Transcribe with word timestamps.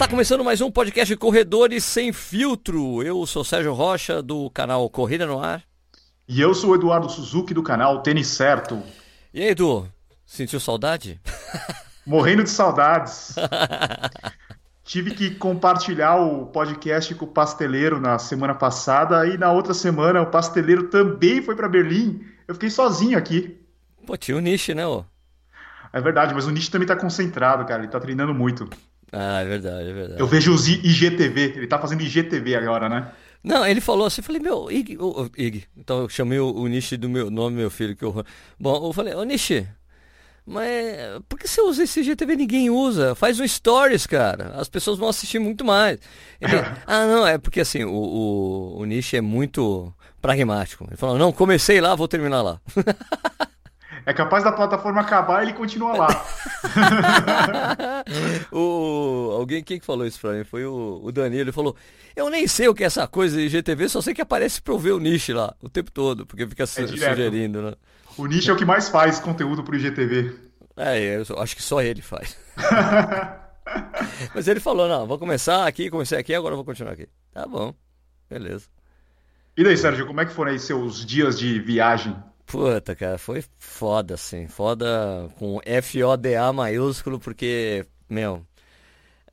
Está 0.00 0.08
começando 0.08 0.42
mais 0.42 0.62
um 0.62 0.70
podcast 0.70 1.14
Corredores 1.14 1.84
Sem 1.84 2.10
Filtro. 2.10 3.02
Eu 3.02 3.26
sou 3.26 3.44
Sérgio 3.44 3.74
Rocha, 3.74 4.22
do 4.22 4.48
canal 4.48 4.88
Corrida 4.88 5.26
no 5.26 5.38
Ar. 5.38 5.62
E 6.26 6.40
eu 6.40 6.54
sou 6.54 6.70
o 6.70 6.74
Eduardo 6.74 7.06
Suzuki, 7.10 7.52
do 7.52 7.62
canal 7.62 8.02
Tênis 8.02 8.28
Certo. 8.28 8.82
E 9.34 9.42
aí, 9.42 9.48
Edu, 9.50 9.86
sentiu 10.24 10.58
saudade? 10.58 11.20
Morrendo 12.06 12.42
de 12.42 12.48
saudades. 12.48 13.34
Tive 14.82 15.10
que 15.10 15.34
compartilhar 15.34 16.16
o 16.16 16.46
podcast 16.46 17.14
com 17.14 17.26
o 17.26 17.28
pasteleiro 17.28 18.00
na 18.00 18.18
semana 18.18 18.54
passada 18.54 19.26
e 19.26 19.36
na 19.36 19.52
outra 19.52 19.74
semana 19.74 20.22
o 20.22 20.30
pasteleiro 20.30 20.84
também 20.84 21.42
foi 21.42 21.54
para 21.54 21.68
Berlim. 21.68 22.24
Eu 22.48 22.54
fiquei 22.54 22.70
sozinho 22.70 23.18
aqui. 23.18 23.60
Pô, 24.06 24.16
tinha 24.16 24.38
o 24.38 24.40
Nishi, 24.40 24.72
né, 24.72 24.86
ô? 24.86 25.04
É 25.92 26.00
verdade, 26.00 26.32
mas 26.32 26.46
o 26.46 26.50
Nishi 26.50 26.70
também 26.70 26.88
tá 26.88 26.96
concentrado, 26.96 27.66
cara. 27.66 27.82
Ele 27.82 27.92
tá 27.92 28.00
treinando 28.00 28.32
muito. 28.32 28.66
Ah, 29.12 29.40
é 29.40 29.44
verdade, 29.44 29.88
é 29.88 29.92
verdade. 29.92 30.20
Eu 30.20 30.26
vejo 30.26 30.54
os 30.54 30.68
IGTV. 30.68 31.54
Ele 31.56 31.66
tá 31.66 31.78
fazendo 31.78 32.02
IGTV 32.02 32.54
agora, 32.56 32.88
né? 32.88 33.10
Não, 33.42 33.66
ele 33.66 33.80
falou 33.80 34.06
assim, 34.06 34.20
eu 34.20 34.24
falei, 34.24 34.40
meu, 34.40 34.70
Ig, 34.70 34.98
oh, 35.00 35.28
Ig. 35.36 35.64
Então 35.76 36.02
eu 36.02 36.08
chamei 36.08 36.38
o, 36.38 36.52
o 36.52 36.66
Nishi 36.66 36.96
do 36.96 37.08
meu 37.08 37.30
nome, 37.30 37.56
meu 37.56 37.70
filho, 37.70 37.96
que 37.96 38.04
eu... 38.04 38.24
Bom, 38.58 38.88
eu 38.88 38.92
falei, 38.92 39.14
ô 39.14 39.24
Nishi, 39.24 39.66
mas 40.46 41.22
por 41.28 41.38
que 41.38 41.48
você 41.48 41.60
usa 41.62 41.84
esse 41.84 42.00
IGTV? 42.00 42.36
Ninguém 42.36 42.70
usa. 42.70 43.14
Faz 43.14 43.38
um 43.38 43.46
stories, 43.46 44.06
cara. 44.06 44.52
As 44.56 44.68
pessoas 44.68 44.98
vão 44.98 45.08
assistir 45.08 45.38
muito 45.38 45.64
mais. 45.64 45.98
Ele, 46.40 46.56
ah, 46.86 47.06
não, 47.06 47.26
é 47.26 47.38
porque 47.38 47.60
assim, 47.60 47.84
o, 47.84 47.92
o, 47.92 48.80
o 48.80 48.84
Nishi 48.84 49.16
é 49.16 49.20
muito 49.20 49.92
pragmático. 50.20 50.84
Ele 50.88 50.96
falou, 50.96 51.18
não, 51.18 51.32
comecei 51.32 51.80
lá, 51.80 51.94
vou 51.94 52.08
terminar 52.08 52.42
lá. 52.42 52.60
É 54.10 54.12
capaz 54.12 54.42
da 54.42 54.50
plataforma 54.50 55.00
acabar 55.00 55.40
e 55.40 55.46
ele 55.46 55.52
continua 55.52 55.96
lá. 55.96 56.08
o, 58.50 59.36
alguém 59.38 59.62
quem 59.62 59.78
que 59.78 59.86
falou 59.86 60.04
isso 60.04 60.18
pra 60.18 60.32
mim? 60.32 60.42
Foi 60.42 60.66
o, 60.66 61.00
o 61.00 61.12
Danilo. 61.12 61.42
Ele 61.42 61.52
falou: 61.52 61.76
Eu 62.16 62.28
nem 62.28 62.44
sei 62.48 62.66
o 62.66 62.74
que 62.74 62.82
é 62.82 62.88
essa 62.88 63.06
coisa 63.06 63.36
de 63.36 63.44
IGTV, 63.44 63.88
só 63.88 64.00
sei 64.00 64.12
que 64.12 64.20
aparece 64.20 64.60
pra 64.60 64.74
eu 64.74 64.80
ver 64.80 64.90
o 64.90 64.98
nicho 64.98 65.32
lá 65.32 65.54
o 65.62 65.68
tempo 65.68 65.92
todo, 65.92 66.26
porque 66.26 66.44
fica 66.44 66.64
é 66.64 66.66
sugerindo, 66.66 67.62
né? 67.62 67.74
O 68.18 68.26
nicho 68.26 68.50
é 68.50 68.54
o 68.54 68.56
que 68.56 68.64
mais 68.64 68.88
faz 68.88 69.20
conteúdo 69.20 69.62
pro 69.62 69.76
IGTV. 69.76 70.34
É, 70.76 71.16
eu 71.16 71.38
acho 71.38 71.54
que 71.54 71.62
só 71.62 71.80
ele 71.80 72.02
faz. 72.02 72.36
Mas 74.34 74.48
ele 74.48 74.58
falou: 74.58 74.88
Não, 74.88 75.06
vou 75.06 75.20
começar 75.20 75.68
aqui, 75.68 75.88
comecei 75.88 76.18
aqui, 76.18 76.34
agora 76.34 76.56
vou 76.56 76.64
continuar 76.64 76.94
aqui. 76.94 77.08
Tá 77.32 77.46
bom, 77.46 77.72
beleza. 78.28 78.66
E 79.56 79.62
daí, 79.62 79.76
Sérgio, 79.76 80.04
como 80.04 80.20
é 80.20 80.26
que 80.26 80.32
foram 80.32 80.50
aí 80.50 80.58
seus 80.58 81.06
dias 81.06 81.38
de 81.38 81.60
viagem? 81.60 82.16
Puta, 82.50 82.96
cara, 82.96 83.16
foi 83.16 83.44
foda, 83.58 84.14
assim. 84.14 84.48
Foda 84.48 85.28
com 85.38 85.60
F-O-D-A 85.64 86.52
maiúsculo, 86.52 87.20
porque, 87.20 87.86
meu, 88.08 88.44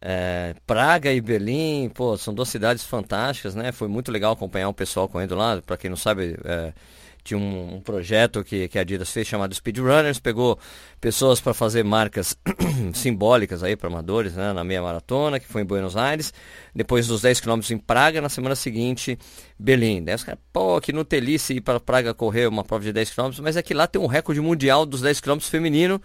é, 0.02 0.56
Praga 0.68 1.12
e 1.12 1.20
Berlim, 1.20 1.90
pô, 1.90 2.16
são 2.18 2.34
duas 2.34 2.50
cidades 2.50 2.84
fantásticas, 2.84 3.56
né? 3.56 3.72
Foi 3.72 3.88
muito 3.88 4.12
legal 4.12 4.34
acompanhar 4.34 4.70
o 4.70 4.74
pessoal 4.74 5.10
correndo 5.10 5.36
lá. 5.36 5.60
Para 5.64 5.78
quem 5.78 5.90
não 5.90 5.98
sabe, 5.98 6.38
é, 6.46 6.74
tinha 7.28 7.38
um, 7.38 7.76
um, 7.76 7.82
projeto 7.82 8.44
que, 8.44 8.68
que 8.68 8.78
a 8.78 8.82
Adidas 8.82 9.12
fez 9.12 9.28
chamado 9.28 9.54
Speedrunners, 9.54 10.20
pegou 10.20 10.58
pessoas 11.02 11.42
para 11.42 11.54
fazer 11.54 11.84
marcas 11.84 12.38
simbólicas 12.94 13.64
aí 13.64 13.76
para 13.76 13.90
amadores, 13.90 14.34
né, 14.34 14.54
na 14.54 14.64
meia 14.64 14.82
maratona, 14.82 15.40
que 15.40 15.48
foi 15.48 15.62
em 15.62 15.66
Buenos 15.66 15.98
Aires, 15.98 16.34
depois 16.74 17.06
dos 17.08 17.22
10 17.22 17.42
km 17.42 17.60
em 17.72 17.78
Praga, 17.78 18.22
na 18.22 18.30
semana 18.30 18.56
seguinte, 18.56 19.20
Berlim. 19.60 20.04
Daí 20.04 20.16
os 20.16 20.24
caras, 20.24 20.40
pô, 20.54 20.80
que 20.80 20.94
no 20.94 21.04
Telice 21.04 21.56
ir 21.56 21.62
para 21.62 21.80
Praga 21.80 22.14
correr 22.14 22.48
uma 22.48 22.64
prova 22.64 22.84
de 22.84 22.94
10 22.94 23.12
km, 23.12 23.32
mas 23.42 23.58
é 23.58 23.62
que 23.62 23.74
lá 23.74 23.88
tem 23.88 24.02
um 24.02 24.08
recorde 24.08 24.40
mundial 24.40 24.86
dos 24.86 25.02
10 25.02 25.20
km 25.20 25.40
feminino, 25.40 26.02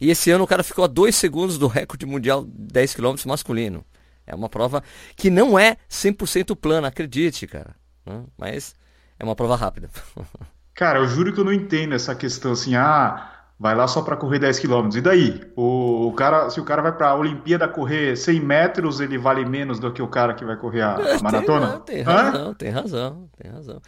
e 0.00 0.10
esse 0.10 0.30
ano 0.32 0.42
o 0.42 0.46
cara 0.46 0.64
ficou 0.64 0.84
a 0.84 0.88
2 0.88 1.14
segundos 1.14 1.56
do 1.56 1.68
recorde 1.68 2.04
mundial 2.04 2.44
10 2.46 2.94
km 2.94 3.14
masculino. 3.26 3.84
É 4.26 4.34
uma 4.34 4.48
prova 4.48 4.82
que 5.14 5.30
não 5.30 5.58
é 5.58 5.76
100% 5.88 6.56
plana, 6.56 6.88
acredite, 6.88 7.46
cara. 7.46 7.76
Né? 8.04 8.24
Mas 8.36 8.74
é 9.18 9.24
uma 9.24 9.36
prova 9.36 9.56
rápida. 9.56 9.88
Cara, 10.74 10.98
eu 10.98 11.06
juro 11.06 11.32
que 11.32 11.40
eu 11.40 11.44
não 11.44 11.52
entendo 11.52 11.94
essa 11.94 12.14
questão 12.14 12.52
assim, 12.52 12.74
ah, 12.74 13.30
vai 13.58 13.74
lá 13.74 13.86
só 13.86 14.02
para 14.02 14.16
correr 14.16 14.40
10 14.40 14.58
km. 14.58 14.88
E 14.96 15.00
daí? 15.00 15.40
O, 15.54 16.08
o, 16.08 16.12
cara, 16.12 16.50
se 16.50 16.60
o 16.60 16.64
cara 16.64 16.82
vai 16.82 16.92
para 16.92 17.08
a 17.10 17.14
Olimpíada 17.14 17.68
correr 17.68 18.16
100 18.16 18.40
metros, 18.40 19.00
ele 19.00 19.16
vale 19.16 19.44
menos 19.44 19.78
do 19.78 19.92
que 19.92 20.02
o 20.02 20.08
cara 20.08 20.34
que 20.34 20.44
vai 20.44 20.56
correr 20.56 20.82
a, 20.82 20.96
a 20.96 21.22
maratona? 21.22 21.78
Tem, 21.80 21.96
tem 21.96 22.04
razão, 22.04 22.50
Hã? 22.50 22.54
tem 22.54 22.70
razão, 22.70 23.28
tem 23.40 23.50
razão. 23.50 23.80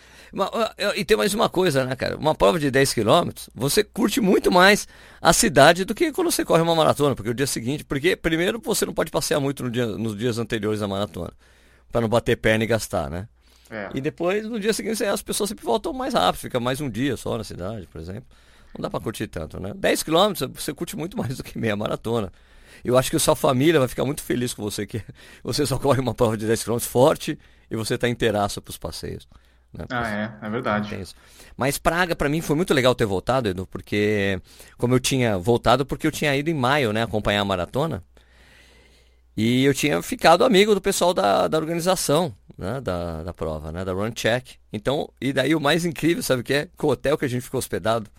E 0.95 1.05
tem 1.05 1.17
mais 1.17 1.35
uma 1.35 1.49
coisa, 1.49 1.85
né, 1.85 1.97
cara? 1.97 2.17
Uma 2.17 2.35
prova 2.35 2.59
de 2.59 2.71
10 2.71 2.95
km, 2.95 3.31
você 3.55 3.83
curte 3.83 4.21
muito 4.21 4.53
mais 4.53 4.87
a 5.21 5.33
cidade 5.33 5.85
do 5.85 5.95
que 5.95 6.13
quando 6.13 6.31
você 6.31 6.45
corre 6.45 6.63
uma 6.63 6.75
maratona, 6.75 7.17
porque 7.17 7.31
o 7.31 7.35
dia 7.35 7.47
seguinte, 7.47 7.85
porque 7.85 8.15
primeiro 8.15 8.61
você 8.63 8.87
não 8.87 8.95
pode 8.95 9.11
passear 9.11 9.41
muito 9.41 9.65
no 9.65 9.71
dia, 9.71 9.87
nos 9.87 10.17
dias 10.17 10.39
anteriores 10.39 10.81
à 10.83 10.87
maratona, 10.87 11.33
para 11.91 12.01
não 12.01 12.09
bater 12.09 12.37
perna 12.37 12.63
e 12.63 12.67
gastar, 12.69 13.11
né? 13.11 13.27
É. 13.71 13.91
E 13.95 14.01
depois, 14.01 14.47
no 14.47 14.61
dia 14.61 14.73
seguinte, 14.73 15.03
as 15.05 15.23
pessoas 15.23 15.49
sempre 15.49 15.65
voltam 15.65 15.93
mais 15.93 16.15
rápido, 16.15 16.41
fica 16.41 16.61
mais 16.61 16.81
um 16.81 16.89
dia 16.89 17.17
só 17.17 17.37
na 17.37 17.45
cidade, 17.45 17.87
por 17.87 18.01
exemplo. 18.01 18.27
Não 18.77 18.83
dá 18.83 18.91
para 18.91 19.01
curtir 19.01 19.27
tanto, 19.27 19.61
né? 19.61 19.73
10 19.75 20.03
quilômetros 20.03 20.51
você 20.55 20.73
curte 20.73 20.97
muito 20.97 21.17
mais 21.19 21.37
do 21.37 21.45
que 21.45 21.59
meia 21.59 21.77
maratona. 21.77 22.33
Eu 22.85 22.97
acho 22.97 23.11
que 23.11 23.17
a 23.17 23.21
sua 23.21 23.35
família 23.35 23.81
vai 23.81 23.89
ficar 23.89 24.05
muito 24.05 24.23
feliz 24.23 24.53
com 24.53 24.63
você, 24.63 24.87
que 24.87 25.03
você 25.43 25.67
só 25.67 25.79
corre 25.79 26.01
uma 26.01 26.15
prova 26.15 26.37
de 26.37 26.47
10 26.47 26.65
km 26.65 26.79
forte 26.79 27.39
e 27.71 27.77
você 27.77 27.95
está 27.95 28.09
inteiraço 28.09 28.61
para 28.61 28.71
os 28.71 28.79
passeios. 28.79 29.27
Né? 29.73 29.85
Ah, 29.91 30.09
é, 30.09 30.47
é 30.47 30.51
verdade. 30.51 31.05
Mas 31.57 31.79
Praga, 31.79 32.15
para 32.15 32.29
mim, 32.29 32.41
foi 32.41 32.55
muito 32.55 32.73
legal 32.73 32.95
ter 32.95 33.07
voltado, 33.07 33.49
Edu, 33.49 33.67
porque 33.67 34.41
como 34.77 34.95
eu 34.95 35.01
tinha 35.01 35.39
voltado, 35.39 35.85
porque 35.85 36.07
eu 36.07 36.13
tinha 36.13 36.35
ido 36.37 36.51
em 36.51 36.55
maio, 36.55 36.93
né, 36.93 37.03
acompanhar 37.03 37.41
a 37.41 37.45
maratona. 37.45 38.03
E 39.37 39.65
eu 39.65 39.75
tinha 39.75 40.01
ficado 40.01 40.45
amigo 40.45 40.75
do 40.75 40.81
pessoal 40.81 41.13
da, 41.13 41.47
da 41.47 41.59
organização 41.59 42.35
né, 42.57 42.81
da, 42.81 43.23
da 43.23 43.35
prova, 43.35 43.71
né, 43.71 43.85
da 43.85 43.93
Run 43.93 44.11
Check. 44.11 44.55
Então, 44.73 45.11
e 45.21 45.33
daí 45.33 45.55
o 45.55 45.61
mais 45.61 45.85
incrível, 45.85 46.23
sabe 46.23 46.41
o 46.41 46.45
que 46.45 46.55
é? 46.55 46.69
Com 46.77 46.87
o 46.87 46.91
hotel 46.91 47.19
que 47.19 47.25
a 47.25 47.29
gente 47.29 47.43
ficou 47.43 47.59
hospedado, 47.59 48.11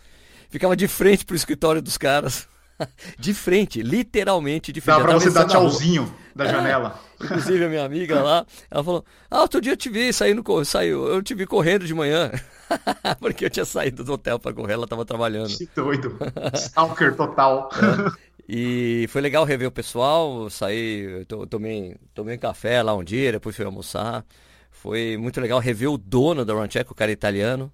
ficava 0.49 0.75
de 0.75 0.87
frente 0.87 1.25
pro 1.25 1.35
escritório 1.35 1.81
dos 1.81 1.97
caras. 1.97 2.47
de 3.17 3.33
frente, 3.33 3.81
literalmente 3.81 4.71
de 4.71 4.79
frente. 4.79 4.97
Dá 4.97 5.03
pra 5.03 5.13
você 5.13 5.31
dar 5.31 5.45
tchauzinho 5.45 6.13
da 6.35 6.45
é, 6.45 6.49
janela. 6.49 6.99
Inclusive 7.19 7.65
a 7.65 7.69
minha 7.69 7.83
amiga 7.83 8.21
lá, 8.21 8.45
ela 8.69 8.83
falou, 8.83 9.05
ah, 9.31 9.41
outro 9.41 9.59
dia 9.59 9.73
eu 9.73 9.77
te 9.77 9.89
vi 9.89 10.13
saindo, 10.13 10.43
saiu, 10.63 11.07
eu 11.07 11.23
te 11.23 11.33
vi 11.33 11.47
correndo 11.47 11.87
de 11.87 11.93
manhã. 11.95 12.31
Porque 13.19 13.45
eu 13.45 13.49
tinha 13.49 13.65
saído 13.65 14.03
do 14.03 14.13
hotel 14.13 14.37
para 14.37 14.53
correr, 14.53 14.73
ela 14.73 14.87
tava 14.87 15.03
trabalhando. 15.03 15.57
Que 15.57 15.67
doido. 15.75 16.19
Stalker 16.53 17.15
total. 17.15 17.69
É. 17.73 18.26
E 18.47 19.05
foi 19.09 19.21
legal 19.21 19.43
rever 19.43 19.67
o 19.67 19.71
pessoal, 19.71 20.49
saí, 20.49 21.25
tomei, 21.49 21.97
tomei 22.13 22.37
um 22.37 22.39
café 22.39 22.81
lá 22.81 22.95
um 22.95 23.03
dia, 23.03 23.33
depois 23.33 23.55
fui 23.55 23.65
almoçar. 23.65 24.25
Foi 24.71 25.17
muito 25.17 25.41
legal 25.41 25.59
rever 25.59 25.91
o 25.91 25.97
dono 25.97 26.45
da 26.45 26.53
Runcheck, 26.53 26.91
o 26.91 26.95
cara 26.95 27.11
italiano. 27.11 27.71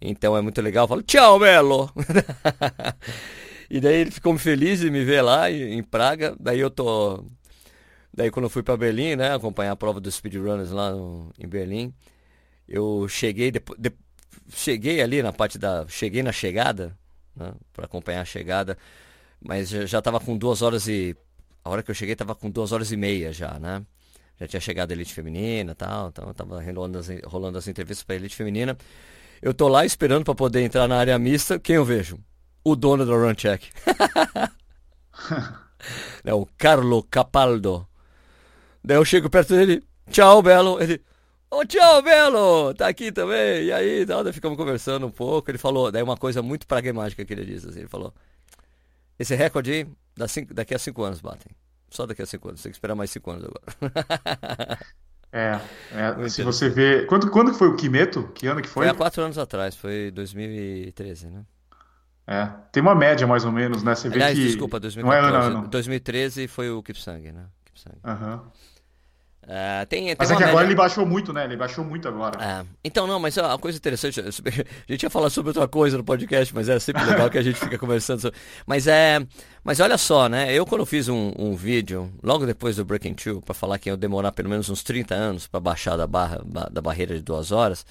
Então 0.00 0.36
é 0.36 0.40
muito 0.40 0.60
legal. 0.62 0.88
Falo, 0.88 1.02
tchau, 1.02 1.38
Melo! 1.38 1.90
e 3.68 3.80
daí 3.80 3.96
ele 3.96 4.10
ficou 4.10 4.36
feliz 4.38 4.80
de 4.80 4.90
me 4.90 5.04
ver 5.04 5.20
lá 5.22 5.50
em 5.50 5.82
Praga. 5.82 6.34
Daí 6.40 6.60
eu 6.60 6.70
tô. 6.70 7.24
Daí 8.12 8.30
quando 8.30 8.44
eu 8.44 8.50
fui 8.50 8.62
para 8.62 8.76
Berlim, 8.76 9.16
né, 9.16 9.34
acompanhar 9.34 9.72
a 9.72 9.76
prova 9.76 10.00
dos 10.00 10.14
speedrunners 10.14 10.70
lá 10.70 10.92
no, 10.92 11.32
em 11.38 11.48
Berlim, 11.48 11.92
eu 12.68 13.08
cheguei 13.08 13.50
depois, 13.50 13.78
de, 13.78 13.92
cheguei 14.50 15.02
ali 15.02 15.20
na 15.22 15.32
parte 15.32 15.58
da, 15.58 15.84
cheguei 15.88 16.22
na 16.22 16.30
chegada, 16.30 16.96
né, 17.34 17.52
para 17.72 17.86
acompanhar 17.86 18.20
a 18.20 18.24
chegada. 18.24 18.78
Mas 19.46 19.68
já 19.68 19.98
estava 19.98 20.18
com 20.18 20.36
duas 20.36 20.62
horas 20.62 20.88
e. 20.88 21.14
A 21.62 21.70
hora 21.70 21.82
que 21.82 21.90
eu 21.90 21.94
cheguei 21.94 22.14
estava 22.14 22.34
com 22.34 22.50
duas 22.50 22.72
horas 22.72 22.90
e 22.90 22.96
meia 22.96 23.32
já, 23.32 23.58
né? 23.58 23.84
Já 24.40 24.48
tinha 24.48 24.60
chegado 24.60 24.90
a 24.90 24.94
elite 24.94 25.14
feminina 25.14 25.72
e 25.72 25.74
tal, 25.74 26.08
então 26.08 26.32
tava 26.34 26.62
rolando 26.62 26.98
as, 26.98 27.08
rolando 27.24 27.58
as 27.58 27.68
entrevistas 27.68 28.04
para 28.04 28.16
elite 28.16 28.34
feminina. 28.34 28.76
Eu 29.40 29.52
tô 29.52 29.68
lá 29.68 29.84
esperando 29.84 30.24
para 30.24 30.34
poder 30.34 30.62
entrar 30.62 30.88
na 30.88 30.96
área 30.96 31.18
mista. 31.18 31.58
Quem 31.58 31.76
eu 31.76 31.84
vejo? 31.84 32.18
O 32.64 32.74
dono 32.74 33.04
da 33.04 33.12
Run 33.12 33.34
Check. 33.34 33.64
é 36.24 36.34
o 36.34 36.46
Carlo 36.56 37.02
Capaldo. 37.02 37.86
Daí 38.82 38.96
eu 38.96 39.04
chego 39.04 39.28
perto 39.28 39.54
dele. 39.54 39.82
Tchau, 40.10 40.42
Belo. 40.42 40.82
Ele. 40.82 41.02
Ô, 41.50 41.58
oh, 41.58 41.66
tchau, 41.66 42.02
Belo! 42.02 42.74
Tá 42.74 42.88
aqui 42.88 43.12
também. 43.12 43.64
E 43.64 43.72
aí, 43.72 44.04
daí 44.04 44.32
ficamos 44.32 44.56
conversando 44.56 45.06
um 45.06 45.10
pouco. 45.10 45.50
Ele 45.50 45.58
falou, 45.58 45.92
daí 45.92 46.02
uma 46.02 46.16
coisa 46.16 46.42
muito 46.42 46.66
pragmática 46.66 47.24
que 47.24 47.32
ele 47.32 47.44
disse. 47.44 47.68
Assim, 47.68 47.80
ele 47.80 47.88
falou: 47.88 48.12
esse 49.18 49.34
recorde 49.34 49.72
aí, 49.72 49.86
daqui 50.50 50.74
a 50.74 50.78
cinco 50.78 51.02
anos 51.02 51.20
batem. 51.20 51.52
Só 51.90 52.06
daqui 52.06 52.22
a 52.22 52.26
cinco 52.26 52.48
anos. 52.48 52.62
Tem 52.62 52.72
que 52.72 52.76
esperar 52.76 52.94
mais 52.94 53.10
cinco 53.10 53.30
anos 53.30 53.44
agora. 53.44 54.78
é, 55.32 55.60
é 55.92 56.28
se 56.28 56.42
você 56.42 56.68
vê. 56.68 57.06
Quando, 57.06 57.30
quando 57.30 57.54
foi 57.54 57.68
o 57.68 57.76
Kimeto? 57.76 58.28
Que 58.34 58.46
ano 58.46 58.60
que 58.60 58.68
foi? 58.68 58.84
Foi 58.84 58.90
há 58.92 58.94
quatro 58.94 59.22
anos 59.22 59.38
atrás, 59.38 59.76
foi 59.76 60.10
2013, 60.10 61.28
né? 61.28 61.44
É, 62.26 62.48
tem 62.72 62.82
uma 62.82 62.94
média 62.94 63.26
mais 63.26 63.44
ou 63.44 63.52
menos, 63.52 63.82
né? 63.82 63.94
Você 63.94 64.08
Aliás, 64.08 64.36
vê 64.36 64.42
que. 64.42 64.48
desculpa, 64.48 64.80
2014. 64.80 65.04
Não 65.04 65.38
é 65.38 65.46
ano, 65.46 65.58
ano. 65.58 65.68
2013 65.68 66.48
foi 66.48 66.70
o 66.70 66.82
Kipsang, 66.82 67.30
né? 67.30 67.46
Kipsang. 67.66 67.98
Uhum. 68.02 68.40
É, 69.46 69.84
tem, 69.84 70.06
tem 70.06 70.16
Mas 70.18 70.30
é 70.30 70.34
que 70.36 70.42
uma 70.42 70.48
agora 70.48 70.62
média- 70.64 70.72
ele 70.72 70.74
baixou 70.74 71.04
muito, 71.04 71.32
né? 71.32 71.44
Ele 71.44 71.56
baixou 71.56 71.84
muito 71.84 72.08
agora. 72.08 72.42
É, 72.42 72.64
então, 72.82 73.06
não, 73.06 73.20
mas 73.20 73.36
a 73.36 73.58
coisa 73.58 73.76
interessante, 73.76 74.18
a 74.20 74.24
gente 74.92 75.02
ia 75.02 75.10
falar 75.10 75.28
sobre 75.28 75.50
outra 75.50 75.68
coisa 75.68 75.98
no 75.98 76.04
podcast, 76.04 76.54
mas 76.54 76.68
é 76.68 76.78
sempre 76.80 77.04
legal 77.04 77.28
que 77.28 77.36
a 77.36 77.42
gente 77.42 77.58
fica 77.58 77.76
conversando 77.78 78.20
sobre. 78.22 78.38
Mas 78.66 78.86
é. 78.86 79.20
Mas 79.62 79.80
olha 79.80 79.98
só, 79.98 80.28
né? 80.28 80.52
Eu 80.52 80.64
quando 80.64 80.86
fiz 80.86 81.08
um, 81.08 81.32
um 81.38 81.54
vídeo, 81.54 82.10
logo 82.22 82.46
depois 82.46 82.76
do 82.76 82.84
Breaking 82.84 83.14
Two, 83.14 83.42
pra 83.42 83.54
falar 83.54 83.78
que 83.78 83.90
ia 83.90 83.96
demorar 83.96 84.32
pelo 84.32 84.48
menos 84.48 84.68
uns 84.70 84.82
30 84.82 85.14
anos 85.14 85.46
pra 85.46 85.60
baixar 85.60 85.96
da, 85.96 86.06
barra, 86.06 86.40
ba- 86.44 86.68
da 86.72 86.80
barreira 86.80 87.14
de 87.14 87.22
duas 87.22 87.52
horas, 87.52 87.84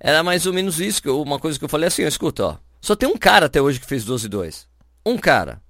era 0.00 0.22
mais 0.22 0.46
ou 0.46 0.52
menos 0.52 0.80
isso, 0.80 1.00
que 1.02 1.08
eu- 1.08 1.22
uma 1.22 1.38
coisa 1.38 1.58
que 1.58 1.64
eu 1.64 1.68
falei 1.68 1.88
assim, 1.88 2.04
ó, 2.04 2.08
escuta, 2.08 2.44
ó. 2.44 2.56
Só 2.80 2.94
tem 2.94 3.08
um 3.08 3.16
cara 3.16 3.46
até 3.46 3.60
hoje 3.62 3.80
que 3.80 3.86
fez 3.86 4.04
12 4.04 4.26
e 4.26 4.28
2. 4.28 4.66
Um 5.04 5.16
cara. 5.16 5.60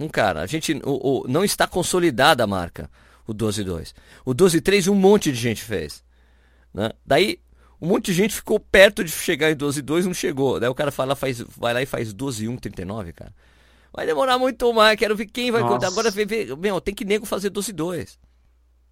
Um 0.00 0.08
cara. 0.08 0.40
A 0.42 0.46
gente 0.46 0.72
o, 0.84 1.22
o- 1.22 1.28
não 1.28 1.44
está 1.44 1.66
consolidada 1.66 2.42
a 2.42 2.46
marca, 2.46 2.90
o 3.26 3.32
12 3.34 3.60
e 3.60 3.64
2. 3.64 3.94
O 4.24 4.34
12 4.34 4.58
e 4.58 4.60
3 4.60 4.88
um 4.88 4.94
monte 4.94 5.30
de 5.32 5.38
gente 5.38 5.62
fez. 5.62 6.02
Né? 6.72 6.90
Daí, 7.04 7.38
um 7.80 7.88
monte 7.88 8.06
de 8.06 8.14
gente 8.14 8.34
ficou 8.34 8.58
perto 8.60 9.02
de 9.02 9.10
chegar 9.10 9.50
em 9.50 9.56
12 9.56 9.80
e 9.80 9.82
2, 9.82 10.06
não 10.06 10.14
chegou. 10.14 10.60
Daí 10.60 10.68
o 10.68 10.74
cara 10.74 10.90
fala, 10.90 11.14
faz, 11.16 11.40
vai 11.40 11.74
lá 11.74 11.82
e 11.82 11.86
faz 11.86 12.12
12 12.12 12.44
e 12.44 12.48
1, 12.48 12.56
39, 12.56 13.12
cara. 13.12 13.34
Vai 13.92 14.06
demorar 14.06 14.38
muito 14.38 14.72
mais, 14.72 14.98
quero 14.98 15.14
ver 15.14 15.26
quem 15.26 15.50
vai 15.50 15.60
Nossa. 15.60 15.74
contar. 15.74 15.88
Agora, 15.88 16.10
vê, 16.10 16.24
vê, 16.24 16.56
meu, 16.56 16.80
tem 16.80 16.94
que 16.94 17.04
nego 17.04 17.26
fazer 17.26 17.50
12 17.50 17.70
e 17.70 17.74
2. 17.74 18.18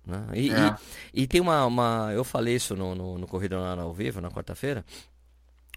Né? 0.06 0.26
E, 0.34 0.50
É. 0.50 0.76
e, 1.14 1.22
e 1.22 1.26
tem 1.26 1.40
uma, 1.40 1.64
uma. 1.64 2.10
Eu 2.12 2.24
falei 2.24 2.56
isso 2.56 2.76
no, 2.76 2.94
no, 2.94 3.18
no 3.18 3.26
Corrida 3.26 3.56
ao 3.56 3.92
Vivo, 3.94 4.20
na 4.20 4.30
quarta-feira. 4.30 4.84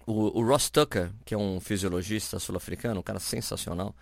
O, 0.06 0.38
o 0.38 0.46
Ross 0.46 0.68
Tucker, 0.68 1.10
que 1.24 1.34
é 1.34 1.38
um 1.38 1.58
fisiologista 1.60 2.38
sul-africano, 2.38 3.00
um 3.00 3.02
cara 3.02 3.18
sensacional, 3.18 3.94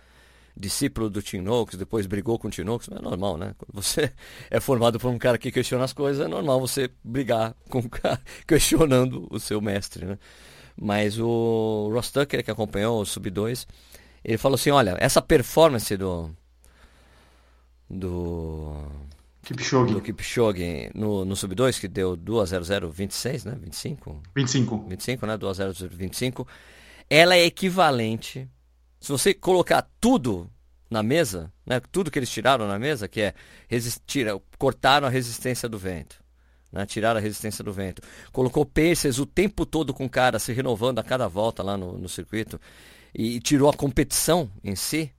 discípulo 0.55 1.09
do 1.09 1.21
Tim 1.21 1.39
Noakes, 1.41 1.77
depois 1.77 2.05
brigou 2.05 2.37
com 2.37 2.47
o 2.47 2.51
Tim 2.51 2.63
Noakes, 2.63 2.89
é 2.89 3.01
normal, 3.01 3.37
né? 3.37 3.55
Quando 3.57 3.73
você 3.73 4.11
é 4.49 4.59
formado 4.59 4.99
por 4.99 5.09
um 5.09 5.17
cara 5.17 5.37
que 5.37 5.51
questiona 5.51 5.83
as 5.83 5.93
coisas, 5.93 6.25
é 6.25 6.27
normal 6.27 6.59
você 6.59 6.89
brigar 7.03 7.55
com 7.69 7.79
um 7.79 7.89
cara 7.89 8.21
questionando 8.47 9.27
o 9.31 9.39
seu 9.39 9.59
mestre, 9.59 10.05
né? 10.05 10.17
Mas 10.79 11.19
o 11.19 11.89
Ross 11.93 12.11
Tucker, 12.11 12.43
que 12.43 12.51
acompanhou 12.51 13.01
o 13.01 13.05
Sub-2, 13.05 13.67
ele 14.23 14.37
falou 14.37 14.55
assim, 14.55 14.71
olha, 14.71 14.95
essa 14.99 15.21
performance 15.21 15.95
do... 15.97 16.31
do 17.89 18.87
Kipchoge. 19.43 19.93
do 19.93 20.01
Kipchoge 20.01 20.89
no, 20.95 21.25
no 21.25 21.35
Sub-2, 21.35 21.79
que 21.79 21.87
deu 21.87 22.17
2.0026, 22.17 23.45
né? 23.45 23.57
25? 23.61 24.23
25. 24.35 24.85
25, 24.87 25.25
né? 25.27 25.37
2.0025. 25.37 26.47
Ela 27.09 27.35
é 27.35 27.45
equivalente. 27.45 28.47
Se 29.03 29.11
você 29.11 29.33
colocar 29.33 29.85
tudo 29.99 30.49
na 30.89 31.03
mesa, 31.03 31.51
né? 31.65 31.81
Tudo 31.91 32.09
que 32.09 32.17
eles 32.17 32.29
tiraram 32.29 32.65
na 32.69 32.79
mesa, 32.79 33.05
que 33.05 33.19
é 33.19 33.33
resistir, 33.67 34.27
cortaram 34.57 35.05
a 35.05 35.09
resistência 35.09 35.67
do 35.67 35.77
vento. 35.77 36.23
Né, 36.71 36.85
tiraram 36.85 37.19
a 37.19 37.21
resistência 37.21 37.65
do 37.65 37.73
vento. 37.73 38.01
Colocou 38.31 38.65
Pacers 38.65 39.19
o 39.19 39.25
tempo 39.25 39.65
todo 39.65 39.93
com 39.93 40.05
o 40.05 40.09
cara 40.09 40.39
se 40.39 40.53
renovando 40.53 40.99
a 40.99 41.03
cada 41.03 41.27
volta 41.27 41.61
lá 41.61 41.75
no, 41.75 41.97
no 41.97 42.07
circuito. 42.07 42.61
E, 43.13 43.41
tirou 43.41 43.69
a 43.69 43.73
competição 43.73 44.49
em 44.63 44.73
si. 44.73 45.11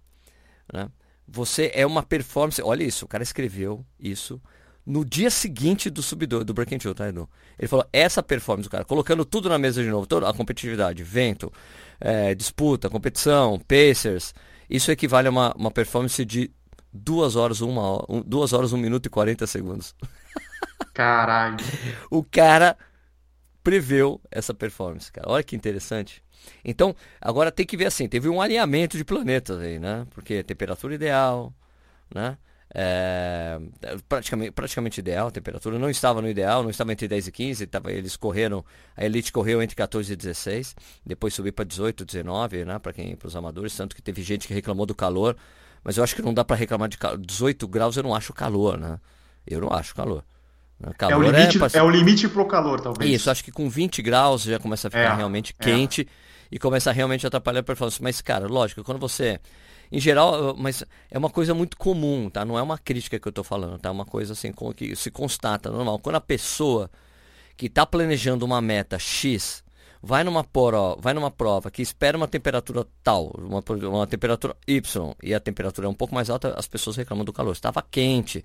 Né? 0.73 0.89
Você 1.29 1.71
é 1.75 1.85
uma 1.85 2.03
performance. 2.03 2.63
Olha 2.63 2.85
isso, 2.85 3.05
o 3.05 3.09
cara 3.09 3.23
escreveu 3.23 3.85
isso 4.01 4.41
no 4.87 5.05
dia 5.05 5.31
seguinte 5.31 5.89
do 5.89 6.03
sub 6.03 6.27
do 6.27 6.53
Breaking 6.55 6.79
Two, 6.79 6.95
tá, 6.95 7.09
Edu? 7.09 7.29
Ele 7.59 7.69
falou, 7.69 7.87
essa 7.93 8.23
performance 8.23 8.69
do 8.69 8.71
cara, 8.71 8.85
colocando 8.85 9.25
tudo 9.25 9.49
na 9.49 9.59
mesa 9.59 9.83
de 9.83 9.89
novo, 9.89 10.07
toda 10.07 10.29
a 10.29 10.35
competitividade, 10.35 11.03
vento, 11.03 11.53
é, 12.01 12.35
disputa, 12.35 12.91
competição, 12.91 13.59
Pacers, 13.59 14.35
isso 14.69 14.91
equivale 14.91 15.29
a 15.29 15.31
uma, 15.31 15.55
uma 15.55 15.71
performance 15.71 16.23
de 16.25 16.51
duas 16.93 17.35
horas, 17.35 17.61
uma 17.61 17.83
hora, 17.83 18.07
um, 18.09 18.21
duas 18.21 18.53
horas, 18.53 18.73
um 18.73 18.77
minuto 18.79 19.07
e 19.07 19.11
40 19.11 19.47
segundos. 19.47 19.95
Caralho. 20.93 21.57
o 22.11 22.23
cara 22.23 22.77
preveu 23.63 24.21
essa 24.31 24.53
performance, 24.53 25.11
cara. 25.11 25.29
Olha 25.31 25.43
que 25.43 25.57
interessante. 25.57 26.23
Então, 26.63 26.95
agora 27.21 27.51
tem 27.51 27.65
que 27.65 27.77
ver 27.77 27.87
assim, 27.87 28.07
teve 28.07 28.29
um 28.29 28.41
alinhamento 28.41 28.97
de 28.97 29.05
planetas 29.05 29.59
aí, 29.59 29.79
né? 29.79 30.07
Porque 30.11 30.43
temperatura 30.43 30.95
ideal, 30.95 31.53
né? 32.15 32.37
É, 32.77 33.61
praticamente, 34.09 34.51
praticamente 34.51 34.99
ideal, 34.99 35.29
a 35.29 35.31
temperatura 35.31 35.79
não 35.79 35.89
estava 35.89 36.21
no 36.21 36.29
ideal, 36.29 36.61
não 36.63 36.71
estava 36.71 36.93
entre 36.93 37.07
10 37.07 37.29
e 37.29 37.33
15, 37.33 37.67
tava, 37.69 37.93
eles 37.93 38.17
correram, 38.17 38.65
a 38.97 39.05
elite 39.05 39.31
correu 39.31 39.63
entre 39.63 39.77
14 39.77 40.13
e 40.13 40.17
16, 40.17 40.75
depois 41.07 41.33
subiu 41.33 41.53
para 41.53 41.65
18, 41.65 42.05
19, 42.05 42.65
né, 42.65 42.79
para 42.81 42.93
quem, 42.93 43.15
para 43.15 43.29
os 43.29 43.37
amadores, 43.37 43.77
tanto 43.77 43.95
que 43.95 44.03
teve 44.03 44.23
gente 44.23 44.49
que 44.49 44.55
reclamou 44.55 44.87
do 44.87 44.95
calor, 44.95 45.37
mas 45.85 45.97
eu 45.97 46.03
acho 46.03 46.17
que 46.17 46.23
não 46.23 46.35
dá 46.35 46.45
para 46.45 46.57
reclamar 46.57 46.89
de 46.89 46.99
calor, 46.99 47.17
18 47.19 47.69
graus 47.69 47.97
eu 47.97 48.03
não 48.03 48.13
acho 48.15 48.33
calor, 48.33 48.77
né? 48.77 48.99
Eu 49.47 49.61
não 49.61 49.73
acho 49.73 49.95
calor. 49.95 50.25
É 51.09 51.15
o, 51.17 51.23
limite, 51.23 51.59
pra- 51.59 51.69
é 51.73 51.83
o 51.83 51.89
limite 51.89 52.29
pro 52.29 52.45
calor, 52.47 52.81
talvez. 52.81 53.09
isso, 53.09 53.31
acho 53.31 53.45
que 53.45 53.53
com 53.53 53.69
20 53.71 54.03
graus 54.03 54.43
já 54.43 54.59
começa 54.59 54.89
a 54.89 54.91
ficar 54.91 55.15
É, 55.15 55.17
realmente 55.17 55.55
é. 55.59 55.63
quente 55.63 56.09
e 56.51 56.59
começa 56.59 56.91
a 56.91 56.93
realmente 56.93 57.27
atrapalhar 57.27 57.61
a 57.61 57.63
performance. 57.63 58.03
Mas, 58.03 58.21
cara, 58.21 58.47
lógico, 58.49 58.83
quando 58.83 58.99
você. 58.99 59.39
Em 59.95 60.01
geral, 60.01 60.57
mas 60.59 60.83
é 61.09 61.17
uma 61.17 61.31
coisa 61.31 61.55
muito 61.55 61.77
comum, 61.77 62.29
tá? 62.29 62.45
Não 62.45 62.59
é 62.59 62.63
uma 62.63 62.77
crítica 62.77 63.17
que 63.17 63.29
eu 63.29 63.33
tô 63.33 63.45
falando, 63.45 63.79
tá? 63.79 63.91
É 63.91 63.93
uma 63.93 64.05
coisa 64.05 64.33
assim 64.33 64.53
que 64.77 64.97
se 64.97 65.09
constata, 65.09 65.71
normal. 65.71 66.01
Quando 66.01 66.17
a 66.17 66.21
pessoa 66.21 66.91
que 67.57 67.67
está 67.67 67.87
planejando 67.87 68.45
uma 68.45 68.61
meta 68.61 68.99
X 68.99 69.63
vai 70.03 70.25
numa, 70.25 70.43
prova, 70.43 71.01
vai 71.01 71.15
numa 71.15 71.31
prova 71.31 71.71
que 71.71 71.81
espera 71.81 72.17
uma 72.17 72.27
temperatura 72.27 72.85
tal, 73.05 73.31
uma, 73.39 73.63
uma 73.89 74.05
temperatura 74.05 74.57
Y, 74.67 75.15
e 75.23 75.33
a 75.33 75.39
temperatura 75.39 75.87
é 75.87 75.91
um 75.91 75.95
pouco 75.95 76.13
mais 76.13 76.29
alta, 76.29 76.55
as 76.59 76.67
pessoas 76.67 76.97
reclamam 76.97 77.25
do 77.25 77.33
calor. 77.33 77.53
Estava 77.53 77.81
quente. 77.81 78.45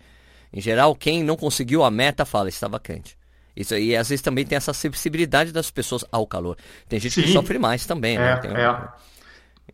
Em 0.54 0.62
geral, 0.62 0.94
quem 0.94 1.24
não 1.24 1.36
conseguiu 1.36 1.84
a 1.84 1.90
meta 1.90 2.26
fala, 2.26 2.48
estava 2.48 2.80
quente. 2.80 3.18
Isso 3.56 3.74
aí, 3.74 3.96
às 3.96 4.08
vezes 4.08 4.22
também 4.22 4.46
tem 4.46 4.56
essa 4.56 4.72
sensibilidade 4.72 5.52
das 5.52 5.72
pessoas 5.72 6.06
ao 6.12 6.28
calor. 6.28 6.56
Tem 6.88 7.00
gente 7.00 7.20
que 7.20 7.26
Sim. 7.26 7.34
sofre 7.34 7.58
mais 7.58 7.88
também, 7.88 8.20
né? 8.20 8.34
É, 8.34 8.38
Tem- 8.38 8.52
é. 8.52 8.88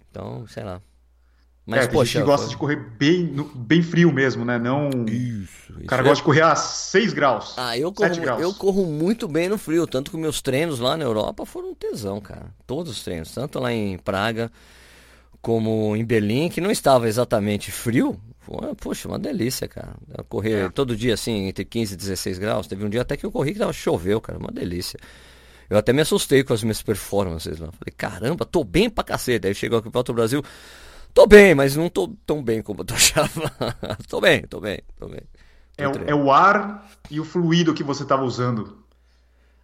Então, 0.10 0.48
sei 0.48 0.64
lá. 0.64 0.82
É, 1.68 1.72
Mas, 1.72 1.88
tem 1.88 1.94
poxa. 1.96 2.12
gente 2.12 2.22
que 2.22 2.26
gosta 2.26 2.46
foi- 2.46 2.52
de 2.54 2.58
correr 2.58 2.76
bem, 2.76 3.24
no- 3.24 3.46
bem 3.46 3.82
frio 3.82 4.12
mesmo, 4.12 4.46
né? 4.46 4.60
Não. 4.60 4.88
Isso, 5.08 5.74
O 5.74 5.78
isso 5.80 5.86
cara 5.88 6.04
é- 6.04 6.06
gosta 6.06 6.18
de 6.18 6.24
correr 6.24 6.42
a 6.42 6.56
6 6.56 7.12
graus. 7.12 7.56
Ah, 7.58 7.76
eu 7.78 7.90
7 7.90 7.96
corro, 7.98 8.22
graus. 8.22 8.42
eu 8.42 8.54
corro 8.54 8.86
muito 8.86 9.28
bem 9.28 9.50
no 9.50 9.58
frio, 9.58 9.88
tanto 9.88 10.12
que 10.12 10.18
meus 10.18 10.42
treinos 10.44 10.80
lá 10.80 10.96
na 10.96 11.04
Europa 11.04 11.44
foram 11.46 11.70
um 11.72 11.74
tesão, 11.76 12.22
cara. 12.22 12.54
Todos 12.68 12.92
os 12.92 13.04
treinos, 13.04 13.32
tanto 13.34 13.60
lá 13.60 13.74
em 13.74 13.98
Praga 13.98 14.52
como 15.42 15.96
em 15.96 16.04
Berlim, 16.06 16.50
que 16.50 16.62
não 16.62 16.72
estava 16.72 17.08
exatamente 17.08 17.72
frio. 17.72 18.20
Foi, 18.42 18.76
poxa, 18.76 19.08
uma 19.08 19.18
delícia, 19.18 19.68
cara. 19.68 19.96
Correr 20.30 20.66
É. 20.66 20.70
todo 20.70 20.96
dia 20.96 21.16
assim, 21.16 21.48
entre 21.48 21.66
15 21.66 21.96
e 21.96 21.98
16 21.98 22.38
graus. 22.38 22.68
Teve 22.68 22.86
um 22.86 22.90
dia 22.90 23.02
até 23.02 23.18
que 23.18 23.26
eu 23.26 23.32
corri 23.32 23.54
que 23.54 23.60
tava 23.60 23.74
choveu, 23.74 24.22
cara, 24.22 24.38
uma 24.38 24.52
delícia. 24.52 25.00
Eu 25.68 25.78
até 25.80 25.92
me 25.92 26.02
assustei 26.02 26.44
com 26.44 26.54
as 26.54 26.62
minhas 26.62 26.82
performances 26.84 27.58
lá. 27.60 27.72
Falei, 27.72 27.92
caramba, 27.98 28.46
tô 28.46 28.64
bem 28.64 28.88
pra 28.88 29.04
cacete. 29.04 29.48
Aí 29.48 29.56
chegou 29.56 29.80
aqui 29.80 29.90
para 29.90 30.12
o 30.12 30.14
Brasil, 30.14 30.44
tô 31.16 31.26
bem, 31.28 31.56
mas 31.56 31.76
não 31.76 31.90
tô 31.90 32.10
tão 32.28 32.44
bem 32.44 32.62
como 32.62 32.82
eu 32.82 32.86
tô 32.86 32.94
achava. 32.96 33.52
tô 34.10 34.22
bem, 34.22 34.44
tô 34.48 34.60
bem, 34.62 34.80
tô 35.00 35.08
bem. 35.10 35.22
Tô 35.78 35.84
É, 35.84 35.88
o- 35.88 36.04
é 36.08 36.16
o 36.16 36.32
ar 36.32 36.86
e 37.10 37.20
o 37.20 37.26
fluido 37.26 37.74
que 37.74 37.84
você 37.84 38.04
estava 38.04 38.24
usando. 38.24 38.84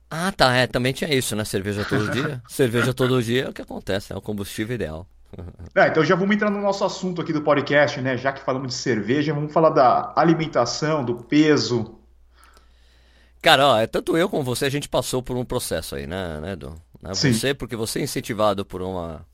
Ah, 0.10 0.32
tá, 0.32 0.54
é, 0.56 0.68
também 0.68 0.94
tinha 0.94 1.14
isso, 1.14 1.36
né? 1.36 1.46
Cerveja 1.46 1.86
todo 1.86 2.10
dia. 2.12 2.44
Cerveja 2.48 2.94
todo 2.94 3.22
dia 3.24 3.46
é 3.46 3.50
o 3.50 3.54
que 3.54 3.62
acontece, 3.62 4.12
é 4.14 4.16
o 4.18 4.22
combustível 4.22 4.76
ideal. 4.76 5.08
Ah, 5.76 5.88
então 5.88 6.04
já 6.04 6.16
vamos 6.16 6.36
entrar 6.36 6.50
no 6.50 6.62
nosso 6.62 6.84
assunto 6.86 7.22
aqui 7.22 7.32
do 7.34 7.42
podcast, 7.42 8.00
né? 8.02 8.18
Já 8.18 8.32
que 8.34 8.42
falamos 8.44 8.70
de 8.70 8.74
cerveja, 8.76 9.34
vamos 9.34 9.52
falar 9.54 9.70
da 9.70 10.14
alimentação, 10.16 11.04
do 11.04 11.16
peso. 11.16 11.98
Cara, 13.42 13.68
ó, 13.68 13.78
é 13.80 13.88
tanto 13.88 14.16
eu 14.18 14.30
como 14.30 14.44
você, 14.44 14.66
a 14.66 14.70
gente 14.70 14.88
passou 14.88 15.24
por 15.24 15.36
um 15.36 15.44
processo 15.46 15.96
aí, 15.96 16.06
né, 16.06 16.40
né, 16.40 16.52
Edu? 16.54 16.76
Né, 17.02 17.16
Sim. 17.16 17.32
Você, 17.34 17.54
porque 17.54 17.76
você 17.76 18.00
é 18.00 18.04
incentivado 18.04 18.64
por 18.66 18.82
uma. 18.82 19.26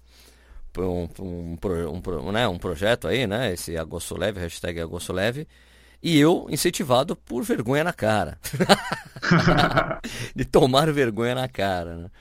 Um, 0.85 1.09
um, 1.19 1.57
um 1.93 2.01
pro- 2.01 2.31
né, 2.31 2.47
um 2.47 2.57
projeto 2.57 3.07
aí, 3.07 3.25
né? 3.27 3.53
Esse 3.53 3.77
Agosto 3.77 4.17
Leve, 4.17 4.39
hashtag 4.39 4.79
Agosto 4.79 5.13
Leve. 5.13 5.47
E 6.01 6.17
eu 6.19 6.45
incentivado 6.49 7.15
por 7.15 7.43
vergonha 7.43 7.83
na 7.83 7.93
cara. 7.93 8.37
de 10.35 10.45
tomar 10.45 10.91
vergonha 10.91 11.35
na 11.35 11.47
cara, 11.47 11.95
né? 11.97 12.11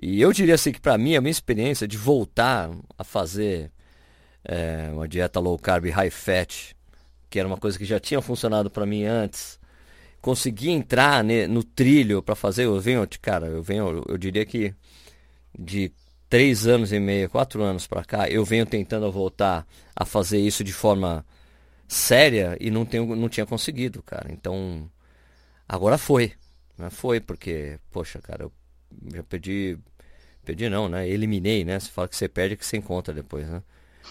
E 0.00 0.20
eu 0.20 0.32
diria 0.32 0.54
assim 0.54 0.70
que 0.72 0.80
pra 0.80 0.96
mim, 0.96 1.16
a 1.16 1.20
minha 1.20 1.30
experiência 1.30 1.88
de 1.88 1.96
voltar 1.96 2.70
a 2.96 3.02
fazer 3.02 3.70
é, 4.44 4.90
uma 4.92 5.08
dieta 5.08 5.40
low 5.40 5.58
carb 5.58 5.86
high 5.90 6.10
fat, 6.10 6.74
que 7.28 7.38
era 7.38 7.48
uma 7.48 7.56
coisa 7.56 7.78
que 7.78 7.84
já 7.84 7.98
tinha 7.98 8.20
funcionado 8.22 8.70
pra 8.70 8.86
mim 8.86 9.04
antes, 9.04 9.58
conseguir 10.20 10.70
entrar 10.70 11.24
no 11.24 11.64
trilho 11.64 12.22
pra 12.22 12.34
fazer, 12.34 12.64
eu 12.64 12.80
venho, 12.80 13.06
cara, 13.20 13.46
eu 13.46 13.62
venho, 13.62 14.04
eu 14.08 14.18
diria 14.18 14.44
que 14.46 14.74
de 15.58 15.92
três 16.28 16.66
anos 16.66 16.92
e 16.92 17.00
meio, 17.00 17.30
quatro 17.30 17.62
anos 17.62 17.86
pra 17.86 18.04
cá, 18.04 18.28
eu 18.28 18.44
venho 18.44 18.66
tentando 18.66 19.10
voltar 19.10 19.66
a 19.96 20.04
fazer 20.04 20.38
isso 20.38 20.62
de 20.62 20.72
forma 20.72 21.24
séria 21.86 22.56
e 22.60 22.70
não, 22.70 22.84
tenho, 22.84 23.16
não 23.16 23.28
tinha 23.28 23.46
conseguido, 23.46 24.02
cara. 24.02 24.30
Então, 24.30 24.90
agora 25.68 25.96
foi. 25.96 26.32
Né? 26.76 26.90
Foi, 26.90 27.18
porque, 27.20 27.78
poxa, 27.90 28.20
cara, 28.20 28.44
eu 28.44 28.52
já 29.14 29.22
perdi. 29.22 29.78
Perdi 30.44 30.68
não, 30.68 30.88
né? 30.88 31.08
Eliminei, 31.08 31.64
né? 31.64 31.78
Você 31.78 31.90
fala 31.90 32.08
que 32.08 32.16
você 32.16 32.28
perde 32.28 32.56
que 32.56 32.64
você 32.64 32.76
encontra 32.76 33.12
depois, 33.12 33.46
né? 33.48 33.62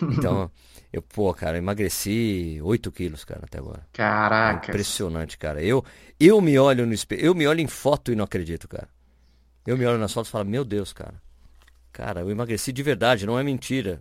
Então, 0.02 0.52
eu, 0.94 1.02
pô, 1.02 1.34
cara, 1.34 1.58
emagreci 1.58 2.60
8 2.62 2.92
quilos, 2.92 3.24
cara, 3.24 3.42
até 3.44 3.58
agora. 3.58 3.88
Caraca. 3.94 4.68
É 4.68 4.70
impressionante, 4.70 5.38
cara. 5.38 5.64
Eu, 5.64 5.84
eu 6.20 6.40
me 6.42 6.58
olho 6.60 6.86
no 6.86 6.94
espelho, 6.94 7.26
eu 7.26 7.34
me 7.34 7.48
olho 7.48 7.62
em 7.62 7.68
foto 7.68 8.12
e 8.12 8.16
não 8.16 8.26
acredito, 8.26 8.68
cara. 8.68 8.88
Eu 9.66 9.78
me 9.78 9.86
olho 9.86 9.98
nas 9.98 10.14
fotos 10.14 10.30
e 10.30 10.32
falo, 10.32 10.46
meu 10.46 10.64
Deus, 10.64 10.94
cara. 10.94 11.16
Cara, 11.98 12.22
eu 12.22 12.30
emagreci 12.30 12.72
de 12.72 12.84
verdade, 12.84 13.26
não 13.26 13.40
é 13.40 13.44
mentira. 13.44 14.00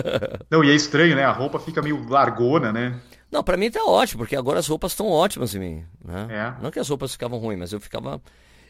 não, 0.50 0.62
e 0.62 0.70
é 0.70 0.74
estranho, 0.74 1.16
né? 1.16 1.24
A 1.24 1.32
roupa 1.32 1.58
fica 1.58 1.80
meio 1.80 2.06
largona, 2.06 2.70
né? 2.70 3.00
Não, 3.30 3.42
pra 3.42 3.56
mim 3.56 3.70
tá 3.70 3.82
ótimo, 3.86 4.18
porque 4.18 4.36
agora 4.36 4.58
as 4.58 4.66
roupas 4.66 4.92
estão 4.92 5.06
ótimas 5.08 5.54
em 5.54 5.58
mim. 5.58 5.84
Né? 6.04 6.26
É. 6.28 6.62
Não 6.62 6.70
que 6.70 6.78
as 6.78 6.86
roupas 6.86 7.10
ficavam 7.12 7.38
ruins, 7.38 7.58
mas 7.58 7.72
eu 7.72 7.80
ficava. 7.80 8.20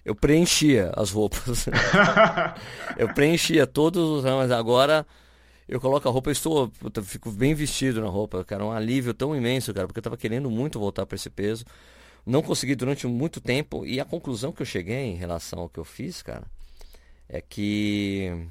Eu 0.05 0.15
preenchia 0.15 0.93
as 0.97 1.11
roupas. 1.11 1.67
eu 2.97 3.13
preenchia 3.13 3.67
todos, 3.67 4.23
mas 4.23 4.53
agora 4.53 5.05
eu 5.69 5.81
coloco 5.81 6.09
a 6.09 6.13
roupa, 6.13 6.29
eu 6.29 6.33
estou, 6.33 6.71
eu 6.95 7.03
fico 7.03 7.33
bem 7.33 7.55
vestido 7.55 8.01
na 8.01 8.07
roupa, 8.07 8.45
cara, 8.45 8.65
um 8.65 8.71
alívio 8.71 9.13
tão 9.13 9.35
imenso, 9.35 9.75
cara, 9.75 9.89
porque 9.89 9.99
eu 9.99 10.05
tava 10.05 10.17
querendo 10.17 10.49
muito 10.49 10.79
voltar 10.79 11.05
para 11.05 11.17
esse 11.17 11.29
peso. 11.29 11.65
Não 12.25 12.43
consegui 12.43 12.77
durante 12.77 13.09
muito 13.09 13.41
tempo 13.41 13.85
e 13.85 13.99
a 13.99 14.05
conclusão 14.05 14.53
que 14.53 14.63
eu 14.63 14.67
cheguei 14.67 15.07
em 15.07 15.17
relação 15.17 15.59
ao 15.59 15.69
que 15.69 15.81
eu 15.81 15.85
fiz, 15.85 16.23
cara, 16.23 16.45
é 17.29 17.41
que 17.41 18.47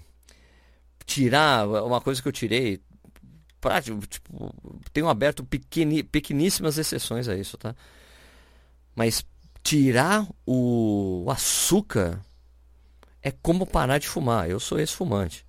tirar 1.08 1.68
uma 1.68 2.02
coisa 2.02 2.22
que 2.22 2.28
eu 2.28 2.32
tirei 2.34 2.80
prático, 3.60 4.06
tipo, 4.06 4.54
tenho 4.94 5.10
aberto 5.10 5.44
pequeni, 5.44 6.04
pequeníssimas 6.04 6.78
exceções 6.78 7.28
a 7.28 7.36
isso, 7.36 7.58
tá? 7.58 7.74
Mas 8.94 9.26
tirar 9.64 10.28
o 10.46 11.26
açúcar 11.30 12.22
é 13.24 13.32
como 13.32 13.66
parar 13.66 13.98
de 13.98 14.08
fumar. 14.08 14.50
Eu 14.50 14.60
sou 14.60 14.80
ex-fumante. 14.80 15.46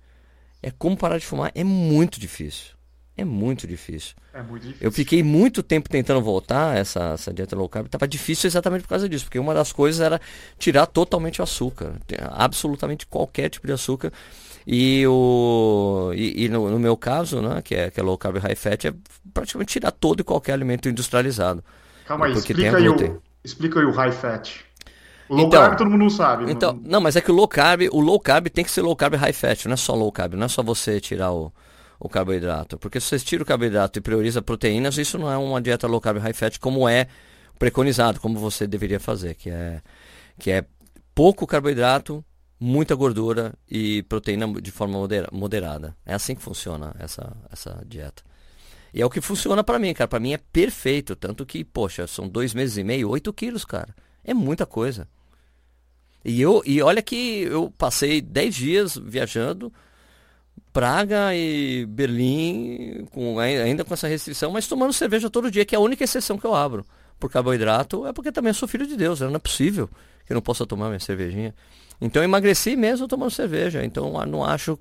É 0.61 0.71
como 0.71 0.97
parar 0.97 1.17
de 1.17 1.25
fumar 1.25 1.51
é 1.53 1.63
muito 1.63 2.19
difícil. 2.19 2.79
É 3.15 3.25
muito 3.25 3.67
difícil. 3.67 4.15
É 4.33 4.41
muito 4.41 4.63
difícil. 4.63 4.85
Eu 4.85 4.91
fiquei 4.93 5.21
muito 5.21 5.61
tempo 5.61 5.89
tentando 5.89 6.21
voltar 6.21 6.77
essa, 6.77 7.13
essa 7.15 7.33
dieta 7.33 7.53
low 7.53 7.67
carb. 7.67 7.87
Tava 7.89 8.07
difícil 8.07 8.47
exatamente 8.47 8.83
por 8.83 8.89
causa 8.89 9.09
disso, 9.09 9.25
porque 9.25 9.37
uma 9.37 9.53
das 9.53 9.73
coisas 9.73 9.99
era 9.99 10.21
tirar 10.57 10.85
totalmente 10.85 11.41
o 11.41 11.43
açúcar, 11.43 11.99
absolutamente 12.29 13.05
qualquer 13.05 13.49
tipo 13.49 13.67
de 13.67 13.73
açúcar. 13.73 14.13
E, 14.65 15.05
o, 15.07 16.11
e, 16.13 16.45
e 16.45 16.49
no, 16.49 16.69
no, 16.69 16.79
meu 16.79 16.95
caso, 16.95 17.41
né, 17.41 17.61
que 17.61 17.75
é, 17.75 17.89
que 17.89 17.99
é 17.99 18.03
low 18.03 18.17
carb 18.17 18.37
high 18.37 18.55
fat, 18.55 18.85
é 18.85 18.93
praticamente 19.33 19.73
tirar 19.73 19.91
todo 19.91 20.21
e 20.21 20.23
qualquer 20.23 20.53
alimento 20.53 20.89
industrializado. 20.89 21.63
Calma 22.05 22.27
aí, 22.27 22.33
explica 22.33 22.77
aí, 22.77 22.89
o, 22.89 23.21
explica 23.43 23.79
aí 23.79 23.85
o 23.85 23.91
high 23.91 24.11
fat. 24.11 24.65
O 25.29 25.35
low 25.35 25.47
então, 25.47 25.61
carb 25.61 25.77
todo 25.77 25.89
mundo 25.89 26.01
não 26.01 26.09
sabe. 26.09 26.51
Então, 26.51 26.73
não... 26.73 26.81
não, 26.83 27.01
mas 27.01 27.15
é 27.15 27.21
que 27.21 27.31
o 27.31 27.33
low 27.33 27.47
carb, 27.47 27.81
o 27.91 27.99
low 27.99 28.19
carb 28.19 28.47
tem 28.47 28.63
que 28.63 28.71
ser 28.71 28.81
low 28.81 28.95
carb 28.95 29.15
high 29.15 29.33
fat, 29.33 29.65
não 29.65 29.73
é 29.73 29.77
só 29.77 29.93
low 29.93 30.11
carb, 30.11 30.33
não 30.33 30.45
é 30.45 30.49
só 30.49 30.63
você 30.63 30.99
tirar 30.99 31.31
o, 31.31 31.53
o 31.99 32.09
carboidrato. 32.09 32.77
Porque 32.77 32.99
se 32.99 33.07
você 33.07 33.19
tira 33.19 33.43
o 33.43 33.45
carboidrato 33.45 33.99
e 33.99 34.01
prioriza 34.01 34.41
proteínas, 34.41 34.97
isso 34.97 35.17
não 35.17 35.31
é 35.31 35.37
uma 35.37 35.61
dieta 35.61 35.87
low 35.87 36.01
carb 36.01 36.17
high 36.17 36.33
fat 36.33 36.59
como 36.59 36.89
é 36.89 37.07
preconizado, 37.59 38.19
como 38.19 38.39
você 38.39 38.65
deveria 38.65 38.99
fazer, 38.99 39.35
que 39.35 39.49
é, 39.49 39.81
que 40.39 40.49
é 40.49 40.65
pouco 41.13 41.45
carboidrato, 41.45 42.23
muita 42.59 42.93
gordura 42.95 43.53
e 43.69 44.03
proteína 44.03 44.47
de 44.61 44.71
forma 44.71 44.97
moderada. 45.31 45.95
É 46.05 46.13
assim 46.13 46.35
que 46.35 46.41
funciona 46.41 46.95
essa, 46.99 47.35
essa 47.51 47.81
dieta. 47.87 48.23
E 48.93 49.01
é 49.01 49.05
o 49.05 49.09
que 49.09 49.21
funciona 49.21 49.63
para 49.63 49.79
mim, 49.79 49.93
cara. 49.93 50.07
Para 50.07 50.19
mim 50.19 50.33
é 50.33 50.37
perfeito. 50.37 51.15
Tanto 51.15 51.45
que, 51.45 51.63
poxa, 51.63 52.05
são 52.07 52.27
dois 52.27 52.53
meses 52.53 52.77
e 52.77 52.83
meio, 52.83 53.09
8 53.09 53.31
quilos, 53.33 53.63
cara. 53.63 53.95
É 54.23 54.33
muita 54.33 54.65
coisa. 54.65 55.07
E, 56.25 56.41
eu, 56.41 56.61
e 56.65 56.81
olha 56.81 57.01
que 57.01 57.43
eu 57.43 57.71
passei 57.77 58.19
10 58.19 58.55
dias 58.55 58.97
viajando, 58.97 59.71
Praga 60.73 61.33
e 61.33 61.85
Berlim, 61.85 63.05
com, 63.11 63.39
ainda 63.39 63.85
com 63.85 63.93
essa 63.93 64.07
restrição, 64.07 64.51
mas 64.51 64.67
tomando 64.67 64.91
cerveja 64.91 65.29
todo 65.29 65.49
dia, 65.49 65.65
que 65.65 65.75
é 65.75 65.77
a 65.77 65.81
única 65.81 66.03
exceção 66.03 66.37
que 66.37 66.45
eu 66.45 66.53
abro. 66.53 66.85
Por 67.19 67.29
carboidrato, 67.29 68.07
é 68.07 68.13
porque 68.13 68.31
também 68.31 68.53
sou 68.53 68.67
filho 68.67 68.87
de 68.87 68.95
Deus, 68.95 69.19
não 69.19 69.35
é 69.35 69.39
possível 69.39 69.89
que 70.25 70.33
eu 70.33 70.35
não 70.35 70.41
possa 70.41 70.65
tomar 70.65 70.87
minha 70.87 70.99
cervejinha. 70.99 71.53
Então 71.99 72.21
eu 72.21 72.25
emagreci 72.25 72.75
mesmo 72.75 73.07
tomando 73.07 73.31
cerveja. 73.31 73.83
Então 73.83 74.13
não 74.25 74.45
acho 74.45 74.77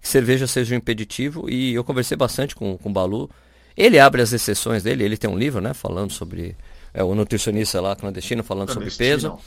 que 0.00 0.08
cerveja 0.08 0.46
seja 0.46 0.74
um 0.74 0.78
impeditivo. 0.78 1.48
E 1.48 1.74
eu 1.74 1.82
conversei 1.82 2.16
bastante 2.16 2.54
com, 2.54 2.76
com 2.76 2.90
o 2.90 2.92
Balu. 2.92 3.28
Ele 3.76 3.98
abre 3.98 4.20
as 4.20 4.32
exceções 4.32 4.82
dele, 4.82 5.04
ele 5.04 5.16
tem 5.16 5.30
um 5.30 5.38
livro, 5.38 5.60
né, 5.60 5.72
falando 5.72 6.12
sobre 6.12 6.56
é, 6.92 7.02
o 7.02 7.14
nutricionista 7.14 7.80
lá 7.80 7.96
clandestino, 7.96 8.44
falando 8.44 8.72
sobre 8.72 8.90
peso. 8.90 9.38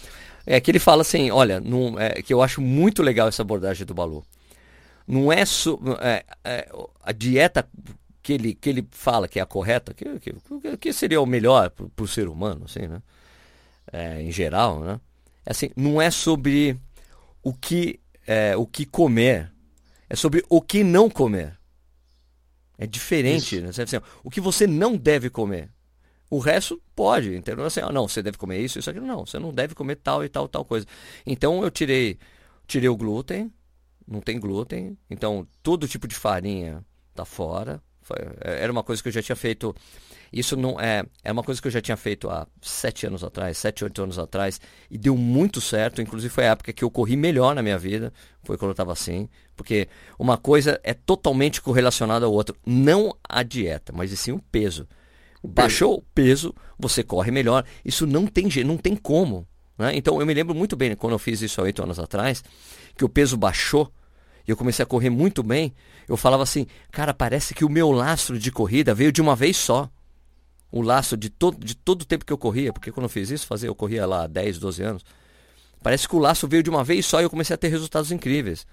É 0.46 0.60
que 0.60 0.72
ele 0.72 0.80
fala 0.80 1.02
assim, 1.02 1.30
olha, 1.32 1.62
é, 2.00 2.22
que 2.22 2.34
eu 2.34 2.42
acho 2.42 2.60
muito 2.60 3.04
legal 3.04 3.28
essa 3.28 3.42
abordagem 3.42 3.86
do 3.86 3.94
Balu. 3.94 4.26
Não 5.08 5.32
é, 5.32 5.46
su, 5.46 5.80
é, 6.02 6.24
é 6.44 6.70
a 7.04 7.12
dieta 7.12 7.68
que 8.24 8.34
ele, 8.34 8.56
que 8.56 8.70
ele 8.70 8.88
fala 8.92 9.28
que 9.28 9.38
é 9.38 9.42
a 9.42 9.46
correta, 9.46 9.94
que, 9.94 10.06
que, 10.20 10.78
que 10.78 10.94
seria 10.94 11.22
o 11.22 11.26
melhor 11.26 11.70
para 11.70 12.04
o 12.04 12.08
ser 12.08 12.30
humano, 12.30 12.64
assim, 12.66 12.88
né? 12.88 13.02
É, 13.92 14.22
em 14.22 14.32
geral, 14.32 14.80
né? 14.80 15.00
É 15.46 15.52
assim, 15.52 15.70
não 15.76 16.02
é 16.02 16.10
sobre 16.10 16.80
o 17.44 17.54
que, 17.54 18.00
é, 18.26 18.56
o 18.56 18.66
que 18.66 18.86
comer, 18.86 19.52
é 20.10 20.16
sobre 20.16 20.44
o 20.50 20.62
que 20.62 20.86
não 20.86 21.10
comer. 21.10 21.60
É 22.78 22.88
diferente, 22.88 23.60
né? 23.60 23.70
Assim, 23.70 23.98
o 24.24 24.30
que 24.30 24.40
você 24.40 24.66
não 24.66 24.96
deve 24.96 25.30
comer. 25.30 25.70
O 26.30 26.40
resto 26.40 26.82
pode, 26.96 27.36
entendeu? 27.36 27.66
Assim, 27.66 27.82
ah, 27.82 27.92
não, 27.92 28.08
você 28.08 28.24
deve 28.24 28.38
comer 28.38 28.60
isso, 28.60 28.80
isso 28.80 28.90
aqui. 28.90 29.00
Não, 29.02 29.26
você 29.26 29.38
não 29.38 29.54
deve 29.54 29.76
comer 29.76 29.98
tal 29.98 30.24
e 30.24 30.30
tal, 30.30 30.48
tal 30.48 30.64
coisa. 30.64 30.88
Então 31.26 31.62
eu 31.62 31.70
tirei, 31.70 32.18
tirei 32.66 32.90
o 32.90 32.96
glúten, 32.96 33.54
não 34.08 34.22
tem 34.22 34.40
glúten. 34.40 34.98
Então 35.10 35.46
todo 35.62 35.88
tipo 35.88 36.08
de 36.08 36.16
farinha 36.16 36.84
tá 37.14 37.26
fora. 37.26 37.82
Era 38.42 38.72
uma 38.72 38.84
coisa 38.84 39.02
que 39.02 39.08
eu 39.10 39.14
já 39.14 39.22
tinha 39.22 39.36
feito 39.36 39.76
isso 40.34 40.58
não 40.58 40.80
é, 40.80 41.04
é 41.24 41.32
uma 41.32 41.44
coisa 41.44 41.62
que 41.62 41.68
eu 41.68 41.72
já 41.72 41.80
tinha 41.80 41.96
feito 41.96 42.28
há 42.28 42.48
sete 42.60 43.06
anos 43.06 43.24
atrás, 43.24 43.56
sete, 43.56 43.84
oito 43.84 44.02
anos 44.02 44.18
atrás, 44.18 44.60
e 44.90 44.98
deu 44.98 45.16
muito 45.16 45.62
certo. 45.62 46.02
Inclusive 46.02 46.34
foi 46.34 46.48
a 46.48 46.52
época 46.54 46.74
que 46.74 46.84
eu 46.84 46.90
corri 46.90 47.16
melhor 47.16 47.54
na 47.54 47.62
minha 47.62 47.78
vida, 47.78 48.12
foi 48.42 48.58
quando 48.58 48.70
eu 48.70 48.74
estava 48.74 48.92
assim. 48.92 49.30
Porque 49.56 49.88
uma 50.18 50.36
coisa 50.36 50.80
é 50.84 50.92
totalmente 50.96 51.62
correlacionada 51.62 52.26
à 52.26 52.30
outra. 52.30 52.56
Não 52.66 53.16
a 53.30 53.44
dieta, 53.44 53.94
mas 53.96 54.10
sim 54.20 54.32
o 54.32 54.40
peso. 54.40 54.88
Baixou 55.44 55.98
o 55.98 56.02
peso, 56.16 56.56
você 56.80 57.04
corre 57.04 57.30
melhor. 57.30 57.64
Isso 57.86 58.08
não 58.08 58.26
tem 58.26 58.48
não 58.66 58.78
tem 58.78 58.96
como. 58.96 59.48
Né? 59.78 59.96
Então 59.96 60.20
eu 60.20 60.26
me 60.26 60.34
lembro 60.34 60.56
muito 60.56 60.76
bem 60.76 60.96
quando 60.96 61.14
eu 61.14 61.20
fiz 61.20 61.44
isso 61.44 61.62
há 61.62 61.66
oito 61.66 61.84
anos 61.84 62.00
atrás, 62.00 62.44
que 62.98 63.06
o 63.06 63.10
peso 63.10 63.38
baixou 63.38 63.94
e 64.48 64.52
eu 64.52 64.58
comecei 64.58 64.84
a 64.84 64.86
correr 64.86 65.10
muito 65.10 65.42
bem. 65.42 65.74
Eu 66.08 66.18
falava 66.18 66.44
assim, 66.44 66.68
cara, 66.92 67.14
parece 67.14 67.54
que 67.54 67.64
o 67.64 67.70
meu 67.70 67.92
lastro 67.92 68.38
de 68.38 68.52
corrida 68.52 68.94
veio 68.94 69.12
de 69.12 69.22
uma 69.22 69.36
vez 69.36 69.58
só 69.58 69.90
o 70.72 70.82
laço 70.82 71.16
de 71.16 71.30
todo, 71.30 71.64
de 71.64 71.76
todo 71.76 72.02
o 72.02 72.06
tempo 72.06 72.26
que 72.26 72.34
eu 72.34 72.38
corria, 72.38 72.74
porque 72.74 72.92
quando 72.92 73.06
eu 73.06 73.10
fiz 73.10 73.30
isso, 73.30 73.46
fazia, 73.46 73.70
eu 73.70 73.76
corria 73.76 74.06
lá 74.06 74.26
10, 74.26 74.58
12 74.58 74.84
anos, 74.84 75.06
parece 75.84 76.08
que 76.08 76.16
o 76.16 76.20
laço 76.20 76.48
veio 76.48 76.64
de 76.64 76.70
uma 76.70 76.84
vez 76.84 77.06
só 77.06 77.22
e 77.22 77.24
eu 77.24 77.30
comecei 77.30 77.54
a 77.54 77.58
ter 77.58 77.68
resultados 77.68 78.12
incríveis. 78.12 78.66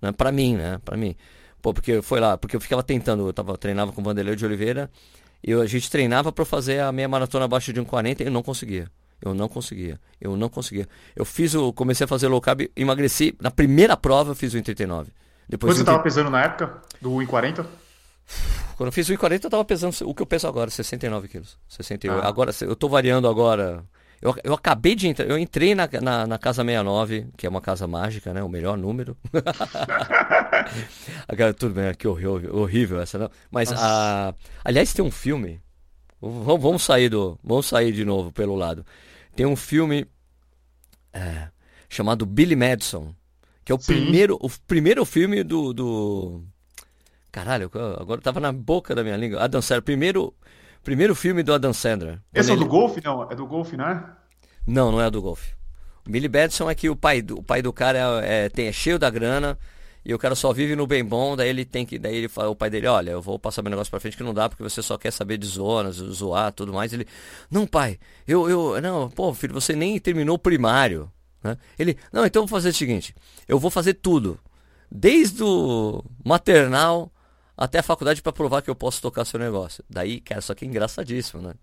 Né? 0.00 0.12
Para 0.12 0.30
mim, 0.30 0.56
né? 0.56 0.80
Para 0.84 0.96
mim. 0.96 1.16
Pô, 1.60 1.74
porque 1.74 2.00
foi 2.00 2.20
lá, 2.20 2.38
porque 2.38 2.56
eu 2.56 2.60
ficava 2.60 2.82
tentando, 2.82 3.26
eu 3.26 3.32
tava, 3.32 3.58
treinava 3.58 3.92
com 3.92 4.00
o 4.00 4.04
Vanderlei 4.04 4.36
de 4.36 4.44
Oliveira, 4.46 4.90
e 5.42 5.52
a 5.52 5.66
gente 5.66 5.90
treinava 5.90 6.30
para 6.30 6.44
fazer 6.44 6.80
a 6.80 6.92
meia 6.92 7.08
maratona 7.08 7.46
abaixo 7.46 7.72
de 7.72 7.80
1,40 7.80 8.20
e 8.20 8.24
eu 8.24 8.30
não 8.30 8.42
conseguia. 8.42 8.90
Eu 9.20 9.34
não 9.34 9.48
conseguia. 9.48 10.00
Eu 10.20 10.36
não 10.36 10.48
conseguia. 10.48 10.88
Eu 11.14 11.24
fiz 11.24 11.54
o. 11.54 11.72
Comecei 11.72 12.04
a 12.04 12.08
fazer 12.08 12.28
low 12.28 12.40
carb, 12.40 12.62
emagreci. 12.74 13.34
Na 13.40 13.50
primeira 13.50 13.96
prova 13.96 14.30
eu 14.30 14.34
fiz 14.34 14.54
o 14.54 14.56
1,39. 14.56 15.08
Depois 15.48 15.72
Quanto 15.72 15.76
você 15.76 15.82
estava 15.82 16.02
pesando 16.02 16.30
na 16.30 16.42
época? 16.42 16.80
Do 17.00 17.10
1,40? 17.10 17.66
Quando 18.76 18.86
eu 18.88 18.92
fiz 18.92 19.08
o 19.08 19.12
1,40 19.12 19.44
eu 19.44 19.50
tava 19.50 19.64
pesando 19.64 19.94
o 20.04 20.14
que 20.14 20.22
eu 20.22 20.26
peso 20.26 20.46
agora, 20.46 20.70
69 20.70 21.28
quilos. 21.28 21.58
68. 21.68 22.22
Ah. 22.22 22.28
Agora, 22.28 22.50
eu 22.62 22.76
tô 22.76 22.88
variando 22.88 23.28
agora. 23.28 23.84
Eu, 24.22 24.34
eu 24.44 24.54
acabei 24.54 24.94
de 24.94 25.08
entrar, 25.08 25.26
eu 25.26 25.38
entrei 25.38 25.74
na, 25.74 25.88
na, 26.00 26.26
na, 26.26 26.38
casa 26.38 26.62
69, 26.62 27.28
que 27.36 27.46
é 27.46 27.50
uma 27.50 27.60
casa 27.60 27.86
mágica, 27.86 28.34
né? 28.34 28.42
O 28.42 28.48
melhor 28.48 28.76
número. 28.76 29.16
agora, 31.26 31.54
tudo 31.54 31.74
bem, 31.74 31.94
que 31.94 32.06
horrível, 32.06 32.54
horrível 32.54 33.00
essa, 33.00 33.18
não. 33.18 33.30
Mas, 33.50 33.72
a, 33.72 34.34
aliás, 34.62 34.92
tem 34.92 35.04
um 35.04 35.10
filme. 35.10 35.60
Vamos 36.20 36.82
sair 36.82 37.08
do. 37.08 37.38
Vamos 37.42 37.66
sair 37.66 37.92
de 37.92 38.04
novo 38.04 38.30
pelo 38.30 38.54
lado. 38.54 38.84
Tem 39.34 39.46
um 39.46 39.56
filme 39.56 40.06
é, 41.12 41.48
chamado 41.88 42.26
Billy 42.26 42.56
Madison, 42.56 43.14
que 43.64 43.72
é 43.72 43.74
o 43.74 43.78
primeiro, 43.78 44.38
o 44.40 44.50
primeiro 44.66 45.04
filme 45.04 45.42
do, 45.42 45.72
do 45.72 46.44
Caralho, 47.30 47.70
agora 47.98 48.20
tava 48.20 48.40
na 48.40 48.52
boca 48.52 48.94
da 48.94 49.04
minha 49.04 49.16
língua. 49.16 49.42
Adam 49.42 49.62
Sandler, 49.62 49.82
primeiro, 49.82 50.34
primeiro 50.82 51.14
filme 51.14 51.42
do 51.42 51.54
Adam 51.54 51.72
Sandler. 51.72 52.20
Esse 52.34 52.50
é 52.50 52.54
ele... 52.54 52.64
do 52.64 52.68
golfe, 52.68 53.00
não? 53.04 53.30
É 53.30 53.34
do 53.34 53.46
golfe, 53.46 53.76
não 53.76 53.86
é? 53.86 54.04
Não, 54.66 54.90
não 54.90 55.00
é 55.00 55.10
do 55.10 55.22
golfe. 55.22 55.54
O 56.06 56.10
Billy 56.10 56.28
Batson 56.28 56.68
é 56.68 56.74
que 56.74 56.88
o 56.88 56.96
pai 56.96 57.22
do, 57.22 57.38
o 57.38 57.42
pai 57.42 57.62
do 57.62 57.72
cara 57.72 58.24
é, 58.24 58.46
é, 58.46 58.48
tem, 58.48 58.66
é 58.66 58.72
cheio 58.72 58.98
da 58.98 59.08
grana 59.10 59.56
e 60.04 60.14
o 60.14 60.18
cara 60.18 60.34
só 60.34 60.52
vive 60.52 60.74
no 60.74 60.86
bem 60.86 61.04
bom, 61.04 61.36
daí 61.36 61.48
ele 61.48 61.64
tem 61.64 61.84
que. 61.84 61.98
Daí 61.98 62.16
ele 62.16 62.28
fala, 62.28 62.48
o 62.48 62.56
pai 62.56 62.70
dele, 62.70 62.86
olha, 62.86 63.10
eu 63.10 63.22
vou 63.22 63.38
passar 63.38 63.62
meu 63.62 63.70
negócio 63.70 63.90
pra 63.90 64.00
frente 64.00 64.16
que 64.16 64.22
não 64.22 64.32
dá, 64.32 64.48
porque 64.48 64.62
você 64.62 64.82
só 64.82 64.96
quer 64.96 65.10
saber 65.10 65.36
de 65.36 65.46
zonas, 65.46 65.96
zoar, 65.96 66.52
tudo 66.52 66.72
mais. 66.72 66.92
Ele, 66.92 67.06
não, 67.50 67.66
pai, 67.66 67.98
eu, 68.26 68.48
eu. 68.48 68.80
Não, 68.80 69.10
pô, 69.10 69.32
filho, 69.34 69.52
você 69.52 69.74
nem 69.74 69.98
terminou 69.98 70.36
o 70.36 70.38
primário. 70.38 71.10
Né? 71.42 71.56
Ele, 71.78 71.96
não, 72.12 72.24
então 72.24 72.42
eu 72.42 72.46
vou 72.46 72.56
fazer 72.56 72.70
o 72.70 72.74
seguinte, 72.74 73.14
eu 73.46 73.58
vou 73.58 73.70
fazer 73.70 73.94
tudo. 73.94 74.38
Desde 74.90 75.42
o 75.44 76.02
maternal 76.24 77.12
até 77.56 77.78
a 77.78 77.82
faculdade 77.82 78.22
para 78.22 78.32
provar 78.32 78.62
que 78.62 78.70
eu 78.70 78.74
posso 78.74 79.02
tocar 79.02 79.24
seu 79.24 79.38
negócio. 79.38 79.84
Daí, 79.88 80.20
cara, 80.20 80.40
só 80.40 80.54
que 80.54 80.64
é 80.64 80.68
engraçadíssimo, 80.68 81.42
né? 81.42 81.54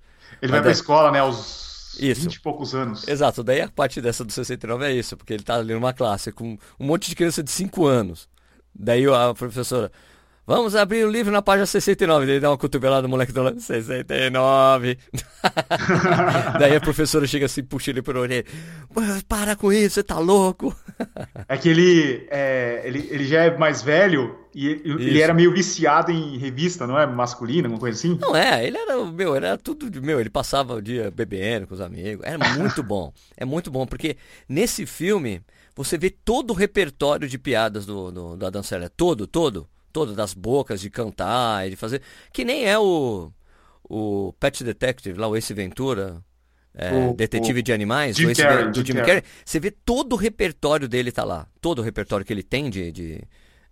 Ele 0.42 0.52
Mas 0.52 0.52
vai 0.52 0.60
daí... 0.60 0.64
pra 0.64 0.72
escola, 0.72 1.12
né, 1.12 1.20
aos 1.20 1.77
isso. 2.00 2.22
20 2.22 2.36
e 2.36 2.42
poucos 2.42 2.76
anos. 2.76 3.08
Exato, 3.08 3.44
daí 3.44 3.62
a 3.62 3.70
parte 3.70 4.02
dessa 4.02 4.24
do 4.24 4.32
69 4.32 4.86
é 4.86 4.94
isso, 4.94 5.16
porque 5.18 5.34
ele 5.34 5.44
tá 5.44 5.56
ali 5.56 5.74
numa 5.74 5.94
classe 5.94 6.32
com 6.32 6.58
um 6.80 6.86
monte 6.86 7.10
de 7.10 7.16
criança 7.16 7.44
de 7.44 7.52
5 7.52 7.86
anos. 7.86 8.30
Daí 8.74 9.06
a 9.08 9.34
professora, 9.34 9.92
Vamos 10.48 10.78
abrir 10.78 11.04
o 11.04 11.12
livro 11.12 11.30
na 11.30 11.42
página 11.42 11.66
69. 11.66 12.26
Daí 12.26 12.40
dá 12.40 12.50
uma 12.50 12.58
cotovelada 12.58 13.02
no 13.02 13.10
moleque 13.10 13.34
do 13.34 13.44
lado. 13.44 13.60
69. 13.60 14.98
Daí 16.58 16.74
a 16.74 16.80
professora 16.80 17.28
chega 17.28 17.48
assim, 17.48 17.62
puxa 17.62 17.92
ele 17.92 18.02
por 18.02 18.16
orelha. 18.16 18.46
Para 19.28 19.58
com 19.58 19.74
isso, 19.74 19.96
você 19.96 20.04
tá 20.04 20.18
louco. 20.20 20.74
é 21.50 21.58
que 21.58 21.68
ele, 21.68 22.26
é, 22.32 22.82
ele, 22.86 23.10
ele 23.12 23.26
já 23.26 23.44
é 23.44 23.58
mais 23.58 23.82
velho 23.82 24.40
e 24.56 24.68
ele 24.68 25.20
era 25.22 25.34
meio 25.34 25.54
viciado 25.54 26.14
em 26.14 26.38
revista, 26.38 26.88
não 26.88 26.98
é? 26.98 27.06
Masculina, 27.06 27.68
alguma 27.68 27.82
coisa 27.82 27.98
assim? 27.98 28.18
Não 28.18 28.34
é, 28.34 28.66
ele 28.66 28.78
era, 28.78 29.04
meu, 29.04 29.36
era 29.36 29.58
tudo, 29.58 30.02
meu, 30.02 30.18
ele 30.18 30.30
passava 30.30 30.76
o 30.76 30.82
dia 30.82 31.12
bebendo 31.12 31.68
com 31.68 31.74
os 31.74 31.82
amigos. 31.82 32.26
Era 32.26 32.38
muito 32.54 32.82
bom. 32.82 33.12
É 33.36 33.44
muito 33.44 33.70
bom, 33.70 33.86
porque 33.86 34.16
nesse 34.48 34.86
filme 34.86 35.42
você 35.76 35.98
vê 35.98 36.10
todo 36.10 36.52
o 36.52 36.54
repertório 36.54 37.28
de 37.28 37.38
piadas 37.38 37.86
do, 37.86 38.10
do, 38.14 38.38
do 38.38 38.46
Adam 38.46 38.64
Sandler. 38.64 38.90
Todo, 38.96 39.28
todo 39.28 39.68
todo, 39.92 40.14
das 40.14 40.34
bocas, 40.34 40.82
de 40.82 40.90
cantar 40.90 41.68
e 41.68 41.72
de 41.72 41.76
fazer. 41.76 42.02
Que 42.32 42.46
nem 42.46 42.66
é 42.66 42.78
o, 42.78 43.32
o 43.84 44.34
Pet 44.40 44.64
Detective, 44.64 45.20
lá 45.20 45.28
o 45.28 45.36
Ace 45.36 45.54
Ventura, 45.54 46.24
é, 46.74 46.92
o, 46.94 47.14
Detetive 47.14 47.60
o 47.60 47.64
de 47.64 47.74
Animais, 47.74 48.16
Jim 48.16 48.30
Ace, 48.30 48.42
Carrey, 48.42 48.72
do 48.72 48.86
Jim, 48.86 48.94
Jim 48.94 49.04
Carrey. 49.04 49.24
Você 49.44 49.60
vê 49.60 49.72
todo 49.72 50.14
o 50.14 50.16
repertório 50.16 50.88
dele 50.88 51.12
tá 51.12 51.24
lá. 51.24 51.48
Todo 51.60 51.80
o 51.80 51.82
repertório 51.82 52.24
que 52.24 52.32
ele 52.32 52.44
tem 52.44 52.70
de, 52.70 52.92
de, 52.92 53.24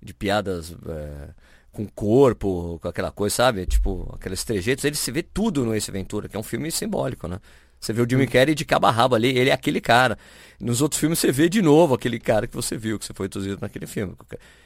de 0.01 0.13
piadas 0.13 0.75
é, 0.87 1.29
com 1.71 1.85
corpo, 1.85 2.79
com 2.81 2.87
aquela 2.87 3.11
coisa, 3.11 3.35
sabe? 3.35 3.65
Tipo, 3.67 4.11
aqueles 4.15 4.43
trejeitos. 4.43 4.83
Ele 4.83 4.95
se 4.95 5.11
vê 5.11 5.21
tudo 5.21 5.63
no 5.63 5.75
Ace 5.75 5.91
Ventura, 5.91 6.27
que 6.27 6.35
é 6.35 6.39
um 6.39 6.43
filme 6.43 6.71
simbólico, 6.71 7.27
né? 7.27 7.39
Você 7.79 7.93
vê 7.93 8.01
o 8.01 8.09
Jimmy 8.09 8.27
Carrey 8.27 8.55
de 8.55 8.65
cabo 8.65 8.87
a 8.87 8.91
rabo 8.91 9.15
ali, 9.15 9.37
ele 9.37 9.49
é 9.49 9.53
aquele 9.53 9.79
cara. 9.79 10.17
Nos 10.59 10.81
outros 10.81 10.99
filmes 10.99 11.19
você 11.19 11.31
vê 11.31 11.47
de 11.47 11.61
novo 11.61 11.93
aquele 11.93 12.19
cara 12.19 12.47
que 12.47 12.55
você 12.55 12.77
viu, 12.77 12.97
que 12.97 13.05
você 13.05 13.13
foi 13.13 13.27
introduzido 13.27 13.59
naquele 13.61 13.85
filme. 13.85 14.15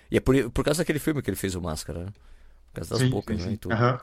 E 0.09 0.17
é 0.17 0.19
por, 0.19 0.35
por 0.51 0.63
causa 0.63 0.79
daquele 0.79 0.99
filme 0.99 1.21
que 1.21 1.29
ele 1.29 1.37
fez 1.37 1.55
o 1.55 1.61
Máscara, 1.61 1.99
né? 1.99 2.11
Por 2.71 2.75
causa 2.75 2.89
das 2.91 2.99
sim, 2.99 3.09
bocas, 3.09 3.41
sim, 3.41 3.47
né? 3.47 3.53
E 3.53 3.57
tudo. 3.57 3.75
Uhum. 3.75 3.97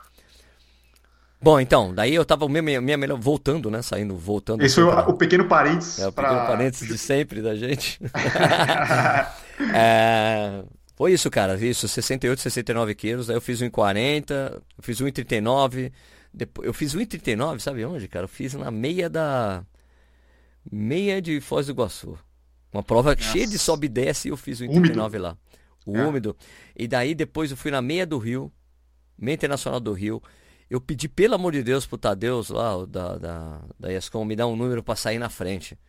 Bom, 1.39 1.59
então, 1.59 1.93
daí 1.93 2.15
eu 2.15 2.25
tava 2.25 2.47
minha, 2.49 2.81
minha 2.81 2.97
melhor 2.97 3.19
voltando, 3.19 3.69
né? 3.69 3.81
Saindo, 3.81 4.15
voltando. 4.15 4.63
Esse 4.63 4.75
foi 4.75 4.85
pra... 4.85 5.07
o 5.07 5.13
pequeno 5.13 5.45
parênteses. 5.45 5.99
É, 5.99 6.07
o 6.07 6.11
pra... 6.11 6.29
pequeno 6.29 6.47
parênteses 6.47 6.87
de 6.87 6.97
sempre 6.97 7.41
da 7.41 7.55
gente. 7.55 7.99
é... 9.73 10.63
Foi 10.95 11.13
isso, 11.13 11.29
cara. 11.29 11.55
Isso, 11.63 11.87
68, 11.87 12.41
69 12.41 12.95
quilos. 12.95 13.29
Aí 13.29 13.35
eu 13.35 13.41
fiz 13.41 13.61
1,40, 13.61 14.31
eu 14.31 14.61
fiz 14.81 14.99
1,39. 14.99 15.91
Depois, 16.37 16.67
eu 16.67 16.73
fiz 16.73 16.95
1,39, 16.95 17.59
sabe 17.59 17.83
onde, 17.83 18.07
cara? 18.07 18.25
Eu 18.25 18.29
fiz 18.29 18.53
na 18.53 18.69
meia 18.69 19.09
da. 19.09 19.65
Meia 20.71 21.21
de 21.21 21.41
Foz 21.41 21.65
do 21.65 21.71
Iguaçu. 21.71 22.17
Uma 22.71 22.83
prova 22.83 23.15
Nossa. 23.15 23.31
cheia 23.31 23.47
de 23.47 23.57
sobe 23.57 23.87
e 23.87 23.89
desce 23.89 24.27
e 24.27 24.31
eu 24.31 24.37
fiz 24.37 24.61
1,39 24.61 25.17
lá 25.17 25.37
o 25.87 25.97
é. 25.97 26.05
úmido. 26.05 26.35
E 26.75 26.87
daí 26.87 27.15
depois 27.15 27.49
eu 27.49 27.57
fui 27.57 27.71
na 27.71 27.81
meia 27.81 28.05
do 28.05 28.17
Rio, 28.17 28.51
meia 29.17 29.33
internacional 29.33 29.79
do 29.79 29.93
Rio. 29.93 30.21
Eu 30.69 30.81
pedi, 30.81 31.07
pelo 31.07 31.35
amor 31.35 31.53
de 31.53 31.63
Deus, 31.63 31.85
pro 31.85 31.97
Tadeus 31.97 32.49
lá, 32.49 32.85
da, 32.85 33.17
da, 33.17 33.61
da 33.79 33.93
ESCOM, 33.93 34.25
me 34.25 34.35
dar 34.35 34.47
um 34.47 34.55
número 34.55 34.83
para 34.83 34.97
sair 34.97 35.17
na 35.17 35.29
frente 35.29 35.79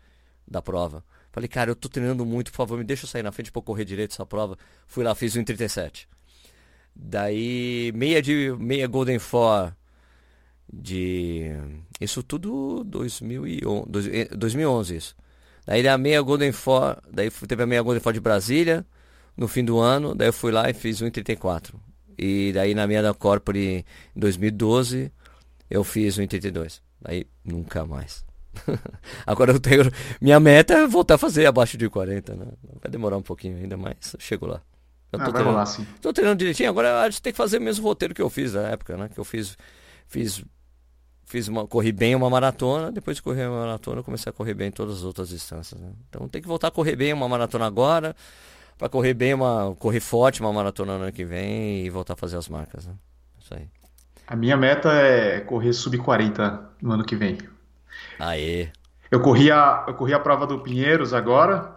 da 0.47 0.63
prova. 0.63 1.05
Falei, 1.33 1.49
cara, 1.49 1.73
eu 1.73 1.77
tô 1.77 1.89
treinando 1.89 2.25
muito, 2.25 2.53
por 2.53 2.57
favor, 2.59 2.79
me 2.79 2.85
deixa 2.85 3.05
eu 3.05 3.09
sair 3.09 3.25
na 3.25 3.33
frente 3.33 3.51
pra 3.51 3.59
eu 3.59 3.65
correr 3.65 3.85
direito 3.85 4.13
essa 4.13 4.25
prova. 4.25 4.57
Fui 4.87 5.03
lá, 5.03 5.15
fiz 5.17 5.35
um 5.37 5.43
37. 5.43 6.09
Daí, 6.95 7.93
meia 7.95 8.23
de 8.23 8.55
meia 8.59 8.87
Golden 8.87 9.19
Four 9.19 9.73
de. 10.73 11.53
Isso 12.01 12.23
tudo 12.23 12.85
2011, 12.85 14.29
2011 14.37 14.97
isso. 14.97 15.17
Daí 15.67 15.87
a 15.87 15.99
meia 15.99 16.21
Golden 16.23 16.53
Four, 16.53 16.97
daí 17.11 17.31
teve 17.31 17.63
a 17.63 17.67
meia 17.67 17.83
Golden 17.83 18.01
Four 18.01 18.13
de 18.13 18.21
Brasília, 18.21 18.87
no 19.37 19.47
fim 19.47 19.65
do 19.65 19.79
ano, 19.79 20.15
daí 20.15 20.29
eu 20.29 20.33
fui 20.33 20.51
lá 20.51 20.69
e 20.71 20.75
fiz 20.75 21.03
1,34. 21.03 21.75
E 22.17 22.53
daí 22.53 22.75
na 22.75 22.87
minha 22.87 23.03
da 23.03 23.15
Corpore 23.15 23.85
em 24.17 24.19
2012 24.19 25.13
eu 25.71 25.85
fiz 25.85 26.19
1,32. 26.19 26.81
Aí 27.05 27.27
nunca 27.45 27.85
mais. 27.87 28.25
Agora 29.27 29.53
eu 29.53 29.61
tenho. 29.61 29.91
Minha 30.21 30.41
meta 30.41 30.75
é 30.75 30.87
voltar 30.87 31.15
a 31.15 31.19
fazer 31.19 31.47
abaixo 31.47 31.77
de 31.77 31.89
40, 31.89 32.35
né? 32.35 32.47
Vai 32.83 32.91
demorar 32.91 33.17
um 33.17 33.23
pouquinho 33.23 33.57
ainda, 33.57 33.77
mas 33.77 34.15
eu 34.15 34.21
chego 34.21 34.47
lá. 34.47 34.61
Eu 35.13 35.19
tô, 35.19 35.25
ah, 35.25 35.33
treinando, 35.33 35.67
sim. 35.67 35.87
tô 36.03 36.13
treinando 36.13 36.39
direitinho, 36.39 36.69
agora 36.69 37.01
a 37.01 37.09
gente 37.09 37.23
tem 37.23 37.33
que 37.33 37.37
fazer 37.37 37.57
o 37.57 37.63
mesmo 37.63 37.83
roteiro 37.83 38.15
que 38.15 38.21
eu 38.21 38.29
fiz 38.29 38.53
na 38.53 38.69
época, 38.69 38.97
né? 38.97 39.09
Que 39.09 39.19
eu 39.19 39.25
fiz. 39.25 39.57
Fiz. 40.07 40.45
Fiz 41.29 41.47
uma, 41.47 41.67
corri 41.67 41.93
bem 41.93 42.15
uma 42.15 42.31
maratona, 42.31 42.91
depois 42.91 43.19
de 43.19 43.23
correr 43.23 43.47
uma 43.47 43.61
maratona, 43.61 44.01
eu 44.01 44.05
comecei 44.05 44.31
a 44.31 44.33
correr 44.33 44.55
bem 44.55 44.69
em 44.69 44.73
todas 44.73 44.97
as 44.97 45.05
outras 45.05 45.29
distâncias. 45.29 45.79
Né? 45.79 45.91
Então 46.09 46.27
tem 46.27 46.41
que 46.41 46.49
voltar 46.49 46.69
a 46.69 46.71
correr 46.71 46.97
bem 46.97 47.13
uma 47.13 47.29
maratona 47.29 47.67
agora, 47.67 48.17
para 48.79 48.89
correr 48.89 49.13
bem, 49.13 49.35
uma, 49.35 49.75
correr 49.79 50.01
forte 50.01 50.41
uma 50.41 50.51
maratona 50.51 50.97
no 50.97 51.05
ano 51.05 51.13
que 51.13 51.27
vem 51.27 51.85
e 51.85 51.91
voltar 51.91 52.15
a 52.15 52.17
fazer 52.17 52.39
as 52.39 52.49
marcas. 52.49 52.87
Né? 52.87 52.95
Isso 53.39 53.53
aí. 53.53 53.69
A 54.27 54.35
minha 54.35 54.57
meta 54.57 54.91
é 54.91 55.41
correr 55.41 55.75
sub 55.75 55.99
40 55.99 56.71
no 56.81 56.93
ano 56.93 57.05
que 57.05 57.15
vem. 57.15 57.37
Aê. 58.19 58.71
Eu 59.11 59.21
corri 59.21 59.51
a, 59.51 59.85
eu 59.87 59.95
corri 59.95 60.15
a 60.15 60.21
prova 60.21 60.47
do 60.47 60.61
Pinheiros 60.61 61.13
agora, 61.13 61.77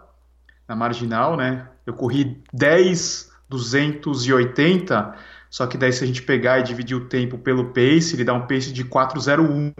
na 0.66 0.74
marginal, 0.74 1.36
né? 1.36 1.68
Eu 1.84 1.92
corri 1.92 2.42
10, 2.54 3.30
280, 3.50 5.14
só 5.52 5.66
que 5.66 5.76
daí 5.76 5.92
se 5.92 6.02
a 6.02 6.06
gente 6.06 6.22
pegar 6.22 6.60
e 6.60 6.62
dividir 6.62 6.96
o 6.96 7.04
tempo 7.04 7.36
pelo 7.36 7.74
pace, 7.74 8.16
ele 8.16 8.24
dá 8.24 8.32
um 8.32 8.46
pace 8.46 8.72
de 8.72 8.84
401. 8.84 9.74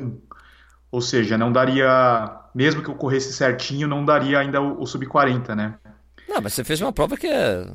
Ou 0.91 1.01
seja, 1.01 1.39
não 1.39 1.51
daria, 1.51 2.31
mesmo 2.55 2.83
que 2.83 2.91
eu 2.91 2.95
corresse 2.95 3.33
certinho, 3.33 3.89
não 3.89 4.05
daria 4.05 4.39
ainda 4.39 4.61
o, 4.61 4.83
o 4.83 4.87
sub 4.87 5.07
40, 5.07 5.57
né? 5.57 5.75
Não, 6.29 6.43
mas 6.43 6.53
você 6.53 6.63
fez 6.63 6.79
uma 6.83 6.93
prova 6.93 7.17
que 7.17 7.27
é. 7.27 7.67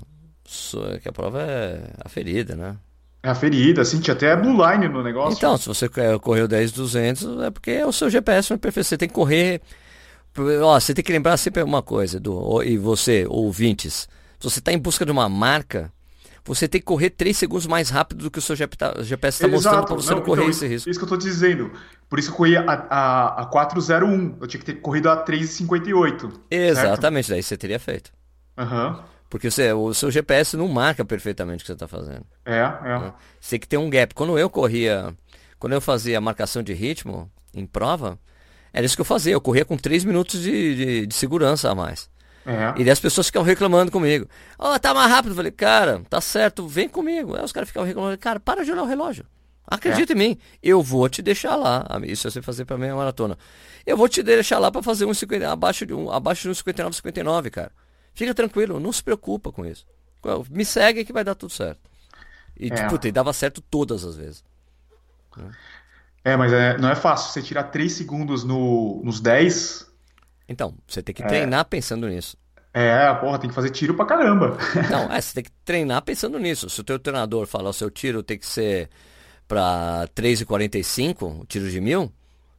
que 1.02 1.10
a 1.10 1.12
prova 1.12 1.42
é 1.42 1.90
aferida, 2.06 2.56
né? 2.56 2.78
É 3.24 3.30
aferida, 3.30 3.82
assim, 3.82 4.00
tinha 4.00 4.14
até 4.14 4.36
blue 4.36 4.64
line 4.64 4.88
no 4.88 5.02
negócio. 5.02 5.36
Então, 5.36 5.58
se 5.58 5.68
você 5.68 5.90
correu 6.22 6.48
10, 6.48 6.72
200, 6.74 7.42
é 7.42 7.50
porque 7.50 7.72
é 7.72 7.86
o 7.88 7.92
seu 7.92 8.12
GPS 8.12 8.52
não 8.52 8.58
é 8.58 8.60
perfeito. 8.60 8.86
Você 8.86 8.98
tem 8.98 9.08
que 9.08 9.16
correr. 9.16 9.60
Ó, 10.62 10.80
você 10.80 10.94
tem 10.94 11.04
que 11.04 11.12
lembrar 11.12 11.36
sempre 11.38 11.64
uma 11.64 11.82
coisa, 11.82 12.20
do, 12.20 12.62
e 12.62 12.78
você, 12.78 13.26
ouvintes, 13.28 14.08
se 14.40 14.44
você 14.48 14.60
está 14.60 14.72
em 14.72 14.78
busca 14.78 15.04
de 15.04 15.12
uma 15.12 15.28
marca, 15.28 15.92
você 16.48 16.68
tem 16.68 16.80
que 16.80 16.86
correr 16.86 17.10
3 17.10 17.38
segundos 17.38 17.68
mais 17.68 17.90
rápido 17.90 18.24
do 18.24 18.32
que 18.32 18.40
o 18.40 18.42
seu 18.42 18.56
GPS 18.56 19.44
está 19.44 19.48
mostrando 19.48 19.86
para 19.86 19.96
você 19.96 20.12
não, 20.12 20.18
não 20.18 20.24
correr 20.26 20.44
então, 20.44 20.52
esse 20.52 20.68
risco. 20.68 20.90
Isso 20.90 21.00
que 21.00 21.04
eu 21.04 21.08
estou 21.08 21.18
dizendo. 21.18 21.72
Por 22.10 22.20
isso 22.20 22.30
que 22.30 22.34
eu 22.34 22.38
corri 22.38 22.58
a, 22.58 22.64
a, 22.64 23.42
a 23.42 23.46
401. 23.46 24.38
Eu 24.40 24.48
tinha 24.48 24.60
que 24.60 24.66
ter 24.66 24.76
corrido 24.76 25.10
a 25.10 25.26
3,58. 25.26 26.32
Exatamente, 26.50 27.28
certo? 27.28 27.36
daí 27.36 27.44
você 27.44 27.58
teria 27.58 27.80
feito. 27.80 28.12
Uhum. 28.58 29.00
Porque 29.30 29.52
você, 29.52 29.74
o 29.74 29.94
seu 29.94 30.10
GPS 30.10 30.56
não 30.56 30.68
marca 30.68 31.04
perfeitamente 31.04 31.58
o 31.58 31.62
que 31.64 31.68
você 31.68 31.74
está 31.74 31.88
fazendo. 31.88 32.26
É, 32.46 32.60
é. 32.60 33.00
Né? 33.00 33.14
Você 33.40 33.52
tem 33.52 33.60
que 33.60 33.68
ter 33.68 33.78
um 33.78 33.90
gap. 33.90 34.16
Quando 34.16 34.40
eu 34.40 34.50
corria, 34.50 35.14
quando 35.60 35.74
eu 35.74 35.82
fazia 35.82 36.22
marcação 36.22 36.64
de 36.64 36.74
ritmo 36.74 37.30
em 37.54 37.66
prova, 37.66 38.18
era 38.72 38.86
isso 38.86 38.96
que 38.96 39.02
eu 39.02 39.06
fazia. 39.06 39.34
Eu 39.34 39.42
corria 39.42 39.66
com 39.66 39.76
3 39.76 40.06
minutos 40.06 40.42
de, 40.42 40.76
de, 40.76 41.08
de, 41.08 41.16
segurança 41.16 41.70
a 41.70 41.76
mais. 41.76 42.10
É. 42.48 42.80
E 42.80 42.84
daí 42.86 42.92
as 42.92 43.00
pessoas 43.00 43.28
ficam 43.28 43.44
reclamando 43.44 43.92
comigo. 43.92 44.26
Ó, 44.58 44.74
oh, 44.74 44.80
tá 44.80 44.94
mais 44.94 45.12
rápido. 45.12 45.32
Eu 45.32 45.36
falei, 45.36 45.52
cara, 45.52 46.02
tá 46.10 46.22
certo, 46.22 46.66
vem 46.66 46.88
comigo. 46.88 47.36
Aí 47.36 47.44
os 47.44 47.52
caras 47.52 47.68
ficavam 47.68 47.86
reclamando, 47.86 48.18
cara, 48.18 48.40
para 48.40 48.64
de 48.64 48.72
olhar 48.72 48.84
o 48.84 48.88
relógio. 48.88 49.26
Acredita 49.68 50.14
é. 50.14 50.16
em 50.16 50.18
mim, 50.18 50.38
eu 50.64 50.82
vou 50.82 51.10
te 51.10 51.22
deixar 51.22 51.58
lá. 51.58 51.86
Isso 52.04 52.26
é 52.26 52.32
você 52.32 52.42
fazer 52.42 52.64
para 52.64 52.78
mim 52.78 52.88
a 52.88 52.96
maratona. 52.96 53.38
Eu 53.86 53.98
vou 53.98 54.08
te 54.08 54.24
deixar 54.24 54.60
lá 54.60 54.72
para 54.72 54.82
fazer 54.82 55.06
um 55.06 55.14
50, 55.14 55.52
abaixo 55.52 55.86
de 55.86 55.94
um, 55.94 56.10
abaixo 56.10 56.44
de 56.44 56.50
um 56.50 56.54
59, 56.54 56.96
59, 56.96 57.50
cara. 57.50 57.72
Fica 58.14 58.34
tranquilo, 58.34 58.80
não 58.80 58.94
se 58.94 59.04
preocupa 59.04 59.52
com 59.52 59.66
isso. 59.66 59.86
Me 60.50 60.64
segue 60.64 61.04
que 61.04 61.12
vai 61.12 61.24
dar 61.24 61.36
tudo 61.36 61.52
certo. 61.52 61.82
E, 62.58 62.72
é. 62.72 62.76
tipo, 62.76 63.06
e 63.06 63.12
dava 63.12 63.34
certo 63.34 63.62
todas 63.62 64.06
as 64.06 64.16
vezes. 64.16 64.44
É, 66.24 66.36
mas 66.36 66.52
é, 66.52 66.78
não 66.78 66.90
é 66.90 66.96
fácil. 66.96 67.32
Você 67.32 67.42
tirar 67.42 67.64
3 67.64 67.92
segundos 67.92 68.44
no, 68.44 69.02
nos 69.04 69.20
10. 69.20 69.87
Então, 70.48 70.74
você 70.88 71.02
tem 71.02 71.14
que 71.14 71.24
é. 71.24 71.28
treinar 71.28 71.66
pensando 71.66 72.08
nisso. 72.08 72.38
É, 72.74 73.12
porra, 73.16 73.40
tem 73.40 73.50
que 73.50 73.56
fazer 73.56 73.72
tiro 73.72 73.96
pra 73.96 74.06
caramba. 74.06 74.56
Não, 74.92 75.12
é, 75.12 75.20
você 75.20 75.34
tem 75.34 75.44
que 75.44 75.52
treinar 75.66 76.02
pensando 76.04 76.38
nisso. 76.38 76.70
Se 76.70 76.80
o 76.80 76.84
teu 76.84 77.00
treinador 77.00 77.48
falar 77.48 77.70
o 77.70 77.74
seu 77.74 77.90
tiro 77.90 78.22
tem 78.22 78.38
que 78.38 78.46
ser 78.46 78.90
pra 79.48 80.08
3,45, 80.16 81.42
o 81.42 81.46
tiro 81.46 81.70
de 81.70 81.82
mil, 81.82 82.12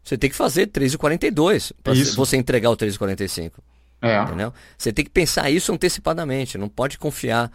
você 0.02 0.18
tem 0.18 0.28
que 0.28 0.34
fazer 0.34 0.66
3,42 0.68 1.72
pra 1.82 1.92
Isso. 1.92 2.16
você 2.16 2.36
entregar 2.36 2.70
o 2.70 2.76
3,45. 2.76 3.52
É. 4.00 4.22
Entendeu? 4.22 4.52
Você 4.76 4.92
tem 4.92 5.04
que 5.04 5.10
pensar 5.10 5.50
isso 5.50 5.72
antecipadamente, 5.72 6.56
não 6.56 6.68
pode 6.68 6.98
confiar 6.98 7.50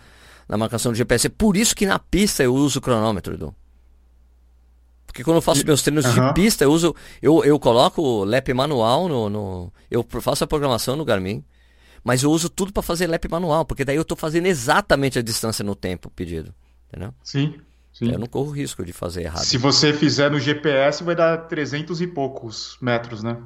na 0.48 0.58
marcação 0.58 0.92
do 0.92 0.96
GPS. 0.96 1.28
É 1.28 1.30
por 1.30 1.58
isso 1.58 1.76
que 1.76 1.86
na 1.86 1.98
pista 1.98 2.44
eu 2.44 2.54
uso 2.54 2.80
o 2.80 2.82
cronômetro, 2.82 3.34
Edu. 3.34 3.56
Porque 5.14 5.24
quando 5.24 5.36
eu 5.36 5.42
faço 5.44 5.64
meus 5.64 5.84
treinos 5.84 6.06
uhum. 6.06 6.30
de 6.30 6.34
pista, 6.34 6.64
eu 6.64 6.72
uso. 6.72 6.96
Eu, 7.22 7.46
eu 7.46 7.60
coloco 7.60 8.02
o 8.02 8.24
lap 8.24 8.52
manual 8.52 9.08
no, 9.08 9.30
no. 9.30 9.74
Eu 9.92 10.04
faço 10.20 10.44
a 10.44 10.48
programação 10.48 10.96
no 10.96 11.06
Garmin. 11.06 11.46
Mas 12.04 12.24
eu 12.24 12.32
uso 12.32 12.50
tudo 12.50 12.74
para 12.74 12.82
fazer 12.82 13.06
lap 13.06 13.30
manual, 13.30 13.64
porque 13.64 13.86
daí 13.86 13.96
eu 13.96 14.02
estou 14.02 14.18
fazendo 14.18 14.48
exatamente 14.48 15.20
a 15.20 15.22
distância 15.22 15.64
no 15.64 15.76
tempo 15.76 16.10
pedido. 16.10 16.54
Entendeu? 16.90 17.14
Sim. 17.24 17.54
Sim. 17.94 18.12
Eu 18.12 18.18
não 18.18 18.26
corro 18.26 18.50
risco 18.50 18.84
de 18.84 18.92
fazer 18.92 19.22
errado. 19.22 19.46
Se 19.46 19.56
você 19.56 19.94
fizer 19.94 20.32
no 20.32 20.40
GPS, 20.40 21.04
vai 21.04 21.16
dar 21.16 21.38
300 21.48 22.02
e 22.02 22.08
poucos 22.08 22.76
metros, 22.82 23.22
né? 23.22 23.38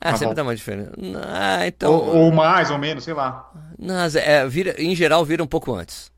Ah, 0.00 0.16
sempre 0.16 0.36
dá 0.36 0.44
uma 0.44 0.54
diferença. 0.54 0.92
Ah, 1.26 1.66
então... 1.66 1.92
Ou, 1.92 2.16
ou, 2.16 2.32
mais 2.32 2.70
ou 2.70 2.78
menos, 2.78 3.02
sei 3.02 3.14
lá. 3.14 3.52
Não, 3.76 3.96
é, 3.96 4.48
vira, 4.48 4.80
em 4.80 4.94
geral, 4.94 5.24
vira 5.24 5.42
um 5.42 5.46
pouco 5.46 5.74
antes. 5.74 6.10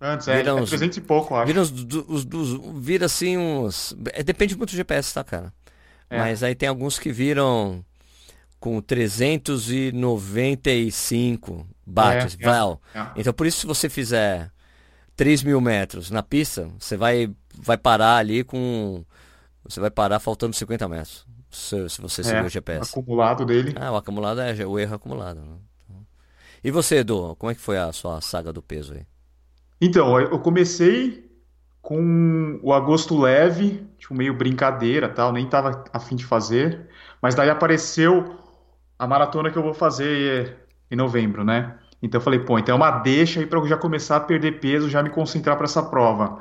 Antes, 0.00 0.28
é, 0.28 0.36
vira 0.36 0.50
é, 0.50 0.54
uns, 0.54 0.72
é 0.72 0.76
300 0.76 0.98
e 0.98 1.00
pouco, 1.00 1.34
acho. 1.34 1.46
Vira, 1.46 1.62
uns, 1.62 1.70
uns, 1.70 2.26
uns, 2.26 2.78
vira 2.78 3.06
assim 3.06 3.36
uns... 3.36 3.96
É, 4.12 4.22
depende 4.22 4.56
muito 4.56 4.70
do 4.70 4.76
GPS, 4.76 5.12
tá, 5.14 5.24
cara? 5.24 5.52
É. 6.10 6.18
Mas 6.18 6.42
aí 6.42 6.54
tem 6.54 6.68
alguns 6.68 6.98
que 6.98 7.10
viram 7.10 7.82
com 8.60 8.78
395 8.80 11.66
bates, 11.84 12.38
é, 12.40 12.44
é, 12.44 12.48
é, 13.00 13.10
Então 13.16 13.32
por 13.32 13.46
isso 13.46 13.60
se 13.60 13.66
você 13.66 13.88
fizer 13.88 14.52
3 15.16 15.42
mil 15.42 15.60
metros 15.60 16.10
na 16.10 16.22
pista, 16.22 16.68
você 16.78 16.96
vai, 16.96 17.30
vai 17.56 17.78
parar 17.78 18.16
ali 18.16 18.44
com. 18.44 19.04
Você 19.64 19.80
vai 19.80 19.90
parar 19.90 20.20
faltando 20.20 20.54
50 20.54 20.88
metros. 20.88 21.26
Se, 21.50 21.88
se 21.88 22.00
você 22.00 22.22
seguir 22.22 22.44
o 22.44 22.48
GPS. 22.48 22.90
O 22.90 23.00
acumulado 23.00 23.44
dele. 23.46 23.74
Ah, 23.80 23.92
o 23.92 23.96
acumulado 23.96 24.40
é 24.40 24.66
o 24.66 24.78
erro 24.78 24.96
acumulado. 24.96 25.40
Né? 25.40 25.56
E 26.62 26.70
você, 26.70 26.96
Edu, 26.96 27.34
como 27.36 27.50
é 27.50 27.54
que 27.54 27.60
foi 27.60 27.78
a 27.78 27.90
sua 27.92 28.20
saga 28.20 28.52
do 28.52 28.62
peso 28.62 28.92
aí? 28.92 29.06
Então, 29.80 30.18
eu 30.18 30.38
comecei 30.38 31.26
com 31.82 32.58
o 32.62 32.72
agosto 32.72 33.16
leve, 33.16 33.86
tipo, 33.98 34.12
meio 34.14 34.34
brincadeira 34.34 35.08
tal, 35.08 35.32
nem 35.32 35.48
tava 35.48 35.84
afim 35.92 36.16
de 36.16 36.24
fazer. 36.24 36.88
Mas 37.22 37.34
daí 37.34 37.48
apareceu 37.48 38.36
a 38.98 39.06
maratona 39.06 39.50
que 39.50 39.56
eu 39.56 39.62
vou 39.62 39.74
fazer 39.74 40.56
em 40.90 40.96
novembro, 40.96 41.44
né? 41.44 41.76
Então 42.02 42.18
eu 42.18 42.22
falei, 42.24 42.40
pô, 42.40 42.58
então 42.58 42.74
é 42.74 42.76
uma 42.76 42.90
deixa 42.90 43.40
aí 43.40 43.46
para 43.46 43.58
eu 43.58 43.66
já 43.66 43.76
começar 43.76 44.16
a 44.16 44.20
perder 44.20 44.60
peso, 44.60 44.90
já 44.90 45.02
me 45.02 45.10
concentrar 45.10 45.56
para 45.56 45.64
essa 45.64 45.82
prova. 45.82 46.40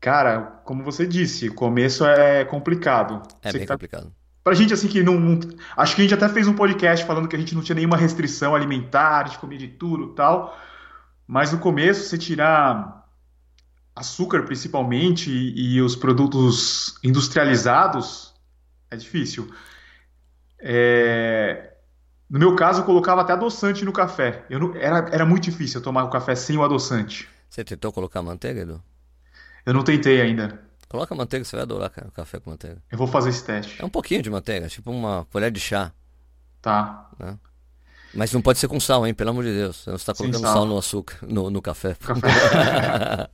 Cara, 0.00 0.60
como 0.64 0.84
você 0.84 1.06
disse, 1.06 1.48
o 1.48 1.54
começo 1.54 2.04
é 2.04 2.44
complicado. 2.44 3.22
É 3.42 3.50
você 3.50 3.58
bem 3.58 3.66
tá... 3.66 3.74
complicado. 3.74 4.12
Pra 4.44 4.54
gente, 4.54 4.72
assim, 4.72 4.88
que 4.88 5.02
não, 5.02 5.18
não, 5.18 5.40
Acho 5.76 5.94
que 5.94 6.00
a 6.00 6.04
gente 6.04 6.14
até 6.14 6.28
fez 6.28 6.46
um 6.46 6.54
podcast 6.54 7.04
falando 7.04 7.28
que 7.28 7.36
a 7.36 7.38
gente 7.38 7.54
não 7.54 7.62
tinha 7.62 7.76
nenhuma 7.76 7.96
restrição 7.96 8.54
alimentar, 8.54 9.24
de 9.24 9.38
comer 9.38 9.58
de 9.58 9.68
tudo 9.68 10.08
tal. 10.14 10.56
Mas 11.28 11.52
no 11.52 11.58
começo, 11.58 12.08
você 12.08 12.16
tirar 12.16 13.06
açúcar, 13.94 14.44
principalmente, 14.44 15.30
e, 15.30 15.74
e 15.74 15.82
os 15.82 15.94
produtos 15.94 16.98
industrializados, 17.04 18.32
é 18.90 18.96
difícil. 18.96 19.52
É... 20.58 21.74
No 22.30 22.38
meu 22.38 22.56
caso, 22.56 22.80
eu 22.80 22.84
colocava 22.86 23.20
até 23.20 23.34
adoçante 23.34 23.84
no 23.84 23.92
café. 23.92 24.46
Eu 24.48 24.58
não... 24.58 24.74
era, 24.76 25.06
era 25.12 25.26
muito 25.26 25.44
difícil 25.44 25.80
eu 25.80 25.84
tomar 25.84 26.04
o 26.04 26.10
café 26.10 26.34
sem 26.34 26.56
o 26.56 26.64
adoçante. 26.64 27.28
Você 27.50 27.62
tentou 27.62 27.92
colocar 27.92 28.22
manteiga, 28.22 28.62
Edu? 28.62 28.82
Eu 29.66 29.74
não 29.74 29.84
tentei 29.84 30.22
ainda. 30.22 30.58
Coloca 30.88 31.14
manteiga, 31.14 31.44
você 31.44 31.56
vai 31.56 31.62
adorar 31.62 31.90
cara, 31.90 32.08
o 32.08 32.12
café 32.12 32.40
com 32.40 32.48
manteiga. 32.48 32.82
Eu 32.90 32.96
vou 32.96 33.06
fazer 33.06 33.28
esse 33.28 33.44
teste. 33.44 33.82
É 33.82 33.84
um 33.84 33.90
pouquinho 33.90 34.22
de 34.22 34.30
manteiga, 34.30 34.66
tipo 34.68 34.90
uma 34.90 35.26
colher 35.30 35.50
de 35.50 35.60
chá. 35.60 35.92
Tá. 36.62 37.10
Né? 37.18 37.38
Mas 38.14 38.32
não 38.32 38.40
pode 38.40 38.58
ser 38.58 38.68
com 38.68 38.80
sal, 38.80 39.06
hein? 39.06 39.14
Pelo 39.14 39.30
amor 39.30 39.44
de 39.44 39.52
Deus. 39.52 39.84
Você 39.84 39.90
está 39.94 40.14
colocando 40.14 40.40
sal. 40.40 40.52
sal. 40.54 40.66
no 40.66 40.78
açúcar, 40.78 41.18
no, 41.22 41.50
no 41.50 41.60
café. 41.60 41.94
café. 41.94 43.28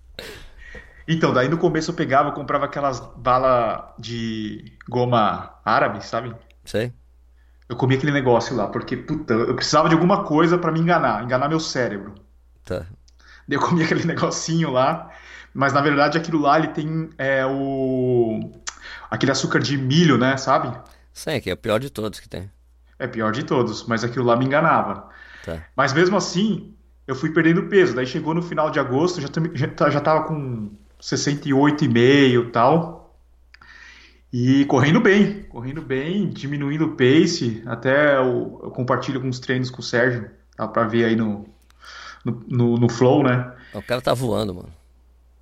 então, 1.07 1.33
daí 1.33 1.49
no 1.49 1.59
começo 1.59 1.91
eu 1.91 1.95
pegava, 1.95 2.31
eu 2.31 2.33
comprava 2.33 2.65
aquelas 2.65 3.01
balas 3.17 3.85
de 3.99 4.73
goma 4.89 5.55
árabe, 5.65 6.05
sabe? 6.05 6.35
Sei. 6.65 6.93
Eu 7.69 7.77
comia 7.77 7.97
aquele 7.97 8.13
negócio 8.13 8.55
lá, 8.55 8.67
porque, 8.67 8.97
puta, 8.97 9.33
eu 9.33 9.55
precisava 9.55 9.89
de 9.89 9.95
alguma 9.95 10.25
coisa 10.25 10.59
para 10.59 10.71
me 10.71 10.81
enganar, 10.81 11.23
enganar 11.23 11.49
meu 11.49 11.61
cérebro. 11.61 12.15
Tá. 12.65 12.87
Daí 13.49 13.57
eu 13.57 13.61
comia 13.61 13.85
aquele 13.85 14.05
negocinho 14.07 14.71
lá, 14.71 15.11
mas 15.53 15.73
na 15.73 15.81
verdade 15.81 16.19
aquilo 16.19 16.41
lá 16.41 16.59
ele 16.59 16.69
tem 16.69 17.11
é, 17.17 17.45
o. 17.47 18.53
aquele 19.11 19.33
açúcar 19.33 19.61
de 19.61 19.77
milho, 19.79 20.19
né, 20.19 20.37
sabe? 20.37 20.77
Sim, 21.13 21.41
que 21.41 21.49
é 21.49 21.55
o 21.55 21.57
pior 21.57 21.79
de 21.79 21.91
todos 21.91 22.19
que 22.21 22.29
tem. 22.29 22.51
É 22.98 23.07
pior 23.07 23.33
de 23.33 23.42
todos, 23.42 23.85
mas 23.87 24.04
aquilo 24.04 24.24
lá 24.24 24.37
me 24.37 24.44
enganava. 24.44 25.09
Tá. 25.44 25.64
Mas 25.76 25.92
mesmo 25.92 26.16
assim, 26.16 26.74
eu 27.07 27.14
fui 27.14 27.30
perdendo 27.30 27.64
peso. 27.64 27.94
Daí 27.94 28.07
chegou 28.07 28.35
no 28.35 28.42
final 28.42 28.70
de 28.70 28.78
agosto, 28.78 29.20
já, 29.20 29.28
já, 29.54 29.90
já 29.90 30.00
tava 30.00 30.24
com 30.24 30.70
68,5 31.00 32.48
e 32.48 32.50
tal. 32.50 33.16
E 34.33 34.64
correndo 34.64 35.00
bem, 35.00 35.44
correndo 35.44 35.80
bem, 35.80 36.28
diminuindo 36.28 36.87
o 36.87 36.96
pace. 36.96 37.62
Até 37.66 38.16
eu, 38.16 38.61
eu 38.64 38.70
compartilho 38.70 39.18
alguns 39.18 39.38
treinos 39.38 39.70
com 39.70 39.80
o 39.80 39.85
Sérgio, 39.85 40.28
dá 40.57 40.66
pra 40.66 40.85
ver 40.85 41.04
aí 41.04 41.14
no, 41.14 41.46
no, 42.24 42.44
no, 42.48 42.76
no 42.76 42.88
Flow, 42.88 43.22
né? 43.22 43.52
O 43.72 43.83
cara 43.83 44.00
tá 44.00 44.12
voando, 44.12 44.54
mano. 44.54 44.72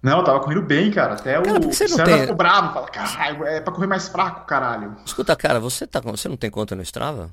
Não, 0.02 0.18
eu 0.18 0.24
tava 0.24 0.40
correndo 0.40 0.62
bem, 0.62 0.90
cara. 0.90 1.14
Até 1.14 1.40
cara, 1.40 1.66
o 1.66 1.72
Sérgio 1.72 2.04
tem... 2.04 2.20
ficou 2.20 2.34
bravo, 2.36 2.74
fala, 2.74 2.88
caralho, 2.88 3.46
é 3.46 3.60
pra 3.60 3.72
correr 3.72 3.86
mais 3.86 4.08
fraco, 4.08 4.46
caralho. 4.46 4.96
Escuta, 5.06 5.34
cara, 5.36 5.60
você, 5.60 5.86
tá, 5.86 6.00
você 6.00 6.28
não 6.28 6.36
tem 6.36 6.50
conta 6.50 6.74
no 6.74 6.82
Strava? 6.82 7.32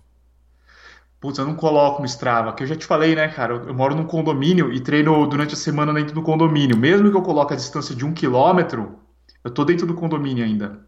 Putz, 1.19 1.38
eu 1.38 1.45
não 1.45 1.55
coloco 1.55 1.99
no 1.99 2.05
Strava, 2.05 2.53
que 2.53 2.63
eu 2.63 2.67
já 2.67 2.75
te 2.75 2.86
falei, 2.86 3.13
né, 3.13 3.27
cara? 3.27 3.53
Eu, 3.53 3.67
eu 3.67 3.73
moro 3.73 3.93
num 3.93 4.05
condomínio 4.05 4.71
e 4.71 4.79
treino 4.79 5.27
durante 5.27 5.53
a 5.53 5.58
semana 5.58 5.93
dentro 5.93 6.15
do 6.15 6.21
condomínio. 6.21 6.77
Mesmo 6.77 7.12
que 7.12 7.17
eu 7.17 7.21
coloque 7.21 7.53
a 7.53 7.58
distância 7.58 7.93
de 7.93 8.05
um 8.05 8.13
quilômetro, 8.13 8.99
eu 9.43 9.51
tô 9.51 9.65
dentro 9.65 9.86
do 9.86 9.93
condomínio 9.93 10.45
ainda. 10.45 10.88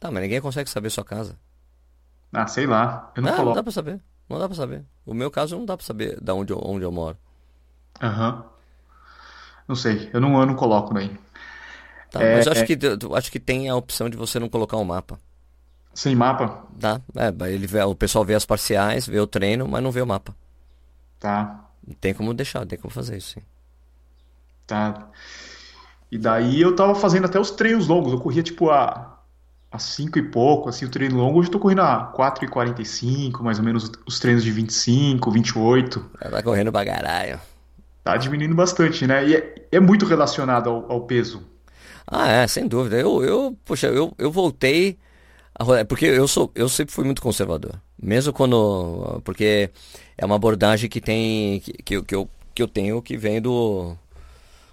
Tá, 0.00 0.10
mas 0.10 0.22
ninguém 0.22 0.40
consegue 0.40 0.70
saber 0.70 0.88
sua 0.90 1.04
casa. 1.04 1.38
Ah, 2.32 2.46
sei 2.46 2.66
lá. 2.66 3.12
Eu 3.14 3.22
não, 3.22 3.30
não 3.30 3.36
coloco. 3.36 3.50
Não 3.50 3.56
dá 3.56 3.62
pra 3.62 3.72
saber. 3.72 4.00
Não 4.28 4.38
dá 4.38 4.48
pra 4.48 4.56
saber. 4.56 4.84
O 5.04 5.12
meu 5.12 5.30
caso 5.30 5.56
não 5.56 5.66
dá 5.66 5.76
pra 5.76 5.84
saber 5.84 6.18
da 6.20 6.34
onde 6.34 6.52
eu, 6.52 6.60
onde 6.62 6.84
eu 6.84 6.92
moro. 6.92 7.18
Aham. 8.00 8.36
Uhum. 8.36 8.42
Não 9.68 9.76
sei. 9.76 10.08
Eu 10.14 10.20
não, 10.20 10.38
eu 10.40 10.46
não 10.46 10.54
coloco 10.54 10.94
daí. 10.94 11.14
Tá, 12.10 12.22
é, 12.22 12.36
mas 12.36 12.46
eu 12.46 12.52
acho, 12.52 12.62
é... 12.62 12.64
que, 12.64 12.78
eu 13.02 13.14
acho 13.14 13.30
que 13.30 13.38
tem 13.38 13.68
a 13.68 13.76
opção 13.76 14.08
de 14.08 14.16
você 14.16 14.38
não 14.38 14.48
colocar 14.48 14.78
um 14.78 14.84
mapa. 14.84 15.18
Sem 15.94 16.14
mapa? 16.14 16.64
Dá. 16.76 17.00
É, 17.16 17.52
ele 17.52 17.66
vê, 17.66 17.82
o 17.82 17.94
pessoal 17.94 18.24
vê 18.24 18.34
as 18.34 18.46
parciais, 18.46 19.06
vê 19.06 19.18
o 19.18 19.26
treino, 19.26 19.66
mas 19.66 19.82
não 19.82 19.90
vê 19.90 20.00
o 20.00 20.06
mapa. 20.06 20.34
Tá. 21.18 21.64
Tem 22.00 22.14
como 22.14 22.32
deixar, 22.34 22.64
tem 22.66 22.78
como 22.78 22.92
fazer 22.92 23.16
isso, 23.16 23.34
sim. 23.34 23.42
Tá. 24.66 25.08
E 26.10 26.18
daí 26.18 26.60
eu 26.60 26.76
tava 26.76 26.94
fazendo 26.94 27.24
até 27.24 27.40
os 27.40 27.50
treinos 27.50 27.88
longos. 27.88 28.12
Eu 28.12 28.20
corria 28.20 28.42
tipo 28.42 28.70
a 28.70 29.18
a 29.70 29.78
5 29.78 30.18
e 30.18 30.22
pouco, 30.22 30.68
assim, 30.68 30.86
o 30.86 30.88
treino 30.88 31.16
longo, 31.16 31.38
hoje 31.38 31.48
eu 31.48 31.52
tô 31.52 31.58
correndo 31.58 31.82
a 31.82 32.06
4 32.06 32.44
e 32.44 32.48
45, 32.48 33.44
mais 33.44 33.58
ou 33.58 33.64
menos 33.64 33.90
os 34.06 34.18
treinos 34.18 34.42
de 34.42 34.50
25, 34.50 35.30
28. 35.30 36.10
Tá 36.18 36.42
correndo 36.42 36.72
pra 36.72 36.84
caralho. 36.86 37.38
Tá 38.02 38.16
diminuindo 38.16 38.54
bastante, 38.54 39.06
né? 39.06 39.28
E 39.28 39.36
é, 39.36 39.66
é 39.70 39.80
muito 39.80 40.06
relacionado 40.06 40.70
ao, 40.70 40.90
ao, 40.90 41.00
peso. 41.02 41.42
Ah, 42.06 42.28
é, 42.28 42.46
sem 42.46 42.66
dúvida. 42.66 42.96
Eu, 42.96 43.22
eu 43.22 43.56
poxa, 43.64 43.88
eu, 43.88 44.14
eu 44.16 44.30
voltei 44.30 44.98
a 45.58 45.84
porque 45.84 46.06
eu 46.06 46.28
sou, 46.28 46.50
eu 46.54 46.68
sempre 46.68 46.94
fui 46.94 47.04
muito 47.04 47.22
conservador. 47.22 47.80
Mesmo 48.00 48.32
quando, 48.32 49.20
porque 49.24 49.70
é 50.16 50.24
uma 50.24 50.36
abordagem 50.36 50.88
que 50.88 51.00
tem, 51.00 51.60
que, 51.60 51.72
que, 51.72 52.02
que 52.02 52.14
eu, 52.14 52.30
que 52.54 52.62
eu 52.62 52.68
tenho 52.68 53.02
que 53.02 53.16
vem 53.16 53.40
do 53.40 53.96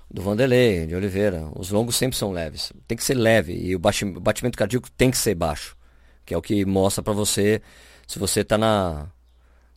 do 0.10 0.22
Vanderlei, 0.22 0.86
de 0.86 0.96
Oliveira. 0.96 1.50
Os 1.56 1.72
longos 1.72 1.96
sempre 1.96 2.18
são 2.18 2.32
leves. 2.32 2.72
Tem 2.88 2.98
que 2.98 3.04
ser 3.04 3.16
leve 3.16 3.54
e 3.54 3.76
o 3.76 3.80
batimento 3.80 4.58
cardíaco 4.58 4.90
tem 4.92 5.12
que 5.12 5.18
ser 5.18 5.36
baixo, 5.36 5.76
que 6.26 6.34
é 6.34 6.38
o 6.38 6.42
que 6.42 6.66
mostra 6.66 7.04
para 7.04 7.14
você 7.14 7.62
se 8.08 8.20
você 8.20 8.42
está 8.42 8.58
na 8.58 9.08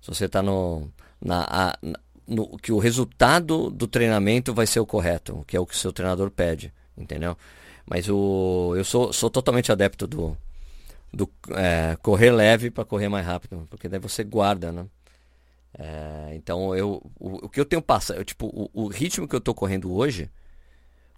se 0.00 0.08
você 0.08 0.28
tá 0.28 0.42
no 0.42 0.90
na 1.20 1.44
a, 1.48 1.78
no, 2.26 2.56
que 2.58 2.70
o 2.70 2.78
resultado 2.78 3.70
do 3.70 3.88
treinamento 3.88 4.54
vai 4.54 4.66
ser 4.66 4.80
o 4.80 4.86
correto, 4.86 5.44
que 5.46 5.56
é 5.56 5.60
o 5.60 5.66
que 5.66 5.74
o 5.74 5.78
seu 5.78 5.92
treinador 5.92 6.30
pede, 6.30 6.72
entendeu? 6.96 7.36
Mas 7.86 8.08
o 8.08 8.74
eu 8.76 8.84
sou, 8.84 9.12
sou 9.12 9.30
totalmente 9.30 9.72
adepto 9.72 10.06
do 10.06 10.36
do 11.12 11.30
é, 11.50 11.96
correr 12.02 12.30
leve 12.30 12.70
para 12.70 12.84
correr 12.84 13.08
mais 13.08 13.24
rápido, 13.24 13.66
porque 13.70 13.88
daí 13.88 13.98
você 13.98 14.22
guarda, 14.22 14.72
né? 14.72 14.86
É, 15.78 16.32
então 16.34 16.74
eu 16.74 17.02
o, 17.18 17.46
o, 17.46 17.48
que 17.48 17.60
eu 17.60 17.64
tenho 17.64 17.82
passado, 17.82 18.24
tipo, 18.24 18.46
o, 18.46 18.70
o, 18.72 18.88
ritmo 18.88 19.28
que 19.28 19.34
eu 19.34 19.38
estou 19.38 19.54
correndo 19.54 19.92
hoje, 19.92 20.30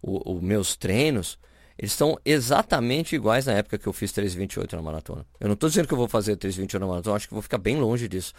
os 0.02 0.40
meus 0.40 0.76
treinos, 0.76 1.38
eles 1.78 1.92
estão 1.92 2.18
exatamente 2.24 3.14
iguais 3.14 3.46
na 3.46 3.52
época 3.52 3.78
que 3.78 3.86
eu 3.86 3.92
fiz 3.92 4.12
3,28 4.12 4.72
na 4.72 4.82
maratona. 4.82 5.26
Eu 5.38 5.48
não 5.48 5.54
estou 5.54 5.68
dizendo 5.68 5.86
que 5.86 5.94
eu 5.94 5.98
vou 5.98 6.08
fazer 6.08 6.36
3,28 6.36 6.78
na 6.78 6.86
maratona, 6.86 7.16
acho 7.16 7.28
que 7.28 7.34
vou 7.34 7.42
ficar 7.42 7.58
bem 7.58 7.78
longe 7.78 8.08
disso. 8.08 8.34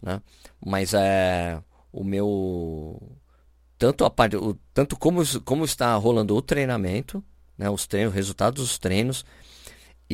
Né? 0.00 0.20
Mas 0.64 0.94
é 0.94 1.60
o 1.92 2.02
meu. 2.02 3.00
Tanto 3.78 4.04
a 4.04 4.10
parte. 4.10 4.36
O, 4.36 4.56
tanto 4.72 4.96
como, 4.96 5.22
como 5.42 5.64
está 5.64 5.94
rolando 5.94 6.34
o 6.34 6.42
treinamento, 6.42 7.22
né? 7.58 7.68
os 7.68 7.86
treinos, 7.86 8.14
resultados 8.14 8.62
dos 8.62 8.78
treinos 8.78 9.24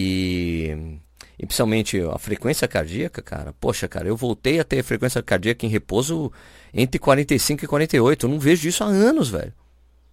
e 0.00 0.98
e 1.38 1.46
principalmente 1.46 2.00
a 2.00 2.18
frequência 2.18 2.66
cardíaca, 2.66 3.22
cara. 3.22 3.54
Poxa, 3.60 3.86
cara, 3.86 4.08
eu 4.08 4.16
voltei 4.16 4.58
a 4.58 4.64
ter 4.64 4.82
frequência 4.82 5.22
cardíaca 5.22 5.64
em 5.64 5.68
repouso 5.68 6.32
entre 6.74 6.98
45 6.98 7.64
e 7.64 7.68
48. 7.68 8.26
Eu 8.26 8.30
não 8.30 8.40
vejo 8.40 8.68
isso 8.68 8.82
há 8.82 8.88
anos, 8.88 9.28
velho. 9.28 9.52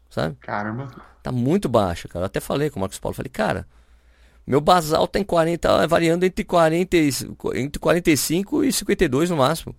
Sabe? 0.07 0.35
Caramba. 0.39 0.87
Tá 1.23 1.31
muito 1.31 1.67
baixa, 1.67 2.07
cara. 2.07 2.23
Eu 2.23 2.27
até 2.27 2.39
falei 2.39 2.69
com 2.69 2.77
o 2.77 2.79
Marcos 2.79 2.99
Paulo. 2.99 3.15
Falei, 3.15 3.31
cara, 3.31 3.67
meu 4.45 4.61
basal 4.61 5.07
tem 5.07 5.23
40, 5.23 5.67
tá 5.67 5.87
variando 5.87 6.23
entre, 6.23 6.45
40, 6.45 6.95
entre 7.55 7.79
45 7.79 8.63
e 8.63 8.71
52 8.71 9.31
no 9.31 9.37
máximo. 9.37 9.75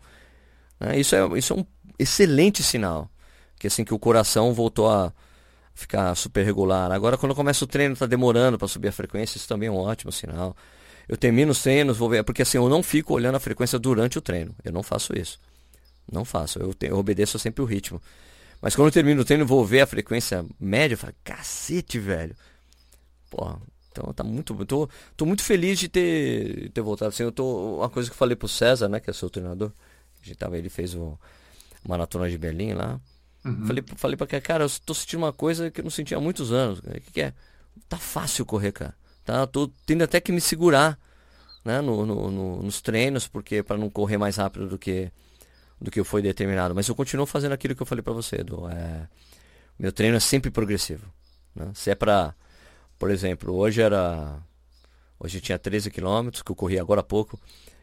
Né? 0.81 0.99
Isso, 0.99 1.15
é, 1.15 1.39
isso 1.39 1.53
é 1.53 1.57
um 1.57 1.65
excelente 1.97 2.61
sinal. 2.65 3.09
Que 3.57 3.69
assim, 3.69 3.85
que 3.85 3.95
o 3.95 3.99
coração 4.01 4.53
voltou 4.53 4.91
a, 4.91 5.13
ficar 5.77 6.15
super 6.17 6.43
regular. 6.43 6.91
Agora 6.91 7.19
quando 7.19 7.35
começa 7.35 7.63
o 7.65 7.69
treino 7.69 7.95
tá 7.95 8.07
demorando 8.07 8.59
para 8.59 8.67
subir 8.67 8.89
a 8.89 8.93
frequência, 8.93 9.37
isso 9.37 9.47
também 9.47 9.69
é 9.69 9.71
um 9.71 9.77
ótimo 9.77 10.11
sinal. 10.11 10.57
Eu 11.07 11.17
termino 11.17 11.53
os 11.53 11.63
treinos, 11.63 11.99
vou 11.99 12.09
ver, 12.09 12.25
porque 12.25 12.43
assim, 12.43 12.57
eu 12.57 12.69
não 12.69 12.83
fico 12.83 13.13
olhando 13.15 13.37
a 13.37 13.41
frequência 13.41 13.79
durante 13.79 14.19
o 14.19 14.23
treino. 14.23 14.55
Eu 14.65 14.73
não 14.73 14.83
faço 14.83 15.17
isso. 15.17 15.39
Não 16.11 16.25
faço, 16.25 16.59
eu, 16.59 16.73
te, 16.73 16.87
eu 16.87 16.97
obedeço 16.97 17.39
sempre 17.39 17.63
o 17.63 17.67
ritmo. 17.67 18.01
Mas 18.61 18.75
quando 18.75 18.89
eu 18.89 18.93
termino 18.93 19.21
o 19.21 19.25
treino, 19.25 19.45
vou 19.45 19.65
ver 19.65 19.83
a 19.83 19.87
frequência 19.87 20.45
média, 20.59 20.95
eu 20.95 20.99
falo, 20.99 21.13
cacete, 21.23 21.99
velho. 21.99 22.35
Porra, 23.31 23.59
então 23.93 24.13
tá 24.15 24.25
muito. 24.25 24.55
Tô, 24.65 24.89
tô 25.15 25.27
muito 25.27 25.43
feliz 25.43 25.79
de 25.79 25.89
ter, 25.89 26.71
ter 26.71 26.81
voltado. 26.81 27.11
Assim, 27.11 27.23
eu 27.23 27.31
tô. 27.33 27.77
Uma 27.79 27.91
coisa 27.91 28.09
que 28.09 28.15
eu 28.15 28.19
falei 28.19 28.35
pro 28.35 28.49
César, 28.49 28.89
né, 28.89 28.99
que 28.99 29.11
é 29.11 29.13
seu 29.13 29.29
treinador. 29.29 29.71
A 30.23 30.27
gente 30.27 30.39
tava, 30.39 30.57
ele 30.57 30.71
fez 30.71 30.95
o 30.95 31.19
Maratona 31.87 32.31
de 32.31 32.39
Berlim 32.39 32.73
lá. 32.73 32.99
Uhum. 33.47 33.67
Falei, 33.67 33.85
falei 33.97 34.17
pra 34.17 34.27
que, 34.27 34.41
cara, 34.41 34.65
eu 34.65 34.71
tô 34.85 34.93
sentindo 34.93 35.21
uma 35.21 35.33
coisa 35.33 35.71
que 35.71 35.81
eu 35.81 35.85
não 35.85 35.91
sentia 35.91 36.17
há 36.17 36.21
muitos 36.21 36.53
anos. 36.53 36.81
O 36.81 36.83
que, 36.83 37.13
que 37.13 37.21
é? 37.23 37.33
Tá 37.89 37.97
fácil 37.97 38.45
correr, 38.45 38.73
cara. 38.73 38.95
Tá, 39.25 39.47
tô 39.47 39.71
tendo 39.85 40.03
até 40.03 40.21
que 40.21 40.33
me 40.33 40.41
segurar 40.41 40.99
né, 41.65 41.81
no, 41.81 42.07
no, 42.07 42.31
no 42.31 42.63
nos 42.63 42.81
treinos, 42.81 43.27
porque 43.27 43.63
para 43.63 43.77
não 43.77 43.91
correr 43.91 44.19
mais 44.19 44.37
rápido 44.37 44.69
do 44.69 44.79
que 44.79 45.11
do 45.81 45.91
que 45.91 46.03
foi 46.05 46.23
determinado. 46.23 46.75
Mas 46.75 46.89
eu 46.89 46.95
continuo 46.95 47.27
fazendo 47.27 47.53
aquilo 47.53 47.75
que 47.75 47.83
eu 47.83 47.87
falei 47.87 48.03
para 48.03 48.13
você, 48.13 48.37
Edu. 48.37 48.69
É, 48.69 49.09
meu 49.79 49.93
treino 49.93 50.17
é 50.17 50.21
sempre 50.21 50.51
progressivo. 50.51 51.07
Né? 51.55 51.71
Se 51.75 51.91
é 51.91 51.95
para, 51.95 52.35
por 52.99 53.11
exemplo, 53.11 53.55
hoje 53.55 53.83
era. 53.83 54.39
Hoje 55.19 55.41
tinha 55.41 55.59
13 55.59 55.91
quilômetros, 55.91 56.43
que 56.43 56.51
eu 56.51 56.57
corri 56.57 56.79
agora 56.79 57.01
há 57.01 57.05
pouco. 57.05 57.39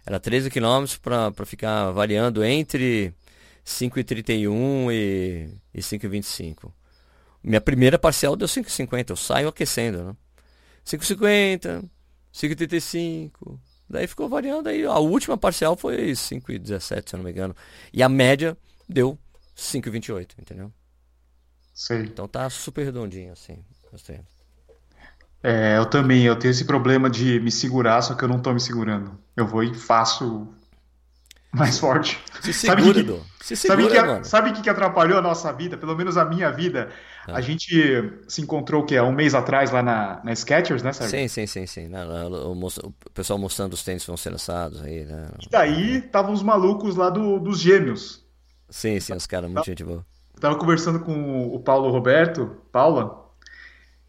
Era 0.05 0.19
13 0.19 0.49
quilômetros 0.49 0.97
para 0.97 1.45
ficar 1.45 1.91
variando 1.91 2.43
entre 2.43 3.13
5,31 3.65 4.91
e, 4.91 5.49
e 5.73 5.79
5,25. 5.79 6.71
Minha 7.43 7.61
primeira 7.61 7.99
parcial 7.99 8.35
deu 8.35 8.47
5,50. 8.47 9.09
Eu 9.11 9.15
saio 9.15 9.47
aquecendo, 9.47 10.03
né? 10.03 10.15
5,50, 10.85 11.83
5,35. 12.33 13.59
Daí 13.89 14.07
ficou 14.07 14.27
variando 14.27 14.67
aí. 14.67 14.85
A 14.85 14.97
última 14.97 15.37
parcial 15.37 15.75
foi 15.75 16.11
5,17, 16.11 17.09
se 17.09 17.15
eu 17.15 17.17
não 17.17 17.25
me 17.25 17.31
engano. 17.31 17.55
E 17.91 18.01
a 18.01 18.09
média 18.09 18.57
deu 18.87 19.17
5,28, 19.55 20.35
entendeu? 20.39 20.71
Sei. 21.73 22.03
Então 22.03 22.27
tá 22.27 22.49
super 22.49 22.85
redondinho, 22.85 23.33
assim, 23.33 23.63
gostei. 23.91 24.19
É, 25.41 25.77
eu 25.77 25.85
também, 25.85 26.23
eu 26.23 26.37
tenho 26.37 26.51
esse 26.51 26.63
problema 26.63 27.09
de 27.09 27.39
me 27.39 27.51
segurar, 27.51 28.01
só 28.01 28.13
que 28.13 28.23
eu 28.23 28.29
não 28.29 28.39
tô 28.39 28.53
me 28.53 28.61
segurando. 28.61 29.19
Eu 29.35 29.45
vou 29.45 29.61
e 29.63 29.73
faço 29.73 30.47
mais 31.53 31.77
forte. 31.77 32.19
Se 32.41 32.51
segura, 32.51 32.81
sabe 32.81 33.03
que, 33.03 33.45
Se 33.45 33.55
segura, 33.55 33.95
sabe 33.95 34.21
que, 34.21 34.27
sabe 34.27 34.49
o 34.49 34.53
que 34.53 34.69
atrapalhou 34.69 35.19
a 35.19 35.21
nossa 35.21 35.53
vida? 35.53 35.77
Pelo 35.77 35.95
menos 35.95 36.17
a 36.17 36.25
minha 36.25 36.51
vida. 36.51 36.89
Ah. 37.27 37.37
A 37.37 37.41
gente 37.41 38.11
se 38.27 38.41
encontrou 38.41 38.81
o 38.81 38.85
que 38.85 38.99
um 38.99 39.11
mês 39.11 39.35
atrás 39.35 39.71
lá 39.71 39.83
na, 39.83 40.19
na 40.23 40.35
Skechers, 40.35 40.81
né, 40.81 40.91
Sérgio? 40.91 41.17
Sim, 41.17 41.27
sim, 41.27 41.45
sim, 41.45 41.65
sim. 41.67 41.91
o, 41.93 42.91
pessoal 43.13 43.37
mostrando 43.37 43.73
os 43.73 43.83
tênis 43.83 44.03
que 44.03 44.07
vão 44.07 44.17
ser 44.17 44.31
lançados 44.31 44.81
aí, 44.81 45.05
né? 45.05 45.29
E 45.41 45.49
daí 45.49 45.97
estavam 45.97 46.33
os 46.33 46.41
malucos 46.41 46.95
lá 46.95 47.09
do, 47.09 47.39
dos 47.39 47.59
gêmeos. 47.59 48.25
Sim, 48.69 48.99
sim, 48.99 49.13
os 49.13 49.27
caras, 49.27 49.49
muito 49.49 49.65
gente 49.65 49.83
boa. 49.83 50.03
Tava 50.39 50.55
conversando 50.55 50.99
com 50.99 51.47
o 51.47 51.59
Paulo 51.59 51.91
Roberto, 51.91 52.57
Paula, 52.71 53.23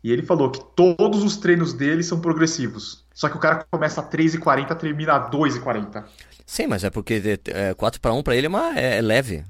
e 0.03 0.11
ele 0.11 0.23
falou 0.23 0.51
que 0.51 0.63
todos 0.75 1.23
os 1.23 1.37
treinos 1.37 1.73
dele 1.73 2.03
são 2.03 2.21
progressivos. 2.21 3.05
Só 3.15 3.29
que 3.29 3.37
o 3.37 3.41
cara 3.41 3.65
começa 3.71 4.01
a 4.01 4.05
3h40 4.05 4.75
termina 4.77 5.15
a 5.15 5.31
2h40. 5.31 6.05
Sim, 6.47 6.67
mas 6.67 6.85
é 6.85 6.91
porque 6.91 7.23
é, 7.49 7.75
4 7.75 8.01
para 8.01 8.13
1 8.13 8.23
para 8.23 8.37
ele 8.37 8.47
é, 8.47 8.49
uma, 8.49 8.79
é, 8.79 8.99
é, 8.99 9.01
leve. 9.01 9.45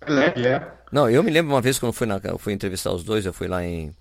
É 0.00 0.10
leve, 0.10 0.46
é. 0.46 0.72
Não, 0.90 1.08
eu 1.08 1.22
me 1.22 1.30
lembro 1.30 1.52
uma 1.52 1.60
vez 1.60 1.78
quando 1.78 1.90
eu 1.90 1.92
fui, 1.92 2.06
na, 2.06 2.20
eu 2.24 2.38
fui 2.38 2.52
entrevistar 2.52 2.92
os 2.92 3.04
dois, 3.04 3.26
eu 3.26 3.32
fui 3.32 3.46
lá 3.46 3.64
em, 3.64 3.94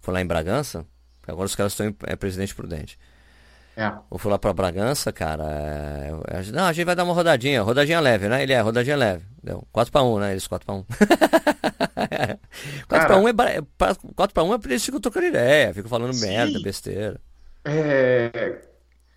fui 0.00 0.12
lá 0.12 0.20
em 0.20 0.26
Bragança, 0.26 0.84
agora 1.26 1.46
os 1.46 1.54
caras 1.54 1.72
estão 1.72 1.86
em 1.86 1.96
é, 2.06 2.16
Presidente 2.16 2.54
Prudente. 2.54 2.98
É. 3.76 3.92
Eu 4.10 4.18
fui 4.18 4.30
lá 4.30 4.38
pra 4.38 4.52
Bragança, 4.52 5.12
cara. 5.12 5.44
É, 5.44 6.38
é, 6.38 6.52
não, 6.52 6.64
a 6.64 6.72
gente 6.72 6.84
vai 6.84 6.94
dar 6.94 7.04
uma 7.04 7.14
rodadinha, 7.14 7.60
rodadinha 7.62 7.98
leve, 7.98 8.28
né? 8.28 8.42
Ele 8.42 8.52
é, 8.52 8.60
rodadinha 8.60 8.96
leve. 8.96 9.24
Deu 9.42 9.66
4 9.72 9.90
para 9.90 10.02
1, 10.02 10.18
né? 10.20 10.30
Eles 10.32 10.46
4 10.46 10.64
para 10.64 10.74
1. 10.76 10.84
4 12.88 13.06
para 13.06 13.18
1 13.18 13.28
é 13.28 13.32
4 14.14 14.34
para 14.34 14.44
1 14.44 14.54
é 14.54 14.58
eles 14.66 14.84
ficam 14.84 15.00
trocando 15.00 15.26
ideia, 15.26 15.74
ficam 15.74 15.90
falando 15.90 16.12
Sim. 16.12 16.26
merda, 16.26 16.60
besteira. 16.60 17.20
É... 17.64 18.60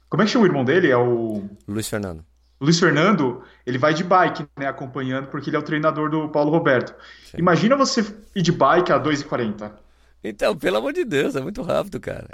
Como 0.09 0.23
é 0.23 0.25
que 0.25 0.31
chama 0.31 0.45
o 0.45 0.47
irmão 0.47 0.65
dele? 0.65 0.89
É 0.89 0.97
o 0.97 1.43
Luiz 1.67 1.87
Fernando. 1.87 2.25
O 2.59 2.65
Luiz 2.65 2.79
Fernando, 2.79 3.43
ele 3.65 3.77
vai 3.77 3.93
de 3.93 4.03
bike, 4.03 4.47
né, 4.57 4.67
acompanhando, 4.67 5.27
porque 5.27 5.49
ele 5.49 5.57
é 5.57 5.59
o 5.59 5.63
treinador 5.63 6.09
do 6.09 6.29
Paulo 6.29 6.49
Roberto. 6.49 6.95
Sim. 7.25 7.37
Imagina 7.37 7.75
você 7.75 8.01
ir 8.35 8.41
de 8.41 8.51
bike 8.51 8.91
a 8.91 8.99
2,40. 8.99 9.71
Então, 10.23 10.57
pelo 10.57 10.77
amor 10.77 10.93
de 10.93 11.05
Deus, 11.05 11.35
é 11.35 11.41
muito 11.41 11.61
rápido, 11.61 11.99
cara. 11.99 12.27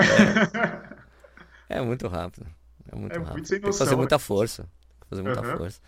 É, 1.70 1.78
é 1.78 1.82
muito 1.82 2.08
rápido. 2.08 2.46
É 2.92 2.96
muito 2.96 3.14
é 3.14 3.18
rápido. 3.18 3.34
Muito 3.34 3.48
sem 3.48 3.60
noção, 3.60 3.70
Tem 3.70 3.72
que 3.72 3.78
fazer 3.80 3.96
muita 3.96 4.20
força. 4.20 4.66
Fazer 5.10 5.22
muita 5.22 5.42
uhum. 5.42 5.58
força. 5.58 5.80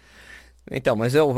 Então, 0.69 0.95
mas 0.95 1.13
eu, 1.13 1.33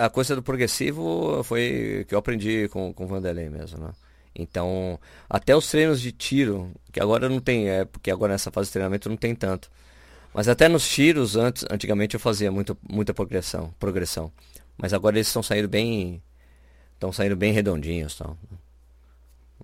a 0.00 0.08
coisa 0.08 0.36
do 0.36 0.42
progressivo 0.42 1.42
foi 1.42 2.06
que 2.08 2.14
eu 2.14 2.18
aprendi 2.18 2.68
com, 2.68 2.94
com 2.94 3.04
o 3.04 3.06
Vanderlei 3.08 3.48
mesmo, 3.50 3.78
né? 3.78 3.90
Então, 4.34 5.00
até 5.28 5.54
os 5.56 5.68
treinos 5.68 6.00
de 6.00 6.12
tiro, 6.12 6.70
que 6.92 7.00
agora 7.00 7.28
não 7.28 7.40
tem, 7.40 7.68
é 7.68 7.84
porque 7.84 8.10
agora 8.10 8.32
nessa 8.32 8.52
fase 8.52 8.68
de 8.68 8.72
treinamento 8.72 9.08
não 9.08 9.16
tem 9.16 9.34
tanto. 9.34 9.68
Mas 10.38 10.46
até 10.46 10.68
nos 10.68 10.88
tiros, 10.88 11.34
antes, 11.34 11.64
antigamente 11.68 12.14
eu 12.14 12.20
fazia 12.20 12.48
muita, 12.52 12.76
muita 12.88 13.12
progressão, 13.12 13.74
progressão. 13.76 14.30
Mas 14.80 14.92
agora 14.92 15.16
eles 15.16 15.26
estão 15.26 15.42
saindo 15.42 15.66
bem. 15.66 16.22
Estão 16.94 17.12
saindo 17.12 17.34
bem 17.34 17.52
redondinhos. 17.52 18.16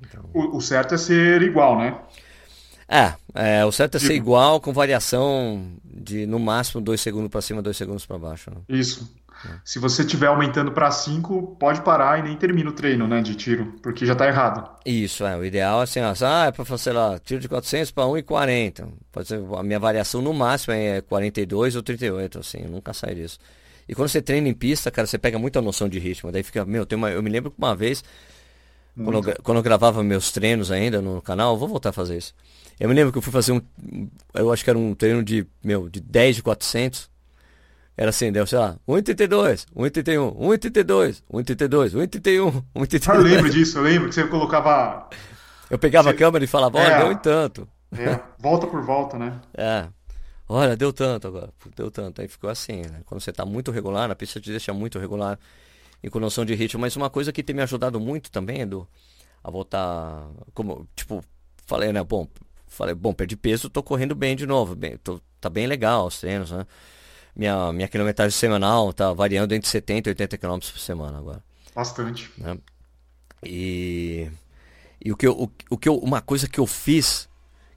Então. 0.00 0.24
O, 0.34 0.56
o, 0.56 0.60
certo 0.60 0.96
é 0.96 0.98
ser 0.98 1.42
igual, 1.42 1.78
né? 1.78 1.96
É, 2.88 3.14
é 3.60 3.64
o 3.64 3.70
certo 3.70 3.98
é 3.98 4.00
ser 4.00 4.06
tipo 4.06 4.16
igual 4.16 4.60
com 4.60 4.72
variação 4.72 5.64
de 5.84 6.26
no 6.26 6.40
máximo 6.40 6.82
dois 6.82 7.00
segundos 7.00 7.30
para 7.30 7.40
cima, 7.40 7.62
dois 7.62 7.76
segundos 7.76 8.04
para 8.04 8.18
baixo. 8.18 8.50
Né? 8.50 8.56
Isso. 8.68 9.08
Se 9.64 9.78
você 9.78 10.02
estiver 10.02 10.26
aumentando 10.26 10.72
para 10.72 10.90
5, 10.90 11.56
pode 11.58 11.82
parar 11.82 12.18
e 12.18 12.22
nem 12.22 12.36
termina 12.36 12.70
o 12.70 12.72
treino, 12.72 13.06
né, 13.06 13.20
de 13.20 13.34
tiro, 13.34 13.74
porque 13.82 14.06
já 14.06 14.12
está 14.12 14.26
errado. 14.26 14.68
Isso, 14.84 15.24
é. 15.24 15.36
O 15.36 15.44
ideal 15.44 15.80
é 15.80 15.84
assim, 15.84 16.00
ah, 16.00 16.46
é 16.46 16.52
para 16.52 16.64
fazer 16.64 16.92
lá, 16.92 17.18
tiro 17.18 17.40
de 17.40 17.48
400 17.48 17.90
para 17.90 18.04
1,40. 18.04 18.88
Pode 19.12 19.28
ser, 19.28 19.40
a 19.56 19.62
minha 19.62 19.78
variação 19.78 20.22
no 20.22 20.32
máximo 20.32 20.74
é 20.74 21.00
42 21.00 21.76
ou 21.76 21.82
38, 21.82 22.38
assim, 22.38 22.62
nunca 22.62 22.92
saio 22.92 23.16
disso. 23.16 23.38
E 23.88 23.94
quando 23.94 24.08
você 24.08 24.22
treina 24.22 24.48
em 24.48 24.54
pista, 24.54 24.90
cara, 24.90 25.06
você 25.06 25.18
pega 25.18 25.38
muita 25.38 25.60
noção 25.60 25.88
de 25.88 25.98
ritmo. 25.98 26.32
Daí 26.32 26.42
fica, 26.42 26.64
meu, 26.64 26.86
tem 26.86 26.96
uma, 26.96 27.10
eu 27.10 27.22
me 27.22 27.30
lembro 27.30 27.50
que 27.50 27.58
uma 27.58 27.76
vez, 27.76 28.02
quando 28.96 29.28
eu, 29.28 29.36
quando 29.42 29.58
eu, 29.58 29.62
gravava 29.62 30.02
meus 30.02 30.32
treinos 30.32 30.70
ainda 30.70 31.02
no 31.02 31.20
canal, 31.20 31.54
eu 31.54 31.58
vou 31.58 31.68
voltar 31.68 31.90
a 31.90 31.92
fazer 31.92 32.16
isso. 32.16 32.34
Eu 32.80 32.88
me 32.88 32.94
lembro 32.94 33.12
que 33.12 33.18
eu 33.18 33.22
fui 33.22 33.32
fazer 33.32 33.52
um, 33.52 33.60
eu 34.32 34.52
acho 34.52 34.64
que 34.64 34.70
era 34.70 34.78
um 34.78 34.94
treino 34.94 35.22
de, 35.22 35.46
meu, 35.62 35.88
de 35.88 36.00
10 36.00 36.36
de 36.36 36.42
400. 36.42 37.10
Era 37.96 38.10
assim, 38.10 38.32
deu, 38.32 38.46
sei 38.46 38.58
lá, 38.58 38.76
1,82, 38.88 39.66
1,81, 39.74 40.36
1,82, 40.36 41.22
1,82, 41.32 41.90
1,81, 41.92 42.64
1,82. 42.74 43.14
Eu 43.14 43.22
lembro 43.22 43.50
disso, 43.50 43.78
eu 43.78 43.82
lembro 43.82 44.08
que 44.08 44.14
você 44.14 44.26
colocava. 44.26 45.08
Eu 45.70 45.78
pegava 45.78 46.08
você... 46.08 46.14
a 46.14 46.18
câmera 46.18 46.44
e 46.44 46.48
falava, 46.48 46.78
olha, 46.78 46.92
é, 46.92 46.98
deu 46.98 47.12
em 47.12 47.18
tanto. 47.18 47.68
É, 47.96 48.18
volta 48.38 48.66
por 48.66 48.82
volta, 48.82 49.16
né? 49.16 49.40
É. 49.56 49.86
Olha, 50.48 50.76
deu 50.76 50.92
tanto 50.92 51.28
agora, 51.28 51.50
deu 51.76 51.90
tanto. 51.90 52.20
Aí 52.20 52.28
ficou 52.28 52.50
assim, 52.50 52.82
né? 52.82 53.00
Quando 53.06 53.20
você 53.20 53.32
tá 53.32 53.46
muito 53.46 53.70
regular, 53.70 54.10
a 54.10 54.14
pista 54.14 54.40
te 54.40 54.50
deixa 54.50 54.74
muito 54.74 54.98
regular 54.98 55.38
e 56.02 56.10
com 56.10 56.18
noção 56.18 56.44
de 56.44 56.54
ritmo. 56.54 56.80
Mas 56.80 56.96
uma 56.96 57.08
coisa 57.08 57.32
que 57.32 57.42
tem 57.42 57.56
me 57.56 57.62
ajudado 57.62 57.98
muito 57.98 58.30
também, 58.30 58.60
Edu, 58.60 58.86
a 59.42 59.50
voltar. 59.50 60.28
Como, 60.52 60.86
tipo, 60.94 61.24
falei, 61.64 61.92
né? 61.92 62.02
Bom, 62.02 62.28
falei, 62.66 62.94
bom, 62.94 63.14
perdi 63.14 63.36
peso, 63.36 63.70
tô 63.70 63.82
correndo 63.82 64.14
bem 64.14 64.36
de 64.36 64.46
novo. 64.46 64.74
Bem, 64.74 64.98
tô, 64.98 65.20
tá 65.40 65.48
bem 65.48 65.66
legal 65.66 66.06
os 66.06 66.20
treinos, 66.20 66.50
né? 66.50 66.66
Minha, 67.34 67.72
minha 67.72 67.88
quilometragem 67.88 68.36
semanal 68.36 68.92
tá 68.92 69.12
variando 69.12 69.52
entre 69.52 69.68
70 69.68 70.08
e 70.08 70.10
80 70.10 70.38
km 70.38 70.58
por 70.58 70.78
semana 70.78 71.18
agora. 71.18 71.42
Bastante. 71.74 72.30
Né? 72.38 72.56
E, 73.44 74.30
e 75.04 75.12
o 75.12 75.16
que 75.16 75.26
eu, 75.26 75.32
o, 75.32 75.50
o 75.70 75.78
que 75.78 75.88
eu, 75.88 75.96
uma 75.96 76.20
coisa 76.20 76.48
que 76.48 76.60
eu 76.60 76.66
fiz 76.66 77.28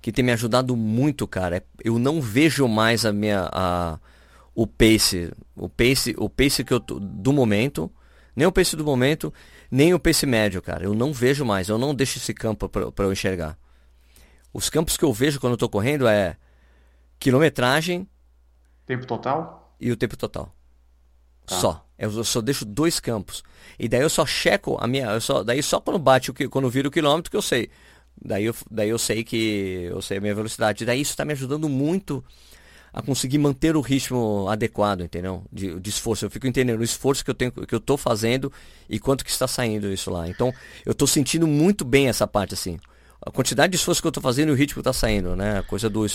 que 0.02 0.12
tem 0.12 0.24
me 0.24 0.32
ajudado 0.32 0.76
muito, 0.76 1.28
cara, 1.28 1.58
é 1.58 1.64
eu 1.84 2.00
não 2.00 2.22
vejo 2.22 2.68
mais 2.68 3.06
a 3.06 3.12
minha 3.12 3.50
a, 3.52 4.00
o 4.56 4.66
pace, 4.66 5.32
o 5.56 5.68
pace, 5.68 6.16
o 6.18 6.30
pace 6.30 6.64
que 6.64 6.74
eu 6.74 6.80
tô, 6.80 7.00
do 7.00 7.34
momento, 7.34 7.92
nem 8.36 8.48
o 8.48 8.52
pace 8.52 8.76
do 8.76 8.86
momento, 8.86 9.34
nem 9.70 9.94
o 9.94 10.00
pace 10.00 10.26
médio, 10.26 10.62
cara. 10.62 10.86
Eu 10.86 10.94
não 10.94 11.12
vejo 11.12 11.44
mais, 11.44 11.68
eu 11.68 11.78
não 11.78 11.94
deixo 11.94 12.20
esse 12.20 12.34
campo 12.34 12.70
para 12.70 13.06
eu 13.06 13.12
enxergar. 13.12 13.58
Os 14.54 14.70
campos 14.70 14.96
que 14.96 15.04
eu 15.04 15.12
vejo 15.12 15.40
quando 15.40 15.54
eu 15.54 15.58
tô 15.58 15.68
correndo 15.68 16.08
é 16.08 16.38
quilometragem 17.20 18.08
Tempo 18.88 19.06
total? 19.06 19.76
E 19.80 19.92
o 19.92 19.98
tempo 19.98 20.18
total. 20.18 20.52
Tá. 21.46 21.56
Só. 21.56 21.86
Eu 22.00 22.24
só 22.24 22.42
deixo 22.42 22.66
dois 22.66 23.00
campos. 23.00 23.44
E 23.78 23.88
daí 23.88 24.02
eu 24.02 24.10
só 24.10 24.26
checo 24.26 24.78
a 24.80 24.88
minha. 24.88 25.08
Eu 25.08 25.22
só, 25.22 25.44
daí 25.44 25.62
só 25.62 25.80
quando 25.80 26.00
bate 26.00 26.32
o 26.32 26.50
quando 26.50 26.70
vira 26.70 26.88
o 26.88 26.92
quilômetro 26.92 27.30
que 27.30 27.38
eu 27.38 27.42
sei. 27.42 27.70
Daí 28.20 28.46
eu, 28.46 28.56
daí 28.72 28.90
eu 28.90 28.98
sei 28.98 29.24
que 29.24 29.88
eu 29.92 30.02
sei 30.02 30.18
a 30.18 30.22
minha 30.22 30.34
velocidade. 30.34 30.86
Daí 30.86 31.02
isso 31.02 31.12
está 31.12 31.26
me 31.26 31.34
ajudando 31.34 31.68
muito 31.68 32.24
a 32.94 33.02
conseguir 33.02 33.38
manter 33.38 33.76
o 33.76 33.82
ritmo 33.82 34.48
adequado, 34.50 35.02
entendeu? 35.02 35.44
De, 35.52 35.80
de, 35.80 35.90
esforço. 35.90 36.26
Eu 36.26 36.30
fico 36.30 36.48
entendendo 36.48 36.80
o 36.80 36.84
esforço 36.84 37.24
que 37.24 37.30
eu 37.30 37.36
tenho, 37.36 37.52
que 37.52 37.76
eu 37.76 37.80
tô 37.80 37.98
fazendo 37.98 38.52
e 38.90 39.00
quanto 39.00 39.24
que 39.24 39.30
está 39.30 39.48
saindo 39.48 39.92
isso 39.92 40.10
lá. 40.10 40.28
Então, 40.28 40.54
eu 40.86 40.94
estou 40.94 41.08
sentindo 41.08 41.46
muito 41.46 41.84
bem 41.86 42.08
essa 42.08 42.26
parte 42.26 42.54
assim. 42.54 42.80
A 43.22 43.32
quantidade 43.32 43.72
de 43.72 43.78
esforço 43.78 44.02
que 44.02 44.08
eu 44.08 44.10
estou 44.10 44.24
fazendo 44.24 44.50
e 44.50 44.52
o 44.52 44.56
ritmo 44.56 44.80
está 44.80 44.94
saindo, 44.94 45.36
né? 45.36 45.60
A 45.60 45.64
coisa 45.64 45.90
do 45.90 46.06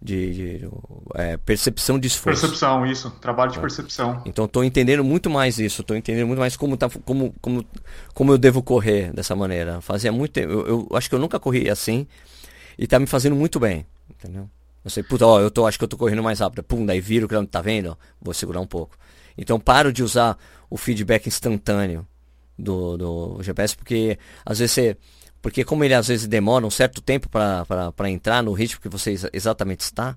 de, 0.00 0.58
de 0.60 0.68
é, 1.14 1.36
percepção 1.36 1.98
de 1.98 2.06
esforço. 2.06 2.40
Percepção, 2.40 2.86
isso. 2.86 3.10
Trabalho 3.20 3.50
de 3.50 3.58
percepção. 3.58 4.22
Então 4.24 4.44
estou 4.44 4.62
entendendo 4.62 5.02
muito 5.02 5.28
mais 5.28 5.58
isso. 5.58 5.80
Estou 5.80 5.96
entendendo 5.96 6.26
muito 6.26 6.38
mais 6.38 6.56
como, 6.56 6.76
tá, 6.76 6.88
como, 7.04 7.34
como, 7.40 7.64
como 8.14 8.32
eu 8.32 8.38
devo 8.38 8.62
correr 8.62 9.12
dessa 9.12 9.34
maneira. 9.34 9.80
Fazia 9.80 10.12
muito 10.12 10.32
tempo. 10.32 10.52
Eu, 10.52 10.88
eu 10.90 10.96
acho 10.96 11.08
que 11.08 11.14
eu 11.14 11.18
nunca 11.18 11.40
corri 11.40 11.68
assim 11.68 12.06
e 12.78 12.84
está 12.84 12.98
me 12.98 13.06
fazendo 13.06 13.34
muito 13.34 13.58
bem. 13.58 13.84
Entendeu? 14.08 14.48
Eu 14.84 14.90
sei, 14.90 15.02
puta, 15.02 15.26
ó, 15.26 15.40
eu 15.40 15.50
tô, 15.50 15.66
acho 15.66 15.76
que 15.76 15.84
eu 15.84 15.88
tô 15.88 15.96
correndo 15.96 16.22
mais 16.22 16.38
rápido. 16.38 16.62
Pum, 16.62 16.86
daí 16.86 17.00
vira 17.00 17.26
o 17.26 17.46
tá 17.46 17.60
vendo? 17.60 17.98
Vou 18.22 18.32
segurar 18.32 18.60
um 18.60 18.66
pouco. 18.66 18.96
Então 19.36 19.58
paro 19.58 19.92
de 19.92 20.02
usar 20.02 20.38
o 20.70 20.76
feedback 20.76 21.26
instantâneo 21.26 22.06
do, 22.56 22.96
do 22.96 23.42
GPS, 23.42 23.76
porque 23.76 24.18
às 24.44 24.58
vezes 24.58 24.72
você 24.72 24.96
porque 25.40 25.64
como 25.64 25.84
ele 25.84 25.94
às 25.94 26.08
vezes 26.08 26.26
demora 26.26 26.66
um 26.66 26.70
certo 26.70 27.00
tempo 27.00 27.28
para 27.28 28.10
entrar 28.10 28.42
no 28.42 28.52
ritmo 28.52 28.80
que 28.80 28.88
você 28.88 29.14
exatamente 29.32 29.80
está, 29.80 30.16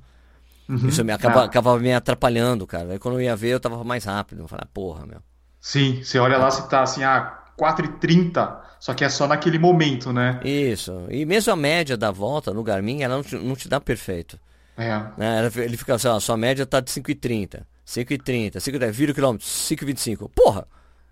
uhum. 0.68 0.88
isso 0.88 1.04
me 1.04 1.12
acaba, 1.12 1.42
ah. 1.42 1.46
acaba 1.46 1.78
me 1.80 1.94
atrapalhando, 1.94 2.66
cara. 2.66 2.94
Aí 2.94 3.00
quando 3.00 3.16
eu 3.16 3.22
ia 3.22 3.36
ver, 3.36 3.50
eu 3.50 3.60
tava 3.60 3.84
mais 3.84 4.06
rápido. 4.06 4.42
Eu 4.42 4.48
falei, 4.48 4.64
ah, 4.66 4.70
porra, 4.74 5.06
meu. 5.06 5.20
Sim, 5.60 6.02
você 6.04 6.18
olha 6.18 6.38
lá, 6.38 6.50
se 6.50 6.68
tá 6.68 6.82
assim, 6.82 7.04
ah, 7.04 7.40
4h30, 7.58 8.58
só 8.80 8.94
que 8.94 9.04
é 9.04 9.10
só 9.10 9.28
naquele 9.28 9.60
momento, 9.60 10.12
né? 10.12 10.40
Isso. 10.44 11.06
E 11.10 11.24
mesmo 11.26 11.54
a 11.54 11.56
média 11.56 11.96
da 11.96 12.10
volta 12.10 12.52
no 12.52 12.64
Garmin, 12.64 13.04
ela 13.04 13.16
não 13.16 13.24
te, 13.24 13.36
não 13.36 13.56
te 13.56 13.70
dá 13.70 13.80
perfeito. 13.80 14.40
É. 14.76 15.00
Né? 15.18 15.52
Ele 15.58 15.78
fica 15.78 15.94
assim, 15.94 16.08
ó, 16.08 16.20
sua 16.20 16.36
média 16.36 16.66
tá 16.66 16.80
de 16.80 16.90
5,30. 16.90 17.62
5,30, 17.86 18.56
5,10, 18.56 18.92
vira 18.92 19.12
o 19.12 19.16
quilômetro, 19.16 19.46
5,25. 19.46 20.30
Porra! 20.34 20.66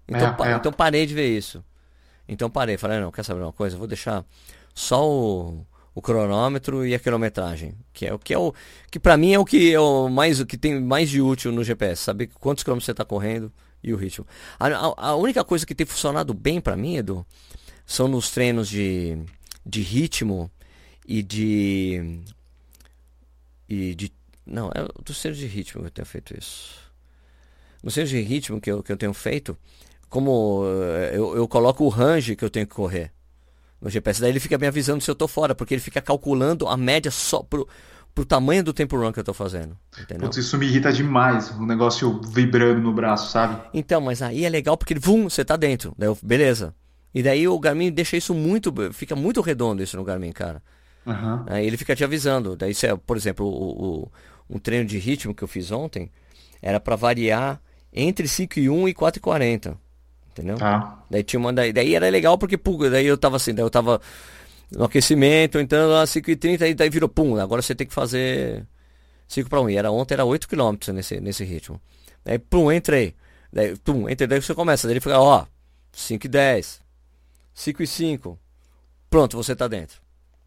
Então, 0.08 0.36
é, 0.46 0.52
é. 0.52 0.56
então 0.56 0.72
parei 0.72 1.06
de 1.06 1.14
ver 1.14 1.28
isso. 1.38 1.64
Então 2.30 2.50
parei, 2.50 2.78
falei, 2.78 3.00
não, 3.00 3.12
quer 3.12 3.24
saber 3.24 3.42
uma 3.42 3.52
coisa? 3.52 3.76
vou 3.76 3.88
deixar 3.88 4.24
só 4.74 5.10
o, 5.10 5.66
o 5.96 6.02
cronômetro 6.02 6.86
e 6.86 6.94
a 6.94 7.00
quilometragem, 7.00 7.74
que 7.92 8.06
é 8.06 8.14
o 8.14 8.20
que 8.20 8.34
é 8.34 8.38
o 8.38 8.54
que 8.92 9.00
para 9.00 9.18
mim 9.18 9.34
é 9.34 9.40
o 9.40 9.44
que 9.44 9.74
é 9.74 9.80
o 9.80 10.08
mais 10.08 10.40
o 10.40 10.46
que 10.46 10.58
tem 10.58 10.80
mais 10.80 11.10
de 11.10 11.20
útil 11.22 11.52
no 11.52 11.64
GPS, 11.64 12.04
saber 12.04 12.28
quantos 12.40 12.64
quilômetros 12.64 12.86
você 12.86 12.92
está 12.92 13.04
correndo 13.04 13.52
e 13.84 13.92
o 13.94 13.98
ritmo. 13.98 14.28
A, 14.60 14.68
a, 14.68 15.10
a, 15.10 15.16
única 15.16 15.44
coisa 15.44 15.66
que 15.66 15.74
tem 15.74 15.88
funcionado 15.88 16.34
bem 16.34 16.62
para 16.62 16.76
mim, 16.76 16.98
Edu, 16.98 17.26
são 17.86 18.08
nos 18.08 18.30
treinos 18.30 18.70
de, 18.70 19.18
de 19.66 19.82
ritmo 19.82 20.52
e 21.08 21.24
de 21.24 22.22
e 23.68 23.96
de 23.96 24.12
não, 24.46 24.70
é 24.70 24.88
dos 25.04 25.20
treinos 25.20 25.40
de 25.40 25.48
ritmo 25.48 25.82
que 25.82 25.88
eu 25.88 25.92
tenho 25.92 26.06
feito 26.06 26.38
isso. 26.38 26.80
Nos 27.82 27.94
treinos 27.94 28.12
de 28.12 28.22
ritmo 28.22 28.62
que 28.62 28.72
eu, 28.72 28.84
que 28.84 28.92
eu 28.92 28.98
tenho 28.98 29.14
feito, 29.14 29.58
como 30.10 30.64
eh, 30.66 31.12
eu, 31.14 31.36
eu 31.36 31.48
coloco 31.48 31.84
o 31.84 31.90
range 31.90 32.36
que 32.36 32.44
eu 32.44 32.50
tenho 32.50 32.68
que 32.68 32.74
correr 32.74 33.12
no 33.82 33.90
GPS. 33.90 34.20
Daí 34.20 34.32
ele 34.32 34.40
fica 34.40 34.58
me 34.58 34.68
avisando 34.68 35.02
se 35.02 35.10
eu 35.10 35.16
tô 35.16 35.28
fora, 35.28 35.56
porque 35.56 35.74
ele 35.74 35.82
fica 35.82 36.02
calculando 36.02 36.68
a 36.68 36.76
média 36.76 37.12
só 37.12 37.42
pro, 37.42 37.68
pro 38.14 38.26
tamanho 38.26 38.64
do 38.64 38.74
tempo 38.74 38.98
run 38.98 39.12
que 39.12 39.20
eu 39.20 39.24
tô 39.24 39.34
fazendo. 39.34 39.78
Entendeu? 40.00 40.26
Putz, 40.26 40.38
isso 40.38 40.58
me 40.58 40.66
irrita 40.66 40.92
demais, 40.92 41.52
o 41.52 41.66
negócio 41.66 42.22
vibrando 42.28 42.82
no 42.82 42.92
braço, 42.92 43.32
sabe? 43.32 43.62
Então, 43.74 44.02
mas 44.02 44.22
aí 44.22 44.46
é 44.46 44.50
legal 44.50 44.78
porque, 44.78 44.96
vum, 44.96 45.30
você 45.30 45.46
tá 45.46 45.56
dentro. 45.56 45.94
Daí 45.98 46.10
eu, 46.10 46.18
beleza. 46.22 46.74
E 47.14 47.24
daí 47.24 47.48
o 47.48 47.60
Garmin 47.60 47.92
deixa 47.92 48.18
isso 48.18 48.34
muito, 48.34 48.74
fica 48.94 49.16
muito 49.16 49.42
redondo 49.42 49.82
isso 49.82 49.98
no 49.98 50.04
Garmin, 50.04 50.32
cara. 50.32 50.62
Uhum. 51.06 51.44
Aí 51.48 51.66
ele 51.66 51.78
fica 51.78 51.96
te 51.96 52.04
avisando. 52.04 52.56
Daí, 52.56 52.74
você, 52.74 52.96
por 52.96 53.18
exemplo, 53.18 53.46
o, 53.48 54.04
o, 54.04 54.12
um 54.50 54.60
treino 54.60 54.86
de 54.86 54.98
ritmo 54.98 55.34
que 55.34 55.44
eu 55.44 55.48
fiz 55.48 55.72
ontem 55.72 56.12
era 56.62 56.80
para 56.80 56.96
variar 56.96 57.60
entre 57.92 58.28
5 58.28 58.60
e 58.60 58.70
1 58.70 58.90
e 58.90 58.94
4 58.94 59.18
e 59.18 59.22
40 59.22 59.89
entendeu? 60.32 60.58
Ah. 60.62 61.00
Daí 61.10 61.24
tinha 61.24 61.40
uma. 61.40 61.52
Daí, 61.54 61.74
daí 61.74 61.96
era 61.96 62.10
legal 62.10 62.38
porque, 62.38 62.58
pum, 62.58 62.78
daí 62.90 63.06
eu 63.06 63.18
tava 63.18 63.38
assim, 63.38 63.54
daí 63.54 63.64
eu 63.64 63.70
tava 63.70 64.02
no 64.72 64.84
aquecimento, 64.84 65.60
então 65.60 65.96
às 65.96 66.10
5h30, 66.12 66.62
aí 66.62 66.74
daí 66.74 66.90
virou 66.90 67.10
pum, 67.10 67.38
agora 67.38 67.62
você 67.62 67.74
tem 67.74 67.88
que 67.88 67.94
fazer 67.94 68.66
5 69.28 69.50
para 69.50 69.62
1. 69.62 69.70
E 69.70 69.78
era 69.78 69.92
ontem 69.92 70.14
era 70.14 70.26
8 70.26 70.48
km 70.48 70.76
nesse, 70.94 71.20
nesse 71.20 71.44
ritmo. 71.44 71.80
Daí, 72.24 72.38
pum, 72.38 72.72
entrei. 72.72 73.16
Daí, 73.52 73.78
pum, 73.78 74.10
entrei, 74.10 74.28
daí 74.28 74.42
você 74.42 74.54
começa. 74.54 74.88
Daí 74.88 74.94
ele 74.94 75.02
fica, 75.02 75.20
ó, 75.20 75.46
5 75.92 76.26
e 76.26 76.30
10, 76.30 76.82
5 77.54 77.84
e 77.84 77.88
5. 77.88 78.40
Pronto, 79.10 79.38
você 79.38 79.56
tá 79.56 79.68
dentro. 79.68 80.02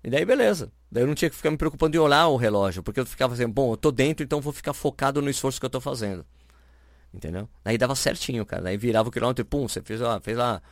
E 0.04 0.10
daí 0.10 0.24
beleza. 0.24 0.70
Daí 0.90 1.02
eu 1.04 1.06
não 1.06 1.14
tinha 1.14 1.30
que 1.30 1.36
ficar 1.36 1.50
me 1.50 1.56
preocupando 1.56 1.92
de 1.92 1.98
olhar 1.98 2.26
o 2.26 2.36
relógio, 2.36 2.82
porque 2.82 3.00
eu 3.00 3.06
ficava 3.06 3.34
assim, 3.34 3.48
bom, 3.48 3.72
eu 3.72 3.76
tô 3.76 3.90
dentro, 3.90 4.24
então 4.24 4.40
vou 4.40 4.52
ficar 4.52 4.72
focado 4.72 5.22
no 5.22 5.30
esforço 5.30 5.58
que 5.58 5.66
eu 5.66 5.70
tô 5.70 5.80
fazendo. 5.80 6.24
Entendeu? 7.14 7.48
Aí 7.64 7.76
dava 7.76 7.94
certinho, 7.94 8.44
cara. 8.46 8.68
Aí 8.68 8.76
virava 8.76 9.08
o 9.08 9.12
quilômetro 9.12 9.42
e 9.42 9.44
pum, 9.44 9.68
você 9.68 9.82
fez 9.82 10.00
lá, 10.00 10.20
fez 10.20 10.36
lá 10.36 10.62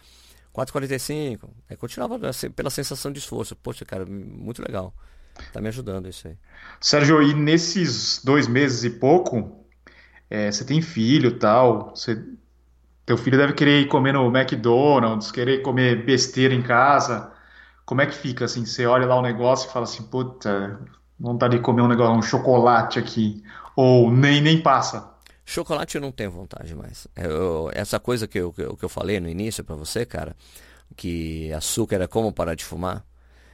4,45. 0.54 1.48
Aí 1.68 1.76
continuava 1.76 2.18
pela 2.54 2.70
sensação 2.70 3.12
de 3.12 3.18
esforço. 3.18 3.54
Poxa, 3.56 3.84
cara, 3.84 4.06
muito 4.06 4.62
legal. 4.62 4.94
Tá 5.52 5.60
me 5.60 5.68
ajudando 5.68 6.08
isso 6.08 6.28
aí. 6.28 6.36
Sérgio, 6.80 7.22
e 7.22 7.34
nesses 7.34 8.22
dois 8.24 8.48
meses 8.48 8.84
e 8.84 8.90
pouco, 8.90 9.64
é, 10.28 10.50
você 10.50 10.64
tem 10.64 10.82
filho 10.82 11.38
tal, 11.38 11.90
você, 11.90 12.22
teu 13.06 13.16
filho 13.16 13.38
deve 13.38 13.54
querer 13.54 13.80
ir 13.80 13.88
comer 13.88 14.12
no 14.12 14.26
McDonald's, 14.26 15.30
querer 15.30 15.62
comer 15.62 16.04
besteira 16.04 16.54
em 16.54 16.62
casa. 16.62 17.32
Como 17.84 18.00
é 18.00 18.06
que 18.06 18.14
fica 18.14 18.44
assim? 18.44 18.64
Você 18.64 18.86
olha 18.86 19.06
lá 19.06 19.16
o 19.16 19.22
negócio 19.22 19.68
e 19.68 19.72
fala 19.72 19.84
assim, 19.84 20.04
puta, 20.04 20.80
vontade 21.18 21.56
de 21.56 21.62
comer 21.62 21.82
um 21.82 21.88
negócio, 21.88 22.14
um 22.14 22.22
chocolate 22.22 22.98
aqui. 22.98 23.42
Ou 23.74 24.10
nem, 24.12 24.40
nem 24.40 24.62
passa. 24.62 25.09
Chocolate 25.50 25.96
eu 25.96 26.00
não 26.00 26.12
tenho 26.12 26.30
vontade 26.30 26.76
mais. 26.76 27.08
Eu, 27.16 27.72
essa 27.74 27.98
coisa 27.98 28.28
que 28.28 28.38
eu, 28.38 28.52
que 28.52 28.62
eu, 28.62 28.76
que 28.76 28.84
eu 28.84 28.88
falei 28.88 29.18
no 29.18 29.28
início 29.28 29.64
para 29.64 29.74
você, 29.74 30.06
cara, 30.06 30.36
que 30.96 31.52
açúcar 31.52 32.00
é 32.00 32.06
como 32.06 32.32
parar 32.32 32.54
de 32.54 32.64
fumar. 32.64 33.04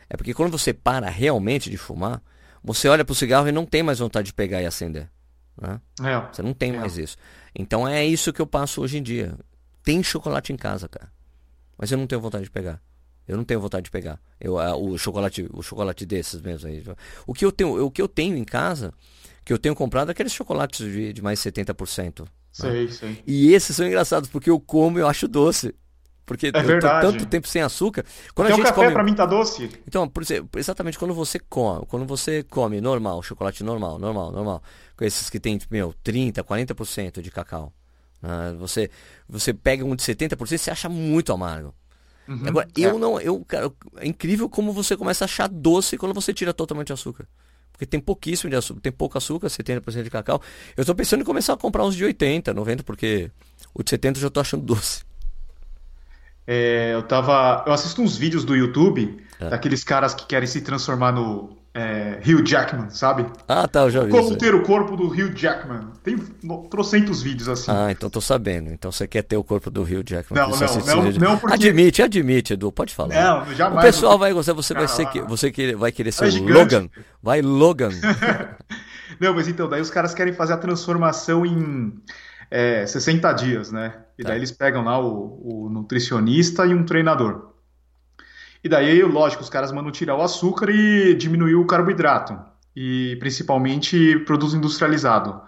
É 0.06 0.14
porque 0.14 0.34
quando 0.34 0.52
você 0.52 0.74
para 0.74 1.08
realmente 1.08 1.70
de 1.70 1.78
fumar, 1.78 2.22
você 2.62 2.86
olha 2.86 3.02
pro 3.02 3.14
cigarro 3.14 3.48
e 3.48 3.52
não 3.52 3.64
tem 3.64 3.82
mais 3.82 3.98
vontade 3.98 4.26
de 4.26 4.34
pegar 4.34 4.60
e 4.60 4.66
acender. 4.66 5.10
Né? 5.58 5.80
É, 6.02 6.20
você 6.30 6.42
não 6.42 6.52
tem 6.52 6.74
é. 6.74 6.78
mais 6.78 6.98
isso. 6.98 7.16
Então 7.54 7.88
é 7.88 8.04
isso 8.04 8.30
que 8.30 8.42
eu 8.42 8.46
passo 8.46 8.82
hoje 8.82 8.98
em 8.98 9.02
dia. 9.02 9.34
Tem 9.82 10.02
chocolate 10.02 10.52
em 10.52 10.56
casa, 10.56 10.86
cara. 10.90 11.10
Mas 11.78 11.90
eu 11.90 11.96
não 11.96 12.06
tenho 12.06 12.20
vontade 12.20 12.44
de 12.44 12.50
pegar. 12.50 12.78
Eu 13.26 13.38
não 13.38 13.44
tenho 13.44 13.58
vontade 13.58 13.84
de 13.84 13.90
pegar. 13.90 14.20
Eu, 14.38 14.56
o 14.56 14.98
chocolate, 14.98 15.48
o 15.50 15.62
chocolate 15.62 16.04
desses 16.04 16.42
mesmo 16.42 16.68
aí. 16.68 16.84
O 17.26 17.32
que 17.32 17.42
eu 17.42 17.50
tenho, 17.50 17.86
o 17.86 17.90
que 17.90 18.02
eu 18.02 18.06
tenho 18.06 18.36
em 18.36 18.44
casa 18.44 18.92
que 19.46 19.52
eu 19.52 19.58
tenho 19.58 19.76
comprado 19.76 20.10
aqueles 20.10 20.32
chocolates 20.32 20.84
de, 20.84 21.12
de 21.12 21.22
mais 21.22 21.38
70%. 21.38 22.20
Né? 22.22 22.26
Sei, 22.50 22.86
né? 22.86 22.90
sei. 22.90 23.22
E 23.24 23.54
esses 23.54 23.76
são 23.76 23.86
engraçados, 23.86 24.28
porque 24.28 24.50
eu 24.50 24.58
como 24.58 24.98
e 24.98 25.02
eu 25.02 25.06
acho 25.06 25.28
doce. 25.28 25.72
Porque 26.26 26.48
é 26.48 26.48
eu 26.48 26.80
tô 26.80 26.88
tanto 26.88 27.24
tempo 27.26 27.46
sem 27.46 27.62
açúcar. 27.62 28.04
Quando 28.34 28.46
Até 28.46 28.54
a 28.54 28.56
gente 28.56 28.66
café 28.66 28.80
come... 28.82 28.92
pra 28.92 29.04
mim 29.04 29.14
tá 29.14 29.24
doce. 29.24 29.70
Então, 29.86 30.08
por 30.08 30.24
exemplo, 30.24 30.58
exatamente 30.58 30.98
quando 30.98 31.14
você 31.14 31.38
come, 31.38 31.86
quando 31.86 32.04
você 32.04 32.42
come 32.42 32.80
normal, 32.80 33.22
chocolate 33.22 33.62
normal, 33.62 34.00
normal, 34.00 34.32
normal, 34.32 34.60
com 34.96 35.04
esses 35.04 35.30
que 35.30 35.38
tem, 35.38 35.60
meu, 35.70 35.94
30, 36.02 36.42
40% 36.42 37.22
de 37.22 37.30
cacau. 37.30 37.72
Né? 38.20 38.56
Você, 38.58 38.90
você 39.28 39.54
pega 39.54 39.84
um 39.84 39.94
de 39.94 40.02
70%, 40.02 40.36
você 40.58 40.70
acha 40.72 40.88
muito 40.88 41.32
amargo. 41.32 41.72
Uhum, 42.26 42.48
Agora, 42.48 42.66
é. 42.76 42.80
eu 42.80 42.98
não, 42.98 43.20
eu, 43.20 43.44
cara, 43.44 43.70
é 43.98 44.08
incrível 44.08 44.48
como 44.48 44.72
você 44.72 44.96
começa 44.96 45.22
a 45.22 45.26
achar 45.26 45.48
doce 45.48 45.96
quando 45.96 46.12
você 46.12 46.34
tira 46.34 46.52
totalmente 46.52 46.90
o 46.90 46.94
açúcar. 46.94 47.28
Porque 47.76 47.84
tem 47.84 48.00
pouquíssimo 48.00 48.48
de 48.48 48.56
açúcar, 48.56 48.80
tem 48.80 48.90
pouco 48.90 49.18
açúcar, 49.18 49.48
70% 49.48 50.02
de 50.02 50.08
cacau. 50.08 50.40
Eu 50.74 50.80
estou 50.80 50.94
pensando 50.94 51.20
em 51.20 51.24
começar 51.24 51.52
a 51.52 51.56
comprar 51.58 51.84
uns 51.84 51.94
de 51.94 52.04
80, 52.04 52.54
90, 52.54 52.82
porque 52.82 53.30
o 53.74 53.82
de 53.82 53.90
70 53.90 54.16
eu 54.16 54.22
já 54.22 54.28
estou 54.28 54.40
achando 54.40 54.64
doce. 54.64 55.04
É, 56.46 56.94
eu 56.94 57.02
tava. 57.02 57.64
Eu 57.66 57.72
assisto 57.74 58.00
uns 58.00 58.16
vídeos 58.16 58.44
do 58.44 58.56
YouTube 58.56 59.22
é. 59.38 59.50
daqueles 59.50 59.84
caras 59.84 60.14
que 60.14 60.24
querem 60.26 60.46
se 60.46 60.62
transformar 60.62 61.12
no 61.12 61.54
é, 61.76 62.22
Hugh 62.26 62.42
Jackman, 62.42 62.88
sabe? 62.88 63.26
Ah, 63.46 63.68
tá, 63.68 63.80
eu 63.82 63.90
já 63.90 64.02
vi. 64.02 64.10
Como 64.10 64.34
ter 64.34 64.54
o 64.54 64.62
corpo 64.62 64.96
do 64.96 65.08
Hugh 65.08 65.34
Jackman. 65.36 65.88
Tem 66.02 66.16
trocentos 66.70 67.22
vídeos 67.22 67.50
assim. 67.50 67.70
Ah, 67.70 67.92
então 67.92 68.08
tô 68.08 68.18
sabendo. 68.18 68.70
Então 68.70 68.90
você 68.90 69.06
quer 69.06 69.22
ter 69.22 69.36
o 69.36 69.44
corpo 69.44 69.70
do 69.70 69.82
Hugh 69.82 70.02
Jackman. 70.02 70.40
Não, 70.40 70.48
não, 70.48 71.02
não, 71.04 71.12
não, 71.12 71.38
porque... 71.38 71.52
Admite, 71.54 72.02
admite, 72.02 72.54
Edu, 72.54 72.72
pode 72.72 72.94
falar. 72.94 73.14
Não, 73.14 73.54
jamais. 73.54 73.78
O 73.78 73.86
pessoal 73.86 74.18
vai 74.18 74.32
gostar, 74.32 74.54
você 74.54 74.72
vai 74.72 74.88
ser 74.88 75.06
você 75.28 75.50
que 75.52 75.76
vai 75.76 75.92
querer 75.92 76.12
ser 76.12 76.34
é 76.34 76.40
Logan. 76.40 76.88
Vai 77.22 77.42
Logan. 77.42 77.90
não, 79.20 79.34
mas 79.34 79.46
então, 79.46 79.68
daí 79.68 79.82
os 79.82 79.90
caras 79.90 80.14
querem 80.14 80.32
fazer 80.32 80.54
a 80.54 80.58
transformação 80.58 81.44
em 81.44 81.92
é, 82.50 82.86
60 82.86 83.32
dias, 83.34 83.70
né? 83.70 83.98
E 84.18 84.22
tá. 84.22 84.30
daí 84.30 84.38
eles 84.38 84.50
pegam 84.50 84.82
lá 84.82 84.98
o, 84.98 85.66
o 85.66 85.68
nutricionista 85.68 86.64
e 86.64 86.72
um 86.72 86.86
treinador. 86.86 87.54
E 88.66 88.68
daí, 88.68 89.00
lógico, 89.04 89.44
os 89.44 89.48
caras 89.48 89.70
mandam 89.70 89.92
tirar 89.92 90.16
o 90.16 90.22
açúcar 90.22 90.68
e 90.70 91.14
diminuir 91.14 91.54
o 91.54 91.64
carboidrato. 91.66 92.36
E 92.74 93.16
principalmente 93.20 94.18
produto 94.26 94.56
industrializado. 94.56 95.40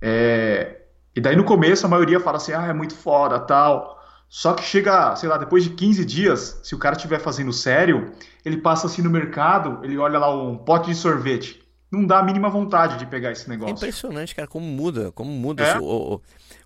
É... 0.00 0.82
E 1.16 1.20
daí 1.20 1.34
no 1.36 1.42
começo 1.44 1.84
a 1.84 1.88
maioria 1.88 2.20
fala 2.20 2.36
assim, 2.38 2.52
ah, 2.52 2.66
é 2.66 2.72
muito 2.72 2.94
foda, 2.94 3.40
tal. 3.40 4.00
Só 4.28 4.54
que 4.54 4.62
chega, 4.62 5.16
sei 5.16 5.28
lá, 5.28 5.36
depois 5.36 5.64
de 5.64 5.70
15 5.70 6.04
dias, 6.04 6.60
se 6.62 6.74
o 6.74 6.78
cara 6.78 6.94
estiver 6.96 7.18
fazendo 7.18 7.52
sério, 7.52 8.12
ele 8.44 8.56
passa 8.58 8.86
assim 8.86 9.02
no 9.02 9.10
mercado, 9.10 9.80
ele 9.82 9.98
olha 9.98 10.18
lá 10.18 10.34
um 10.34 10.56
pote 10.56 10.90
de 10.90 10.94
sorvete. 10.96 11.60
não 11.90 12.06
dá 12.06 12.20
a 12.20 12.22
mínima 12.22 12.48
vontade 12.48 12.96
de 12.98 13.04
pegar 13.06 13.32
esse 13.32 13.46
É 13.46 13.50
negócio. 13.50 13.74
impressionante, 13.74 14.34
cara, 14.34 14.48
como 14.48 14.64
muda, 14.66 15.12
como 15.12 15.30
muda. 15.32 15.62
É? 15.64 15.76
O, 15.76 16.14
o, 16.14 16.22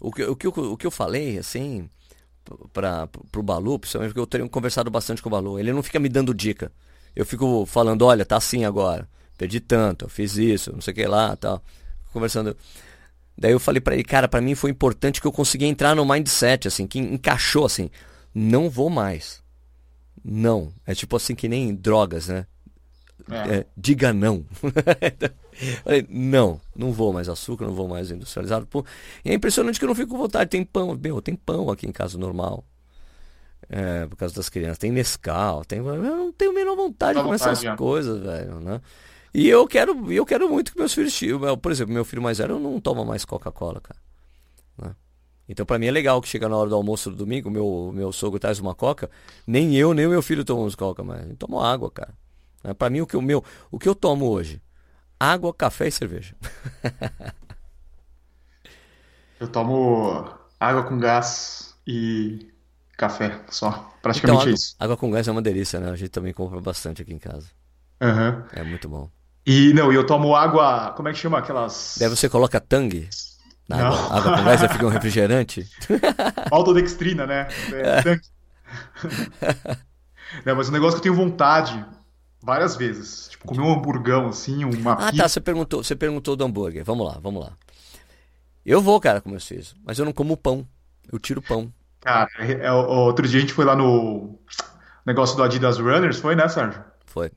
o, 0.08 0.12
que, 0.12 0.22
o, 0.24 0.36
que 0.36 0.46
eu, 0.46 0.52
o 0.52 0.76
que 0.76 0.86
eu 0.86 0.90
falei, 0.90 1.38
assim, 1.38 1.88
para 2.72 3.06
pro 3.30 3.42
Balu, 3.42 3.78
principalmente 3.78 4.10
porque 4.10 4.20
eu 4.20 4.26
tenho 4.26 4.48
conversado 4.48 4.90
bastante 4.90 5.22
com 5.22 5.28
o 5.28 5.32
Balu, 5.32 5.58
ele 5.58 5.72
não 5.72 5.82
fica 5.82 5.98
me 5.98 6.08
dando 6.08 6.34
dica. 6.34 6.70
Eu 7.14 7.24
fico 7.24 7.64
falando, 7.66 8.02
olha, 8.02 8.24
tá 8.24 8.36
assim 8.36 8.64
agora, 8.64 9.08
perdi 9.38 9.60
tanto, 9.60 10.04
eu 10.04 10.08
fiz 10.08 10.36
isso, 10.36 10.72
não 10.72 10.80
sei 10.80 10.92
o 10.92 10.94
que 10.94 11.06
lá, 11.06 11.34
tal. 11.36 11.62
Conversando. 12.12 12.56
Daí 13.38 13.52
eu 13.52 13.60
falei 13.60 13.80
pra 13.80 13.94
ele, 13.94 14.04
cara, 14.04 14.28
pra 14.28 14.40
mim 14.40 14.54
foi 14.54 14.70
importante 14.70 15.20
que 15.20 15.26
eu 15.26 15.32
consegui 15.32 15.66
entrar 15.66 15.94
no 15.94 16.06
mindset, 16.06 16.68
assim, 16.68 16.86
que 16.86 16.98
encaixou, 16.98 17.66
assim, 17.66 17.90
não 18.34 18.70
vou 18.70 18.88
mais. 18.88 19.42
Não. 20.24 20.72
É 20.86 20.94
tipo 20.94 21.16
assim 21.16 21.34
que 21.34 21.48
nem 21.48 21.74
drogas, 21.74 22.28
né? 22.28 22.46
É. 23.30 23.56
É, 23.58 23.66
diga 23.76 24.12
não. 24.12 24.44
Falei, 25.82 26.06
não, 26.08 26.60
não 26.74 26.92
vou 26.92 27.12
mais 27.12 27.28
açúcar, 27.28 27.66
não 27.66 27.74
vou 27.74 27.88
mais 27.88 28.10
industrializado. 28.10 28.66
Pô, 28.66 28.84
e 29.24 29.30
é 29.30 29.34
impressionante 29.34 29.78
que 29.78 29.84
eu 29.84 29.88
não 29.88 29.94
fico 29.94 30.10
com 30.12 30.18
vontade. 30.18 30.50
Tem 30.50 30.64
pão, 30.64 30.96
meu, 31.00 31.20
tem 31.22 31.34
pão 31.34 31.70
aqui 31.70 31.86
em 31.86 31.92
casa 31.92 32.18
normal. 32.18 32.64
É, 33.68 34.06
por 34.06 34.16
causa 34.16 34.34
das 34.34 34.48
crianças. 34.48 34.78
Tem 34.78 34.92
Nescau, 34.92 35.64
tem. 35.64 35.78
Eu 35.78 35.96
não 35.96 36.32
tenho 36.32 36.50
a 36.52 36.54
menor 36.54 36.76
vontade 36.76 37.14
Dá 37.14 37.20
de 37.20 37.24
comer 37.24 37.38
vontade, 37.38 37.52
essas 37.52 37.64
já. 37.64 37.76
coisas, 37.76 38.20
velho, 38.22 38.60
né? 38.60 38.80
E 39.34 39.48
eu 39.48 39.66
quero, 39.66 40.12
eu 40.12 40.24
quero 40.24 40.48
muito 40.48 40.72
que 40.72 40.78
meus 40.78 40.94
filhos. 40.94 41.18
Por 41.60 41.72
exemplo, 41.72 41.92
meu 41.92 42.04
filho 42.04 42.22
mais 42.22 42.38
velho 42.38 42.58
não 42.58 42.80
toma 42.80 43.04
mais 43.04 43.24
Coca-Cola, 43.24 43.80
cara. 43.80 44.00
né? 44.78 44.94
Então 45.48 45.66
pra 45.66 45.78
mim 45.78 45.86
é 45.86 45.90
legal 45.90 46.20
que 46.22 46.28
chega 46.28 46.48
na 46.48 46.56
hora 46.56 46.68
do 46.70 46.74
almoço 46.74 47.10
do 47.10 47.16
domingo, 47.16 47.50
meu, 47.50 47.92
meu 47.94 48.12
sogro 48.12 48.38
traz 48.38 48.58
uma 48.58 48.74
coca, 48.74 49.10
nem 49.46 49.76
eu, 49.76 49.92
nem 49.94 50.06
o 50.06 50.10
meu 50.10 50.22
filho 50.22 50.44
tomamos 50.44 50.74
coca, 50.74 51.02
mas 51.04 51.24
tomam 51.38 51.60
água, 51.60 51.90
cara. 51.90 52.14
Né? 52.64 52.72
Pra 52.74 52.88
mim 52.90 53.00
o 53.00 53.06
que, 53.06 53.16
o, 53.16 53.22
meu, 53.22 53.44
o 53.70 53.78
que 53.78 53.88
eu 53.88 53.94
tomo 53.94 54.26
hoje? 54.28 54.60
Água, 55.18 55.52
café 55.54 55.88
e 55.88 55.90
cerveja. 55.92 56.34
Eu 59.38 59.48
tomo 59.48 60.24
água 60.58 60.82
com 60.84 60.98
gás 60.98 61.74
e 61.86 62.50
café 62.96 63.40
só. 63.48 63.70
Então, 63.70 64.00
Praticamente 64.00 64.42
água, 64.42 64.54
isso. 64.54 64.76
água 64.78 64.96
com 64.96 65.10
gás 65.10 65.28
é 65.28 65.32
uma 65.32 65.42
delícia, 65.42 65.78
né? 65.80 65.90
A 65.90 65.96
gente 65.96 66.10
também 66.10 66.32
compra 66.32 66.60
bastante 66.60 67.02
aqui 67.02 67.12
em 67.12 67.18
casa. 67.18 67.48
Aham. 68.00 68.44
É 68.52 68.62
muito 68.62 68.88
bom. 68.88 69.10
E 69.46 69.72
não, 69.74 69.92
eu 69.92 70.04
tomo 70.04 70.34
água. 70.34 70.92
Como 70.96 71.08
é 71.08 71.12
que 71.12 71.18
chama? 71.18 71.38
Aquelas. 71.38 71.96
Daí 71.98 72.08
você 72.08 72.28
coloca 72.28 72.60
tangue 72.60 73.08
na 73.68 73.76
Não. 73.76 73.86
água, 73.86 74.16
água 74.18 74.36
com 74.38 74.44
gás 74.44 74.62
e 74.62 74.68
fica 74.68 74.86
um 74.86 74.90
refrigerante. 74.90 75.68
Autodextrina, 76.50 77.26
né? 77.26 77.48
É, 77.72 78.02
tanque. 78.02 78.28
Não, 80.44 80.56
mas 80.56 80.68
o 80.68 80.72
negócio 80.72 81.00
que 81.00 81.08
eu 81.08 81.14
tenho 81.14 81.30
vontade 81.30 81.84
várias 82.46 82.76
vezes. 82.76 83.28
Tipo, 83.28 83.46
comer 83.48 83.62
um 83.62 83.72
hamburgão 83.74 84.28
assim, 84.28 84.64
uma 84.64 84.92
Ah, 84.92 85.10
pizza. 85.10 85.22
tá. 85.24 85.28
Você 85.28 85.40
perguntou, 85.40 85.84
você 85.84 85.96
perguntou 85.96 86.36
do 86.36 86.44
hambúrguer. 86.44 86.84
Vamos 86.84 87.06
lá, 87.06 87.18
vamos 87.20 87.44
lá. 87.44 87.52
Eu 88.64 88.80
vou, 88.80 89.00
cara, 89.00 89.20
com 89.20 89.30
meus 89.30 89.46
filhos, 89.46 89.76
mas 89.84 89.98
eu 89.98 90.04
não 90.04 90.12
como 90.12 90.36
pão. 90.36 90.66
Eu 91.12 91.18
tiro 91.18 91.42
pão. 91.42 91.72
Cara, 92.00 92.28
é- 92.38 92.66
é- 92.66 92.72
outro 92.72 93.26
dia 93.28 93.38
a 93.38 93.40
gente 93.40 93.52
foi 93.52 93.64
lá 93.64 93.76
no 93.76 94.38
negócio 95.04 95.36
do 95.36 95.42
Adidas 95.42 95.78
Runners, 95.78 96.18
foi, 96.18 96.34
né, 96.36 96.48
Sérgio? 96.48 96.82
Foi. 97.04 97.30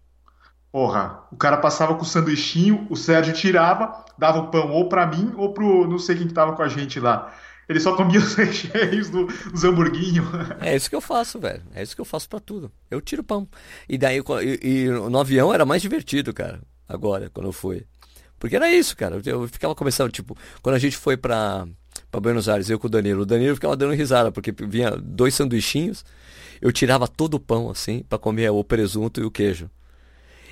Porra, 0.71 1.23
o 1.31 1.35
cara 1.37 1.57
passava 1.57 1.95
com 1.95 2.03
o 2.03 2.05
sanduichinho, 2.05 2.85
o 2.89 2.95
Sérgio 2.95 3.33
tirava, 3.33 4.05
dava 4.17 4.39
o 4.39 4.47
pão 4.51 4.71
ou 4.71 4.87
pra 4.87 5.07
mim 5.07 5.33
ou 5.35 5.53
pro 5.53 5.87
não 5.87 5.97
sei 5.97 6.15
quem 6.15 6.27
que 6.27 6.33
tava 6.33 6.55
com 6.55 6.61
a 6.61 6.67
gente 6.67 6.99
lá. 6.99 7.33
Ele 7.69 7.79
só 7.79 7.95
comia 7.95 8.17
os 8.19 8.33
recheios 8.33 9.09
do- 9.11 9.27
dos 9.27 9.63
hamburguinhos. 9.63 10.27
É 10.59 10.75
isso 10.75 10.89
que 10.89 10.95
eu 10.95 11.01
faço, 11.01 11.39
velho. 11.39 11.61
É 11.75 11.83
isso 11.83 11.93
que 11.95 12.01
eu 12.01 12.05
faço 12.05 12.27
pra 12.27 12.39
tudo. 12.39 12.71
Eu 12.89 12.99
tiro 12.99 13.23
pão. 13.23 13.47
E 13.87 13.97
daí, 13.97 14.19
e, 14.43 14.67
e 14.67 14.87
no 14.89 15.19
avião 15.19 15.53
era 15.53 15.65
mais 15.65 15.81
divertido, 15.81 16.33
cara. 16.33 16.59
Agora, 16.87 17.29
quando 17.31 17.45
eu 17.45 17.53
fui. 17.53 17.85
Porque 18.39 18.55
era 18.55 18.71
isso, 18.71 18.97
cara. 18.97 19.21
Eu, 19.23 19.47
ficava 19.47 19.75
começando, 19.75 20.11
tipo, 20.11 20.35
quando 20.63 20.75
a 20.75 20.79
gente 20.79 20.97
foi 20.97 21.15
pra, 21.15 21.67
pra 22.09 22.19
Buenos 22.19 22.49
Aires, 22.49 22.69
eu 22.69 22.79
com 22.79 22.87
o 22.87 22.89
Danilo, 22.89 23.21
o 23.21 23.25
Danilo 23.25 23.53
ficava 23.53 23.77
dando 23.77 23.93
risada, 23.93 24.31
porque 24.31 24.51
vinha 24.51 24.91
dois 24.91 25.35
sanduichinhos, 25.35 26.03
eu 26.61 26.71
tirava 26.71 27.07
todo 27.07 27.35
o 27.35 27.39
pão, 27.39 27.69
assim, 27.69 28.03
pra 28.09 28.17
comer 28.17 28.49
o 28.49 28.63
presunto 28.63 29.21
e 29.21 29.23
o 29.25 29.29
queijo. 29.31 29.69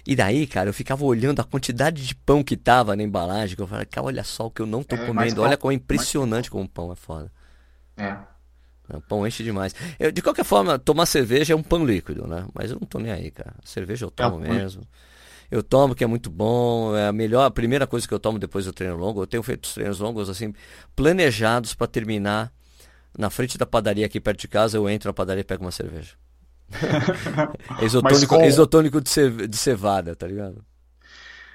E 0.10 0.16
daí, 0.16 0.48
cara, 0.48 0.70
eu 0.70 0.74
ficava 0.74 1.04
olhando 1.04 1.42
a 1.42 1.44
quantidade 1.44 2.08
de 2.08 2.16
pão 2.16 2.42
que 2.42 2.56
tava 2.56 2.96
na 2.96 3.04
embalagem, 3.04 3.58
que 3.58 3.62
eu 3.62 3.68
falava, 3.68 3.86
cara, 3.86 4.08
olha 4.08 4.24
só 4.24 4.46
o 4.46 4.50
que 4.50 4.62
eu 4.62 4.66
não 4.66 4.82
tô 4.82 4.96
É, 4.96 5.06
comendo, 5.06 5.42
olha 5.42 5.58
como 5.58 5.70
é 5.70 5.76
impressionante 5.76 6.50
como 6.50 6.64
o 6.64 6.70
pão 6.70 6.94
é 6.94 6.96
foda. 6.96 7.30
É. 7.98 8.16
O 8.94 9.02
pão 9.02 9.28
enche 9.28 9.44
demais. 9.44 9.76
Eu, 10.00 10.10
de 10.10 10.22
qualquer 10.22 10.46
forma, 10.46 10.80
tomar 10.80 11.06
cerveja 11.08 11.52
é 11.52 11.58
um 11.58 11.62
pão 11.62 11.86
líquido, 11.86 12.26
né? 12.26 12.48
Mas 12.54 12.72
eu 12.72 12.80
não 12.80 12.88
tô 12.88 13.00
nem 13.00 13.12
aí, 13.12 13.30
cara. 13.30 13.54
Cerveja 13.66 14.06
eu 14.06 14.10
tomo 14.10 14.38
É 14.38 14.40
um 14.40 14.42
pão 14.44 14.54
mesmo. 14.56 14.88
Eu 15.52 15.62
tomo 15.62 15.94
que 15.94 16.06
é 16.06 16.08
muito 16.08 16.30
bom, 16.30 16.96
é 16.96 17.08
a 17.08 17.12
melhor, 17.12 17.44
a 17.44 17.52
primeira 17.52 17.86
coisa 17.86 18.08
que 18.08 18.14
eu 18.14 18.20
tomo 18.20 18.40
depois 18.40 18.64
do 18.64 18.72
treino 18.72 18.96
longo. 18.96 19.22
Eu 19.22 19.28
tenho 19.28 19.44
feito 19.44 19.66
os 19.66 19.74
treinos 19.74 20.00
longos 20.00 20.30
assim, 20.30 20.54
planejados 20.96 21.74
para 21.74 21.86
terminar 21.86 22.50
na 23.18 23.30
frente 23.30 23.58
da 23.58 23.66
padaria 23.66 24.06
aqui 24.06 24.22
perto 24.22 24.40
de 24.40 24.48
casa. 24.48 24.78
Eu 24.78 24.90
entro 24.90 25.10
na 25.10 25.14
padaria 25.14 25.42
e 25.42 25.44
pego 25.44 25.66
uma 25.66 25.72
cerveja. 25.72 26.14
É 27.82 27.86
isotônico, 27.86 28.36
com- 28.36 28.44
isotônico 28.46 29.02
de, 29.02 29.10
ce- 29.10 29.48
de 29.48 29.58
cevada, 29.58 30.16
tá 30.16 30.28
ligado? 30.28 30.64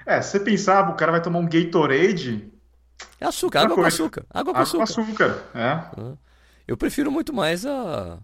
É, 0.05 0.21
você 0.21 0.39
pensava, 0.39 0.91
o 0.91 0.95
cara 0.95 1.11
vai 1.11 1.21
tomar 1.21 1.39
um 1.39 1.47
Gatorade, 1.47 2.51
É 3.19 3.25
açúcar, 3.25 3.61
água 3.61 3.75
com 3.75 3.85
açúcar. 3.85 4.25
Água 4.29 4.53
com 4.53 4.59
água 4.61 4.71
com 4.77 4.81
açúcar. 4.83 5.25
açúcar. 5.25 5.43
É. 5.55 6.17
Eu 6.67 6.77
prefiro 6.77 7.11
muito 7.11 7.33
mais 7.33 7.65
a, 7.65 8.19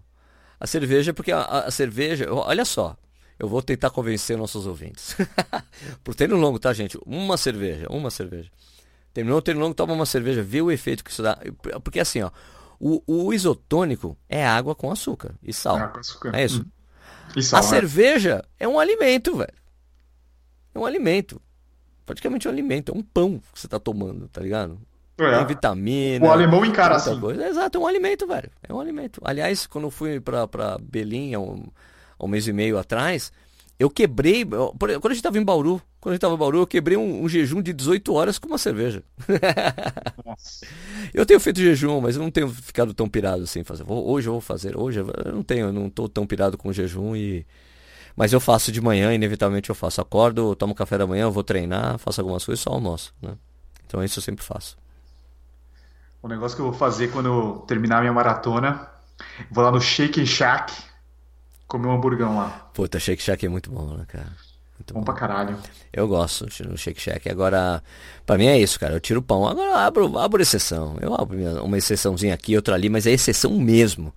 a 0.58 0.66
cerveja, 0.66 1.12
porque 1.14 1.32
a, 1.32 1.42
a- 1.42 1.70
cerveja, 1.70 2.26
olha 2.32 2.64
só, 2.64 2.96
eu 3.38 3.48
vou 3.48 3.62
tentar 3.62 3.90
convencer 3.90 4.36
nossos 4.36 4.66
ouvintes. 4.66 5.16
Por 6.04 6.14
treino 6.14 6.36
longo, 6.36 6.58
tá, 6.58 6.72
gente? 6.72 6.98
Uma 7.06 7.36
cerveja, 7.36 7.86
uma 7.90 8.10
cerveja. 8.10 8.50
Terminou 9.14 9.38
o 9.38 9.42
treino 9.42 9.60
longo, 9.60 9.74
toma 9.74 9.92
uma 9.94 10.06
cerveja, 10.06 10.42
vê 10.42 10.60
o 10.62 10.70
efeito 10.70 11.02
que 11.02 11.10
isso 11.10 11.22
dá. 11.22 11.38
Porque 11.82 11.98
assim, 12.00 12.22
ó, 12.22 12.30
o, 12.78 13.02
o 13.06 13.32
isotônico 13.32 14.16
é 14.28 14.46
água 14.46 14.74
com 14.74 14.90
açúcar 14.90 15.34
e 15.42 15.52
sal. 15.52 15.76
Água 15.76 15.88
com 15.88 16.00
açúcar. 16.00 16.30
É 16.36 16.44
isso. 16.44 16.64
E 16.64 16.79
a 17.52 17.56
né? 17.56 17.62
cerveja 17.62 18.44
é 18.58 18.66
um 18.66 18.78
alimento, 18.78 19.36
velho. 19.36 19.52
É 20.74 20.78
um 20.78 20.84
alimento. 20.84 21.40
Praticamente 22.06 22.48
um 22.48 22.50
alimento, 22.50 22.92
é 22.92 22.94
um 22.96 23.02
pão 23.02 23.38
que 23.52 23.60
você 23.60 23.68
tá 23.68 23.78
tomando, 23.78 24.28
tá 24.28 24.40
ligado? 24.40 24.80
É. 25.18 25.38
Tem 25.38 25.46
vitamina. 25.46 26.26
O 26.26 26.30
alemão 26.30 26.64
encara 26.64 26.96
assim. 26.96 27.18
coisa. 27.20 27.46
Exato, 27.46 27.78
é 27.78 27.80
um 27.80 27.86
alimento, 27.86 28.26
velho. 28.26 28.50
É 28.66 28.72
um 28.72 28.80
alimento. 28.80 29.20
Aliás, 29.22 29.66
quando 29.66 29.84
eu 29.84 29.90
fui 29.90 30.18
pra, 30.20 30.48
pra 30.48 30.78
Belém 30.80 31.34
há 31.34 31.40
um, 31.40 31.66
há 32.18 32.24
um 32.24 32.28
mês 32.28 32.48
e 32.48 32.52
meio 32.52 32.78
atrás, 32.78 33.30
eu 33.80 33.90
quebrei. 33.90 34.42
eu- 34.42 34.74
Quando 34.78 35.10
a 35.10 35.14
gente 35.14 35.22
tava 35.22 35.38
em 35.38 35.44
Bauru, 35.44 35.80
quando 36.00 36.12
a 36.12 36.14
gente 36.16 36.20
tava 36.20 36.34
em 36.34 36.38
Bauru, 36.38 36.58
eu 36.60 36.66
quebrei 36.66 36.96
um, 36.96 37.24
um 37.24 37.28
jejum 37.28 37.62
de 37.62 37.72
18 37.72 38.12
horas 38.14 38.38
com 38.38 38.46
uma 38.48 38.58
cerveja. 38.58 39.02
Eu 41.12 41.26
tenho 41.26 41.40
feito 41.40 41.60
jejum, 41.60 42.00
mas 42.00 42.16
eu 42.16 42.22
não 42.22 42.30
tenho 42.30 42.48
ficado 42.48 42.94
tão 42.94 43.08
pirado 43.08 43.42
assim. 43.42 43.64
Fazer. 43.64 43.84
Hoje 43.86 44.28
eu 44.28 44.32
vou 44.32 44.40
fazer. 44.40 44.76
Hoje 44.76 45.00
eu 45.00 45.32
não 45.32 45.42
tenho, 45.42 45.66
eu 45.66 45.72
não 45.72 45.90
tô 45.90 46.08
tão 46.08 46.26
pirado 46.26 46.56
com 46.56 46.72
jejum 46.72 47.14
e. 47.16 47.46
Mas 48.16 48.32
eu 48.32 48.40
faço 48.40 48.72
de 48.72 48.80
manhã, 48.80 49.14
inevitavelmente 49.14 49.70
eu 49.70 49.74
faço. 49.74 50.00
Acordo, 50.00 50.54
tomo 50.56 50.74
café 50.74 50.98
da 50.98 51.06
manhã, 51.06 51.30
vou 51.30 51.44
treinar, 51.44 51.98
faço 51.98 52.20
algumas 52.20 52.44
coisas, 52.44 52.62
só 52.62 52.70
almoço, 52.70 53.14
né? 53.22 53.34
Então 53.86 54.02
isso 54.04 54.18
eu 54.18 54.22
sempre 54.22 54.44
faço. 54.44 54.76
O 56.22 56.28
negócio 56.28 56.56
que 56.56 56.62
eu 56.62 56.66
vou 56.66 56.74
fazer 56.74 57.10
quando 57.10 57.26
eu 57.28 57.58
terminar 57.66 57.98
a 57.98 58.00
minha 58.00 58.12
maratona, 58.12 58.88
vou 59.50 59.64
lá 59.64 59.70
no 59.70 59.80
Shake 59.80 60.20
and 60.20 60.26
Shack 60.26 60.72
comer 61.70 61.86
um 61.86 61.92
hamburgão 61.92 62.36
lá. 62.36 62.70
Puta, 62.74 62.98
Shake 62.98 63.22
Shack 63.22 63.46
é 63.46 63.48
muito 63.48 63.70
bom, 63.70 63.96
né, 63.96 64.04
cara? 64.06 64.28
Muito 64.76 64.94
Bom 64.94 65.02
pra 65.02 65.14
caralho. 65.14 65.58
Eu 65.92 66.08
gosto 66.08 66.46
no 66.66 66.76
Shake 66.76 67.00
Shack. 67.00 67.28
Agora, 67.28 67.82
pra 68.24 68.38
mim 68.38 68.46
é 68.46 68.58
isso, 68.58 68.80
cara. 68.80 68.94
Eu 68.94 69.00
tiro 69.00 69.20
o 69.20 69.22
pão. 69.22 69.46
Agora 69.46 69.68
eu 69.68 69.74
abro, 69.74 70.18
abro 70.18 70.42
exceção. 70.42 70.96
Eu 71.02 71.14
abro 71.14 71.38
uma 71.62 71.76
exceçãozinha 71.76 72.32
aqui, 72.32 72.56
outra 72.56 72.74
ali, 72.74 72.88
mas 72.88 73.06
é 73.06 73.10
exceção 73.10 73.50
mesmo. 73.58 74.12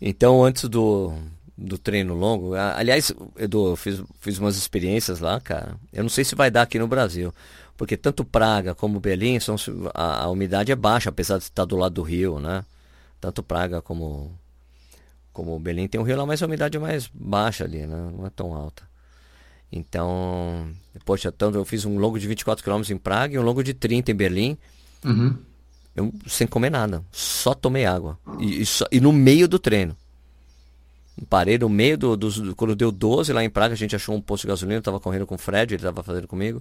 Então, 0.00 0.44
antes 0.44 0.68
do, 0.68 1.14
do 1.56 1.78
treino 1.78 2.12
longo, 2.12 2.54
aliás, 2.54 3.12
Edu, 3.38 3.68
eu 3.68 3.76
fiz, 3.76 4.02
fiz 4.18 4.38
umas 4.38 4.56
experiências 4.56 5.20
lá, 5.20 5.40
cara. 5.40 5.76
Eu 5.92 6.02
não 6.02 6.10
sei 6.10 6.24
se 6.24 6.34
vai 6.34 6.50
dar 6.50 6.62
aqui 6.62 6.76
no 6.76 6.88
Brasil. 6.88 7.32
Porque 7.76 7.96
tanto 7.96 8.24
Praga 8.24 8.74
como 8.74 8.98
Belém, 8.98 9.38
são, 9.38 9.54
a, 9.94 10.24
a 10.24 10.28
umidade 10.28 10.72
é 10.72 10.76
baixa, 10.76 11.08
apesar 11.08 11.38
de 11.38 11.44
estar 11.44 11.64
do 11.64 11.76
lado 11.76 11.94
do 11.94 12.02
rio, 12.02 12.40
né? 12.40 12.64
Tanto 13.20 13.44
Praga 13.44 13.80
como, 13.80 14.36
como 15.32 15.58
Belém 15.58 15.88
tem 15.88 16.00
um 16.00 16.04
rio 16.04 16.16
lá, 16.16 16.26
mas 16.26 16.42
a 16.42 16.46
umidade 16.46 16.76
é 16.76 16.80
mais 16.80 17.08
baixa 17.12 17.64
ali, 17.64 17.86
né? 17.86 18.10
Não 18.16 18.26
é 18.26 18.30
tão 18.30 18.52
alta. 18.54 18.82
Então, 19.70 20.68
poxa, 21.04 21.32
tanto 21.32 21.56
eu 21.56 21.64
fiz 21.64 21.84
um 21.84 21.96
longo 21.98 22.18
de 22.18 22.26
24 22.28 22.62
km 22.64 22.90
em 22.90 22.98
Praga 22.98 23.34
e 23.34 23.38
um 23.38 23.42
longo 23.42 23.62
de 23.64 23.72
30 23.72 24.10
em 24.10 24.14
Berlim, 24.14 24.58
Uhum. 25.04 25.36
eu 25.96 26.12
sem 26.26 26.46
comer 26.46 26.70
nada, 26.70 27.02
só 27.10 27.54
tomei 27.54 27.86
água. 27.86 28.18
E, 28.38 28.60
e 28.62 28.66
só- 28.66 28.86
e 28.92 29.00
no 29.00 29.12
meio 29.12 29.48
do 29.48 29.58
treino. 29.58 29.96
Parei 31.28 31.58
no 31.58 31.68
meio 31.68 31.96
do, 31.98 32.16
do- 32.16 32.56
Quando 32.56 32.74
deu 32.74 32.90
12 32.90 33.32
lá 33.32 33.44
em 33.44 33.50
Praga, 33.50 33.74
a 33.74 33.76
gente 33.76 33.94
achou 33.96 34.14
um 34.14 34.20
posto 34.20 34.42
de 34.42 34.48
gasolina, 34.48 34.78
eu 34.78 34.82
tava 34.82 35.00
correndo 35.00 35.26
com 35.26 35.34
o 35.34 35.38
Fred, 35.38 35.74
ele 35.74 35.82
tava 35.82 36.02
fazendo 36.02 36.26
comigo. 36.26 36.60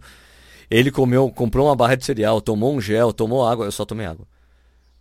Ele 0.69 0.91
comeu, 0.91 1.30
comprou 1.32 1.67
uma 1.67 1.76
barra 1.76 1.95
de 1.95 2.05
cereal, 2.05 2.39
tomou 2.41 2.74
um 2.76 2.80
gel, 2.82 3.11
tomou 3.11 3.45
água, 3.47 3.65
eu 3.65 3.72
só 3.72 3.84
tomei 3.86 4.05
água. 4.05 4.26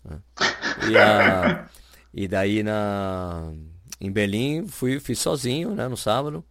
né? 0.04 0.18
E, 0.88 0.96
a- 0.98 1.68
e 2.12 2.26
daí 2.26 2.62
na, 2.62 3.52
em 4.00 4.10
Berlim 4.10 4.66
fui, 4.66 4.98
fiz 5.00 5.18
sozinho, 5.18 5.74
né, 5.74 5.88
no 5.88 5.96
sábado. 5.96 6.44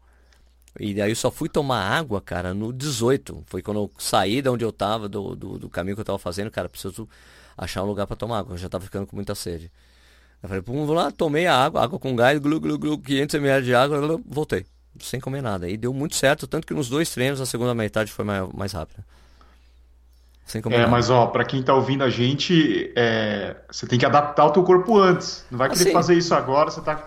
E 0.80 0.94
daí 0.94 1.12
eu 1.12 1.16
só 1.16 1.32
fui 1.32 1.50
tomar 1.50 1.82
água, 1.82 2.22
cara, 2.22 2.54
no 2.54 2.72
18. 2.72 3.44
Foi 3.48 3.62
quando 3.62 3.78
eu 3.82 3.92
saí 3.98 4.42
de 4.42 4.50
onde 4.50 4.64
eu 4.64 4.72
tava, 4.72 5.10
do, 5.10 5.36
do, 5.36 5.58
do 5.60 5.70
caminho 5.70 5.96
que 5.96 6.02
eu 6.02 6.06
tava 6.06 6.20
fazendo, 6.20 6.52
cara, 6.52 6.70
preciso 6.70 7.08
achar 7.58 7.84
um 7.84 7.88
lugar 7.88 8.08
para 8.08 8.16
tomar 8.16 8.40
água. 8.40 8.54
Eu 8.54 8.58
já 8.58 8.70
tava 8.70 8.86
ficando 8.86 9.08
com 9.08 9.16
muita 9.16 9.36
sede. 9.36 9.72
Eu 10.42 10.48
falei, 10.48 10.62
pum, 10.62 10.86
vou 10.86 10.96
lá, 10.96 11.12
tomei 11.12 11.48
a 11.48 11.56
água, 11.56 11.84
água 11.84 12.00
com 12.00 12.16
gás, 12.16 12.40
glu, 12.40 12.60
glu, 12.60 12.78
glu, 12.78 12.98
500 12.98 13.36
ml 13.36 13.66
de 13.66 13.76
água, 13.76 14.22
voltei. 14.26 14.66
Sem 15.02 15.20
comer 15.20 15.42
nada. 15.42 15.70
E 15.70 15.76
deu 15.76 15.94
muito 15.94 16.16
certo, 16.16 16.48
tanto 16.48 16.66
que 16.66 16.74
nos 16.74 16.88
dois 16.88 17.10
treinos 17.10 17.42
a 17.42 17.46
segunda 17.46 17.74
metade 17.76 18.12
foi 18.12 18.24
mais, 18.24 18.48
mais 18.54 18.72
rápida. 18.72 19.06
Sem 20.50 20.64
é, 20.66 20.78
nada. 20.80 20.88
mas 20.88 21.12
ó, 21.12 21.28
pra 21.28 21.46
quem 21.46 21.62
tá 21.62 21.76
ouvindo 21.76 22.04
a 22.04 22.10
gente, 22.10 22.92
é, 22.96 23.56
você 23.70 23.86
tem 23.86 24.00
que 24.00 24.06
adaptar 24.06 24.48
o 24.48 24.50
teu 24.50 24.64
corpo 24.64 24.98
antes. 24.98 25.46
Não 25.52 25.60
vai 25.60 25.70
querer 25.70 25.84
assim. 25.84 25.94
fazer 25.94 26.16
isso 26.16 26.34
agora, 26.34 26.72
você 26.72 26.82
tá 26.82 27.06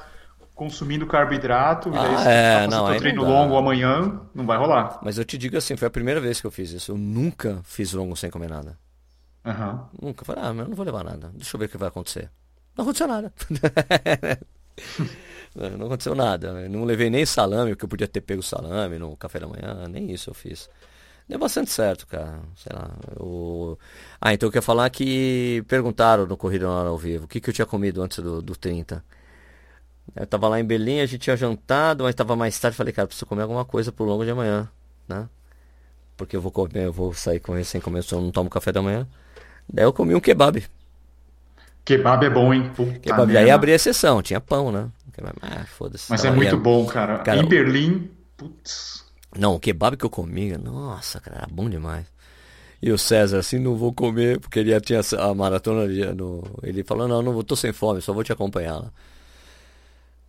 consumindo 0.54 1.04
carboidrato, 1.08 1.88
ah, 1.88 1.92
e 1.92 1.94
daí 1.94 2.14
você 2.14 2.28
é, 2.28 2.60
tá 2.60 2.68
não, 2.68 2.96
treino 2.96 3.24
longo 3.24 3.56
amanhã, 3.56 4.20
não 4.32 4.46
vai 4.46 4.56
rolar. 4.56 5.00
Mas 5.02 5.18
eu 5.18 5.24
te 5.24 5.36
digo 5.36 5.56
assim, 5.56 5.76
foi 5.76 5.88
a 5.88 5.90
primeira 5.90 6.20
vez 6.20 6.40
que 6.40 6.46
eu 6.46 6.52
fiz 6.52 6.70
isso. 6.70 6.92
Eu 6.92 6.96
nunca 6.96 7.58
fiz 7.64 7.92
longo 7.92 8.14
sem 8.14 8.30
comer 8.30 8.48
nada. 8.48 8.78
Uhum. 9.44 9.80
Nunca. 10.00 10.24
Falei, 10.24 10.44
ah, 10.44 10.54
mas 10.54 10.62
eu 10.62 10.68
não 10.68 10.76
vou 10.76 10.86
levar 10.86 11.02
nada. 11.02 11.32
Deixa 11.34 11.56
eu 11.56 11.58
ver 11.58 11.66
o 11.66 11.68
que 11.68 11.76
vai 11.76 11.88
acontecer. 11.88 12.30
Não 12.76 12.84
aconteceu 12.84 13.08
nada. 13.08 13.32
não 15.76 15.86
aconteceu 15.86 16.14
nada. 16.14 16.46
Eu 16.46 16.70
não 16.70 16.84
levei 16.84 17.10
nem 17.10 17.26
salame, 17.26 17.72
porque 17.72 17.86
eu 17.86 17.88
podia 17.88 18.06
ter 18.06 18.20
pego 18.20 18.40
salame 18.40 19.00
no 19.00 19.16
café 19.16 19.40
da 19.40 19.48
manhã. 19.48 19.88
Nem 19.88 20.12
isso 20.12 20.30
eu 20.30 20.34
fiz. 20.34 20.70
Deu 21.32 21.38
bastante 21.38 21.70
certo, 21.70 22.06
cara. 22.06 22.40
Sei 22.54 22.70
lá. 22.76 22.90
Eu... 23.18 23.78
Ah, 24.20 24.34
então 24.34 24.48
eu 24.48 24.50
queria 24.50 24.60
falar 24.60 24.90
que 24.90 25.64
perguntaram 25.66 26.26
no 26.26 26.36
Corrida 26.36 26.66
na 26.66 26.72
Hora 26.72 26.88
ao 26.90 26.98
Vivo 26.98 27.24
o 27.24 27.26
que, 27.26 27.40
que 27.40 27.48
eu 27.48 27.54
tinha 27.54 27.64
comido 27.64 28.02
antes 28.02 28.18
do, 28.18 28.42
do 28.42 28.54
30. 28.54 29.02
Eu 30.14 30.26
tava 30.26 30.46
lá 30.46 30.60
em 30.60 30.64
Berlim, 30.64 31.00
a 31.00 31.06
gente 31.06 31.22
tinha 31.22 31.34
jantado, 31.34 32.04
mas 32.04 32.14
tava 32.14 32.36
mais 32.36 32.58
tarde. 32.60 32.76
Falei, 32.76 32.92
cara, 32.92 33.08
preciso 33.08 33.24
comer 33.24 33.44
alguma 33.44 33.64
coisa 33.64 33.90
pro 33.90 34.04
longo 34.04 34.26
de 34.26 34.30
amanhã, 34.30 34.68
né? 35.08 35.26
Porque 36.18 36.36
eu 36.36 36.40
vou 36.42 36.52
comer, 36.52 36.84
eu 36.84 36.92
vou 36.92 37.14
sair 37.14 37.40
com 37.40 37.64
sem 37.64 37.80
comer, 37.80 38.02
se 38.02 38.12
eu 38.12 38.20
não 38.20 38.30
tomo 38.30 38.50
café 38.50 38.70
da 38.70 38.82
manhã. 38.82 39.08
Daí 39.66 39.86
eu 39.86 39.92
comi 39.94 40.14
um 40.14 40.20
kebab. 40.20 40.62
Kebab 41.82 42.26
é 42.26 42.28
bom, 42.28 42.52
hein? 42.52 42.70
Puta 42.76 42.98
kebab. 42.98 43.34
Aí 43.34 43.50
abri 43.50 43.72
a 43.72 43.78
sessão, 43.78 44.20
tinha 44.20 44.38
pão, 44.38 44.70
né? 44.70 44.90
Ah, 45.40 45.64
foda-se. 45.64 46.10
Mas 46.10 46.26
é 46.26 46.30
muito 46.30 46.58
bom, 46.58 46.84
cara. 46.84 47.20
cara. 47.20 47.40
Em 47.40 47.46
Berlim, 47.46 48.10
putz. 48.36 49.01
Não, 49.38 49.54
o 49.54 49.60
kebab 49.60 49.96
que 49.96 50.04
eu 50.04 50.10
comi, 50.10 50.56
nossa, 50.56 51.20
cara, 51.20 51.38
era 51.38 51.48
bom 51.50 51.68
demais. 51.68 52.06
E 52.82 52.90
o 52.90 52.98
César, 52.98 53.38
assim, 53.38 53.58
não 53.58 53.76
vou 53.76 53.92
comer, 53.92 54.40
porque 54.40 54.58
ele 54.58 54.70
já 54.70 54.80
tinha 54.80 55.00
a 55.18 55.34
maratona 55.34 55.86
no. 56.12 56.42
Ele 56.62 56.82
falou, 56.82 57.06
não, 57.06 57.22
não 57.22 57.42
tô 57.42 57.54
sem 57.54 57.72
fome, 57.72 58.00
só 58.02 58.12
vou 58.12 58.24
te 58.24 58.32
acompanhar 58.32 58.76
lá. 58.76 58.92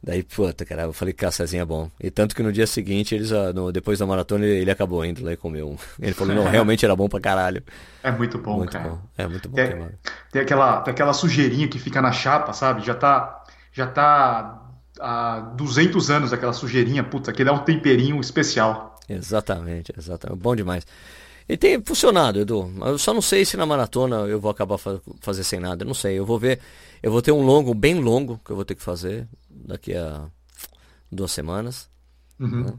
Daí, 0.04 0.22
puta, 0.22 0.66
cara, 0.66 0.84
eu 0.84 0.92
falei 0.92 1.14
que 1.14 1.26
a 1.26 1.32
Cezinha 1.32 1.62
é 1.62 1.66
bom. 1.66 1.90
E 1.98 2.12
tanto 2.12 2.36
que 2.36 2.44
no 2.44 2.52
dia 2.52 2.68
seguinte, 2.68 3.16
eles, 3.16 3.32
ah, 3.32 3.54
no, 3.54 3.72
depois 3.72 4.00
da 4.00 4.06
maratona, 4.06 4.46
ele, 4.46 4.60
ele 4.60 4.70
acabou 4.70 5.04
indo 5.06 5.24
lá 5.24 5.32
e 5.32 5.38
comeu 5.38 5.70
um. 5.70 5.78
Ele 5.98 6.14
falou, 6.14 6.36
não, 6.36 6.44
realmente 6.44 6.84
era 6.84 6.94
bom 6.94 7.08
pra 7.08 7.22
caralho. 7.22 7.64
É 8.04 8.12
muito 8.12 8.38
bom, 8.38 8.58
muito 8.58 8.74
cara. 8.74 8.90
Bom. 8.90 9.00
É 9.18 9.26
muito 9.26 9.48
bom. 9.48 9.56
Tem, 9.56 9.90
tem, 10.30 10.42
aquela, 10.42 10.82
tem 10.82 10.92
aquela 10.92 11.14
sujeirinha 11.14 11.70
que 11.70 11.80
fica 11.80 12.02
na 12.02 12.12
chapa, 12.12 12.52
sabe? 12.52 12.86
Já 12.86 12.94
tá, 12.94 13.46
já 13.72 13.88
tá 13.88 14.62
há 15.00 15.40
200 15.56 16.12
anos 16.12 16.34
aquela 16.34 16.52
sujeirinha, 16.52 17.04
puta, 17.04 17.32
que 17.32 17.44
dá 17.46 17.54
um 17.54 17.64
temperinho 17.64 18.20
especial. 18.20 18.93
Exatamente, 19.08 19.94
exatamente. 19.98 20.40
Bom 20.42 20.56
demais. 20.56 20.86
E 21.48 21.58
tem 21.58 21.82
funcionado, 21.84 22.40
Edu. 22.40 22.72
Eu 22.86 22.98
só 22.98 23.14
não 23.14 23.22
sei 23.22 23.44
se 23.44 23.58
na 23.58 23.66
maratona 23.66 24.16
eu 24.28 24.40
vou 24.40 24.50
acabar 24.50 24.78
fa 24.78 25.02
fazer 25.20 25.44
sem 25.44 25.60
nada. 25.60 25.84
Eu 25.84 25.88
não 25.88 25.94
sei. 25.94 26.18
Eu 26.18 26.26
vou 26.26 26.40
ver. 26.40 26.60
Eu 27.02 27.12
vou 27.12 27.22
ter 27.22 27.32
um 27.32 27.42
longo, 27.42 27.74
bem 27.74 28.00
longo, 28.00 28.40
que 28.46 28.52
eu 28.52 28.56
vou 28.56 28.64
ter 28.64 28.76
que 28.76 28.82
fazer 28.82 29.28
daqui 29.50 29.94
a 29.94 30.26
duas 31.12 31.32
semanas. 31.32 31.90
Uhum. 32.40 32.64
Né? 32.64 32.74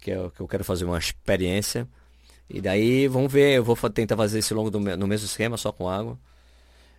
Que 0.00 0.12
é 0.12 0.30
que 0.30 0.40
eu 0.40 0.46
quero 0.46 0.62
fazer 0.64 0.84
uma 0.84 0.98
experiência. 0.98 1.88
E 2.48 2.60
daí 2.60 3.08
vamos 3.08 3.32
ver. 3.32 3.56
Eu 3.56 3.64
vou 3.64 3.76
tentar 3.90 4.16
fazer 4.16 4.38
esse 4.38 4.54
longo 4.54 4.70
do, 4.70 4.78
no 4.78 5.06
mesmo 5.06 5.26
esquema, 5.26 5.56
só 5.56 5.72
com 5.72 5.88
água. 5.88 6.16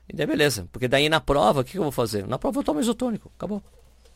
E 0.08 0.16
daí 0.16 0.28
beleza. 0.28 0.68
Porque 0.72 0.88
daí 0.88 1.08
na 1.08 1.22
prova, 1.22 1.62
o 1.62 1.64
que, 1.64 1.72
que 1.72 1.78
eu 1.78 1.84
vou 1.84 1.92
fazer? 1.92 2.28
Na 2.28 2.38
prova 2.38 2.60
eu 2.60 2.64
tomo 2.64 2.82
isotônico. 2.82 3.32
Acabou. 3.38 3.64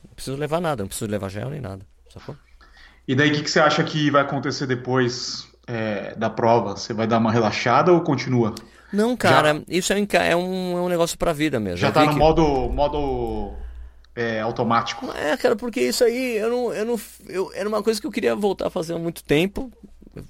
Não 0.03 0.13
preciso 0.13 0.35
levar 0.35 0.59
nada. 0.59 0.83
Não 0.83 0.87
preciso 0.89 1.09
levar 1.09 1.29
gel 1.29 1.49
nem 1.49 1.61
nada. 1.61 1.85
Sacou? 2.09 2.35
E 3.07 3.15
daí 3.15 3.29
o 3.29 3.33
que, 3.33 3.43
que 3.43 3.51
você 3.51 3.59
acha 3.59 3.83
que 3.83 4.09
vai 4.09 4.21
acontecer 4.21 4.65
depois 4.65 5.47
é, 5.67 6.15
da 6.15 6.29
prova? 6.29 6.77
Você 6.77 6.93
vai 6.93 7.07
dar 7.07 7.17
uma 7.17 7.31
relaxada 7.31 7.91
ou 7.91 8.01
continua? 8.01 8.55
Não, 8.91 9.17
cara, 9.17 9.55
já... 9.55 9.61
isso 9.67 9.91
é, 9.91 9.97
é, 10.29 10.35
um, 10.35 10.77
é 10.77 10.81
um 10.81 10.89
negócio 10.89 11.17
pra 11.17 11.33
vida 11.33 11.59
mesmo. 11.59 11.77
Já 11.77 11.91
tá 11.91 12.05
no 12.05 12.13
que... 12.13 12.17
modo, 12.17 12.69
modo 12.69 13.53
é, 14.15 14.39
automático. 14.39 15.11
É, 15.11 15.35
cara, 15.35 15.55
porque 15.55 15.81
isso 15.81 16.03
aí 16.03 16.37
eu 16.37 16.49
não, 16.49 16.73
eu 16.73 16.85
não, 16.85 16.99
eu, 17.27 17.51
era 17.53 17.67
uma 17.67 17.81
coisa 17.81 17.99
que 17.99 18.07
eu 18.07 18.11
queria 18.11 18.35
voltar 18.35 18.67
a 18.67 18.69
fazer 18.69 18.93
há 18.93 18.99
muito 18.99 19.23
tempo. 19.23 19.71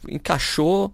Encaixou. 0.07 0.93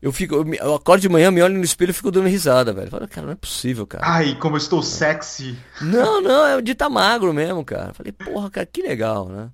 Eu 0.00 0.10
fico, 0.10 0.34
eu, 0.34 0.54
eu 0.54 0.74
acordo 0.74 1.02
de 1.02 1.10
manhã, 1.10 1.30
me 1.30 1.42
olho 1.42 1.58
no 1.58 1.64
espelho 1.64 1.90
e 1.90 1.94
fico 1.94 2.10
dando 2.10 2.28
risada, 2.28 2.72
velho. 2.72 2.90
Falo, 2.90 3.06
cara, 3.06 3.26
não 3.26 3.34
é 3.34 3.36
possível, 3.36 3.86
cara. 3.86 4.02
Ai, 4.06 4.34
como 4.36 4.56
eu 4.56 4.58
estou 4.58 4.82
sexy. 4.82 5.58
Não, 5.82 6.22
não, 6.22 6.46
é 6.46 6.62
de 6.62 6.72
estar 6.72 6.86
tá 6.86 6.90
magro 6.90 7.34
mesmo, 7.34 7.62
cara. 7.62 7.92
Falei, 7.92 8.10
porra, 8.10 8.50
cara, 8.50 8.66
que 8.66 8.80
legal, 8.82 9.28
né? 9.28 9.50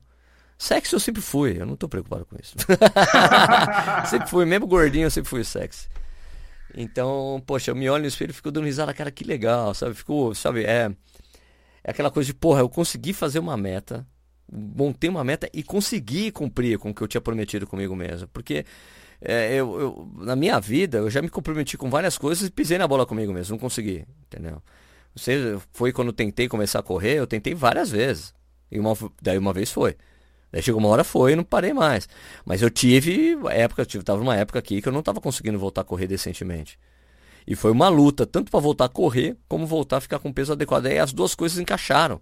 Sexy 0.59 0.95
eu 0.95 1.01
sempre 1.01 1.21
fui, 1.21 1.61
eu 1.61 1.67
não 1.67 1.77
tô 1.77 1.89
preocupado 1.89 2.25
com 2.25 2.37
isso. 2.41 2.57
sempre 4.09 4.29
fui, 4.29 4.45
mesmo 4.47 4.67
gordinho, 4.67 5.07
eu 5.07 5.11
sempre 5.11 5.29
fui 5.29 5.45
sexy. 5.45 5.89
Então, 6.75 7.43
poxa, 7.47 7.71
eu 7.71 7.77
me 7.77 7.89
olho 7.89 8.03
no 8.03 8.09
espelho 8.09 8.31
e 8.31 8.35
fico 8.35 8.51
dando 8.51 8.65
risada, 8.65 8.93
cara, 8.95 9.11
que 9.11 9.25
legal, 9.25 9.75
sabe? 9.75 9.95
Ficou, 9.95 10.35
sabe, 10.35 10.65
é, 10.65 10.91
é 11.85 11.91
aquela 11.91 12.11
coisa 12.11 12.27
de, 12.27 12.35
porra, 12.35 12.61
eu 12.61 12.69
consegui 12.69 13.13
fazer 13.13 13.39
uma 13.39 13.57
meta, 13.57 14.07
montei 14.51 15.09
uma 15.09 15.25
meta 15.25 15.49
e 15.53 15.63
consegui 15.63 16.31
cumprir 16.31 16.79
com 16.79 16.91
o 16.91 16.95
que 16.95 17.03
eu 17.03 17.09
tinha 17.09 17.21
prometido 17.21 17.67
comigo 17.67 17.95
mesmo. 17.95 18.29
Porque 18.29 18.65
é, 19.21 19.55
eu, 19.55 19.81
eu, 19.81 20.13
na 20.17 20.37
minha 20.37 20.59
vida, 20.59 20.99
eu 20.99 21.11
já 21.11 21.23
me 21.23 21.29
comprometi 21.29 21.77
com 21.77 21.91
várias 21.91 22.19
coisas 22.19 22.49
e 22.49 22.51
pisei 22.51 22.79
na 22.79 22.89
bola 22.89 23.07
comigo 23.07 23.33
mesmo, 23.33 23.53
não 23.53 23.59
consegui, 23.59 24.07
entendeu? 24.27 24.63
Você 25.15 25.59
foi 25.73 25.93
quando 25.93 26.13
tentei 26.13 26.49
começar 26.49 26.81
a 26.81 26.83
correr, 26.83 27.15
eu 27.15 27.27
tentei 27.27 27.55
várias 27.55 27.91
vezes. 27.91 28.35
E 28.71 28.79
uma, 28.79 28.95
daí 29.23 29.39
uma 29.39 29.53
vez 29.53 29.71
foi. 29.71 29.97
Daí 30.51 30.63
chegou 30.63 30.81
uma 30.81 30.89
hora 30.89 31.05
foi 31.05 31.37
não 31.37 31.45
parei 31.45 31.73
mais. 31.73 32.09
Mas 32.45 32.63
eu 32.63 32.71
tive 32.71 33.37
época, 33.51 33.83
eu 33.83 33.87
tive, 33.87 34.05
tava 34.05 34.19
numa 34.19 34.37
época 34.37 34.59
aqui 34.59 34.81
que 34.81 34.89
eu 34.89 34.93
não 34.93 35.01
estava 35.01 35.21
conseguindo 35.21 35.59
voltar 35.59 35.83
a 35.83 35.85
correr 35.85 36.07
decentemente. 36.07 36.79
E 37.47 37.55
foi 37.55 37.71
uma 37.71 37.89
luta, 37.89 38.27
tanto 38.27 38.51
para 38.51 38.59
voltar 38.59 38.87
a 38.87 38.89
correr, 38.89 39.37
como 39.49 39.67
voltar 39.67 39.99
a 39.99 40.01
ficar 40.01 40.19
com 40.19 40.33
peso 40.33 40.53
adequado. 40.53 40.87
Aí 40.87 40.99
as 40.99 41.13
duas 41.13 41.35
coisas 41.35 41.59
encaixaram. 41.59 42.21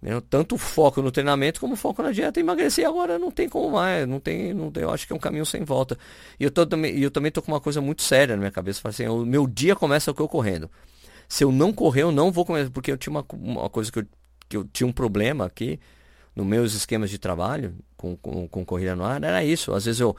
Né? 0.00 0.20
Tanto 0.28 0.56
o 0.56 0.58
foco 0.58 1.00
no 1.00 1.10
treinamento 1.10 1.58
como 1.58 1.72
o 1.72 1.76
foco 1.76 2.02
na 2.02 2.12
dieta. 2.12 2.38
Emagrecer 2.38 2.86
agora 2.86 3.18
não 3.18 3.30
tem 3.30 3.48
como 3.48 3.70
mais. 3.70 4.06
Não 4.06 4.20
tem, 4.20 4.52
não 4.52 4.70
eu 4.76 4.90
acho 4.90 5.06
que 5.06 5.12
é 5.12 5.16
um 5.16 5.18
caminho 5.18 5.46
sem 5.46 5.64
volta. 5.64 5.96
E 6.38 6.44
eu, 6.44 6.50
tô, 6.50 6.66
também, 6.66 6.98
eu 6.98 7.10
também 7.10 7.32
tô 7.32 7.40
com 7.40 7.50
uma 7.50 7.60
coisa 7.60 7.80
muito 7.80 8.02
séria 8.02 8.34
na 8.34 8.40
minha 8.40 8.50
cabeça. 8.50 8.86
Assim, 8.86 9.06
o 9.06 9.24
meu 9.24 9.46
dia 9.46 9.74
começa 9.74 10.12
com 10.12 10.22
eu 10.22 10.28
correndo. 10.28 10.70
Se 11.28 11.42
eu 11.42 11.50
não 11.50 11.72
correr, 11.72 12.02
eu 12.02 12.12
não 12.12 12.30
vou 12.30 12.44
começar. 12.44 12.70
Porque 12.70 12.92
eu 12.92 12.98
tinha 12.98 13.10
uma, 13.10 13.24
uma 13.32 13.70
coisa 13.70 13.90
que 13.90 14.00
eu, 14.00 14.06
que 14.48 14.56
eu 14.56 14.64
tinha 14.64 14.86
um 14.86 14.92
problema 14.92 15.46
aqui 15.46 15.80
nos 16.36 16.46
meus 16.46 16.74
esquemas 16.74 17.08
de 17.10 17.18
trabalho 17.18 17.74
com, 17.96 18.16
com, 18.16 18.46
com 18.46 18.64
corrida 18.64 18.94
no 18.94 19.04
ar 19.04 19.22
era 19.24 19.42
isso. 19.42 19.72
Às 19.72 19.86
vezes 19.86 20.00
eu 20.00 20.14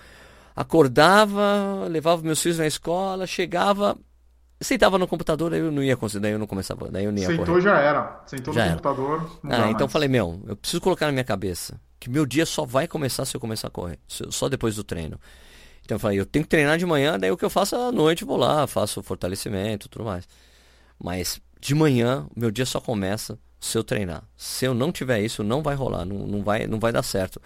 acordava, 0.55 1.85
levava 1.89 2.21
meus 2.23 2.41
filhos 2.41 2.57
na 2.57 2.65
escola, 2.67 3.27
chegava, 3.27 3.95
sentava 4.59 4.97
no 4.97 5.07
computador, 5.07 5.53
aí 5.53 5.59
eu 5.59 5.71
não 5.71 5.83
ia 5.83 5.95
conseguir, 5.95 6.23
daí 6.23 6.31
eu 6.31 6.39
não 6.39 6.47
começava, 6.47 6.89
daí 6.89 7.05
eu 7.05 7.11
não 7.11 7.19
ia 7.19 7.27
Sentou 7.27 7.45
correr. 7.45 7.61
já 7.61 7.79
era, 7.79 8.23
sentou 8.25 8.53
já 8.53 8.61
no 8.61 8.65
era. 8.65 8.75
computador. 8.75 9.39
ah, 9.43 9.69
então 9.69 9.81
mais. 9.81 9.91
falei, 9.91 10.09
meu, 10.09 10.41
eu 10.47 10.55
preciso 10.55 10.81
colocar 10.81 11.05
na 11.05 11.11
minha 11.11 11.23
cabeça 11.23 11.79
que 11.99 12.09
meu 12.09 12.25
dia 12.25 12.45
só 12.45 12.65
vai 12.65 12.87
começar 12.87 13.23
se 13.25 13.35
eu 13.35 13.41
começar 13.41 13.67
a 13.67 13.71
correr, 13.71 13.99
só 14.07 14.49
depois 14.49 14.75
do 14.75 14.83
treino. 14.83 15.19
Então 15.83 15.95
eu 15.95 15.99
falei, 15.99 16.19
eu 16.19 16.25
tenho 16.25 16.43
que 16.43 16.49
treinar 16.49 16.77
de 16.77 16.85
manhã, 16.85 17.17
daí 17.19 17.31
o 17.31 17.37
que 17.37 17.45
eu 17.45 17.49
faço 17.49 17.75
à 17.75 17.91
noite, 17.91 18.25
vou 18.25 18.37
lá, 18.37 18.67
faço 18.67 19.01
fortalecimento, 19.01 19.87
tudo 19.87 20.03
mais. 20.05 20.27
Mas 21.01 21.39
de 21.61 21.73
manhã, 21.73 22.27
meu 22.35 22.51
dia 22.51 22.65
só 22.65 22.81
começa 22.81 23.39
se 23.59 23.77
eu 23.77 23.83
treinar. 23.83 24.23
Se 24.37 24.65
eu 24.65 24.73
não 24.73 24.91
tiver 24.91 25.21
isso, 25.21 25.43
não 25.43 25.61
vai 25.61 25.75
rolar, 25.75 26.05
não, 26.05 26.27
não, 26.27 26.43
vai, 26.43 26.67
não 26.67 26.79
vai 26.79 26.91
dar 26.91 27.03
certo. 27.03 27.41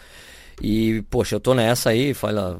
E, 0.62 1.01
poxa, 1.09 1.36
eu 1.36 1.39
tô 1.39 1.53
nessa 1.53 1.89
aí, 1.89 2.14
fala, 2.14 2.59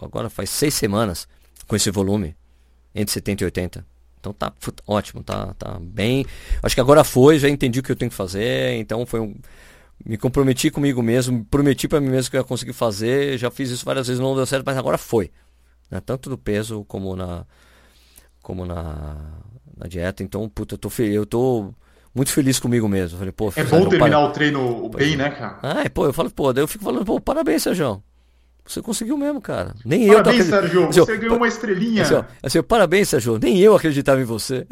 agora 0.00 0.28
faz 0.28 0.50
seis 0.50 0.74
semanas 0.74 1.28
com 1.66 1.76
esse 1.76 1.90
volume, 1.90 2.36
entre 2.94 3.12
70 3.12 3.42
e 3.42 3.46
80. 3.46 3.86
Então 4.20 4.32
tá 4.32 4.52
ótimo, 4.86 5.22
tá, 5.22 5.54
tá 5.54 5.78
bem. 5.80 6.26
Acho 6.62 6.74
que 6.74 6.80
agora 6.80 7.04
foi, 7.04 7.38
já 7.38 7.48
entendi 7.48 7.80
o 7.80 7.82
que 7.82 7.92
eu 7.92 7.96
tenho 7.96 8.10
que 8.10 8.16
fazer, 8.16 8.74
então 8.74 9.06
foi 9.06 9.20
um. 9.20 9.34
Me 10.04 10.16
comprometi 10.16 10.70
comigo 10.70 11.02
mesmo, 11.02 11.44
prometi 11.46 11.88
para 11.88 12.00
mim 12.00 12.08
mesmo 12.08 12.30
que 12.30 12.36
eu 12.36 12.40
ia 12.40 12.44
conseguir 12.44 12.72
fazer, 12.72 13.36
já 13.36 13.50
fiz 13.50 13.68
isso 13.70 13.84
várias 13.84 14.06
vezes, 14.06 14.20
não 14.20 14.34
deu 14.34 14.46
certo, 14.46 14.64
mas 14.64 14.76
agora 14.76 14.96
foi. 14.96 15.30
Né? 15.90 16.00
Tanto 16.00 16.30
no 16.30 16.38
peso 16.38 16.84
como 16.84 17.16
na. 17.16 17.44
como 18.42 18.64
na, 18.64 19.16
na 19.76 19.86
dieta. 19.86 20.22
Então, 20.22 20.48
puta, 20.48 20.74
eu 20.74 20.78
tô, 20.78 20.90
eu 21.02 21.26
tô 21.26 21.74
muito 22.14 22.32
feliz 22.32 22.58
comigo 22.58 22.88
mesmo. 22.88 23.18
Falei, 23.18 23.32
pô, 23.32 23.52
é 23.54 23.64
bom 23.64 23.88
terminar 23.88 24.18
para... 24.18 24.28
o 24.28 24.32
treino 24.32 24.88
bem, 24.90 25.16
né, 25.16 25.30
cara? 25.30 25.58
Ah, 25.62 25.90
pô, 25.90 26.06
eu 26.06 26.12
falo, 26.12 26.30
pô, 26.30 26.52
daí 26.52 26.62
eu 26.62 26.68
fico 26.68 26.84
falando, 26.84 27.04
pô, 27.04 27.20
parabéns, 27.20 27.62
Sérgio. 27.62 28.02
Você 28.68 28.82
conseguiu 28.82 29.16
mesmo, 29.16 29.40
cara. 29.40 29.74
Nem 29.82 30.08
parabéns, 30.08 30.16
eu. 30.16 30.22
Parabéns, 30.22 30.46
Sérgio. 30.46 30.88
Assim, 30.88 31.00
você 31.00 31.16
ganhou 31.16 31.36
uma 31.36 31.48
estrelinha. 31.48 32.02
Assim, 32.02 32.14
ó, 32.14 32.24
assim, 32.42 32.62
parabéns, 32.62 33.08
Sérgio. 33.08 33.38
Nem 33.38 33.58
eu 33.58 33.74
acreditava 33.74 34.20
em 34.20 34.24
você. 34.24 34.66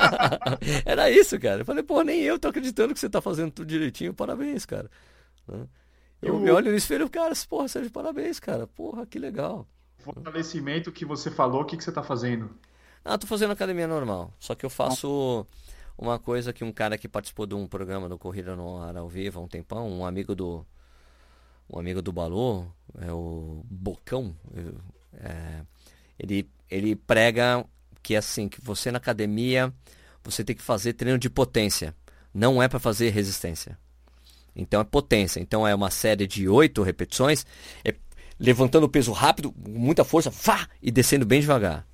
Era 0.86 1.10
isso, 1.10 1.38
cara. 1.38 1.60
Eu 1.60 1.64
falei, 1.66 1.82
pô, 1.82 2.00
nem 2.02 2.22
eu 2.22 2.38
tô 2.38 2.48
acreditando 2.48 2.94
que 2.94 3.00
você 3.00 3.08
tá 3.08 3.20
fazendo 3.20 3.50
tudo 3.50 3.68
direitinho. 3.68 4.14
Parabéns, 4.14 4.64
cara. 4.64 4.90
Eu, 5.46 5.68
eu 6.22 6.38
me 6.38 6.50
olho 6.50 6.70
no 6.70 6.76
espelho, 6.76 7.08
cara, 7.10 7.34
porra, 7.46 7.68
Sérgio, 7.68 7.90
parabéns, 7.90 8.40
cara. 8.40 8.66
Porra, 8.66 9.04
que 9.04 9.18
legal. 9.18 9.68
Fortalecimento 9.98 10.90
que 10.90 11.04
você 11.04 11.30
falou, 11.30 11.62
o 11.62 11.64
que, 11.66 11.76
que 11.76 11.84
você 11.84 11.92
tá 11.92 12.02
fazendo? 12.02 12.50
Ah, 13.04 13.18
tô 13.18 13.26
fazendo 13.26 13.52
academia 13.52 13.86
normal. 13.86 14.32
Só 14.38 14.54
que 14.54 14.64
eu 14.64 14.70
faço 14.70 15.46
uma 15.98 16.18
coisa 16.18 16.52
que 16.52 16.62
um 16.62 16.72
cara 16.72 16.96
que 16.96 17.08
participou 17.08 17.44
de 17.44 17.56
um 17.56 17.66
programa 17.66 18.08
do 18.08 18.16
Corrida 18.16 18.54
no 18.54 18.80
Ar 18.80 18.96
ao 18.96 19.08
vivo 19.08 19.40
há 19.40 19.42
um 19.42 19.48
tempão, 19.48 19.90
um 19.90 20.06
amigo 20.06 20.34
do. 20.34 20.64
Um 21.70 21.78
amigo 21.78 22.00
do 22.00 22.12
Balô, 22.12 22.64
é 22.98 23.12
o 23.12 23.62
Bocão. 23.68 24.34
É, 25.12 25.60
ele, 26.18 26.48
ele 26.70 26.96
prega 26.96 27.62
que 28.02 28.16
assim, 28.16 28.48
que 28.48 28.58
você 28.58 28.90
na 28.90 28.96
academia, 28.96 29.70
você 30.24 30.42
tem 30.42 30.56
que 30.56 30.62
fazer 30.62 30.94
treino 30.94 31.18
de 31.18 31.28
potência. 31.28 31.94
Não 32.32 32.62
é 32.62 32.68
para 32.68 32.78
fazer 32.78 33.10
resistência. 33.10 33.78
Então 34.56 34.80
é 34.80 34.84
potência. 34.84 35.40
Então 35.40 35.68
é 35.68 35.74
uma 35.74 35.90
série 35.90 36.26
de 36.26 36.48
oito 36.48 36.82
repetições, 36.82 37.44
é 37.84 37.94
levantando 38.38 38.84
o 38.84 38.88
peso 38.88 39.12
rápido, 39.12 39.52
muita 39.68 40.04
força, 40.04 40.30
fá, 40.30 40.68
e 40.80 40.90
descendo 40.90 41.26
bem 41.26 41.40
devagar. 41.40 41.86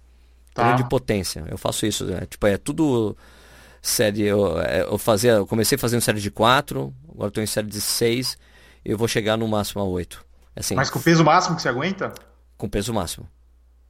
Tá. 0.53 0.63
Treino 0.63 0.83
de 0.85 0.89
potência. 0.89 1.45
Eu 1.49 1.59
faço 1.59 1.85
isso. 1.85 2.05
Né? 2.05 2.27
Tipo, 2.27 2.47
é 2.47 2.57
tudo 2.57 3.17
série. 3.85 4.23
Eu, 4.23 4.61
é, 4.61 4.83
eu, 4.83 4.99
fazia, 4.99 5.33
eu 5.33 5.47
comecei 5.47 5.77
fazendo 5.77 6.01
série 6.01 6.21
de 6.21 6.31
quatro, 6.31 6.93
agora 7.13 7.29
estou 7.29 7.43
em 7.43 7.47
série 7.47 7.69
de 7.69 7.81
seis, 7.81 8.39
e 8.85 8.91
eu 8.91 8.99
vou 8.99 9.07
chegar 9.07 9.37
no 9.37 9.47
máximo 9.47 9.83
a 9.83 9.85
oito. 9.85 10.25
Assim, 10.57 10.75
Mas 10.75 10.91
com 10.91 10.99
o 10.99 11.03
peso 11.03 11.25
máximo 11.25 11.57
que 11.57 11.63
você 11.63 11.69
aguenta? 11.69 12.13
Com 12.57 12.69
peso 12.69 12.93
máximo. 12.95 13.29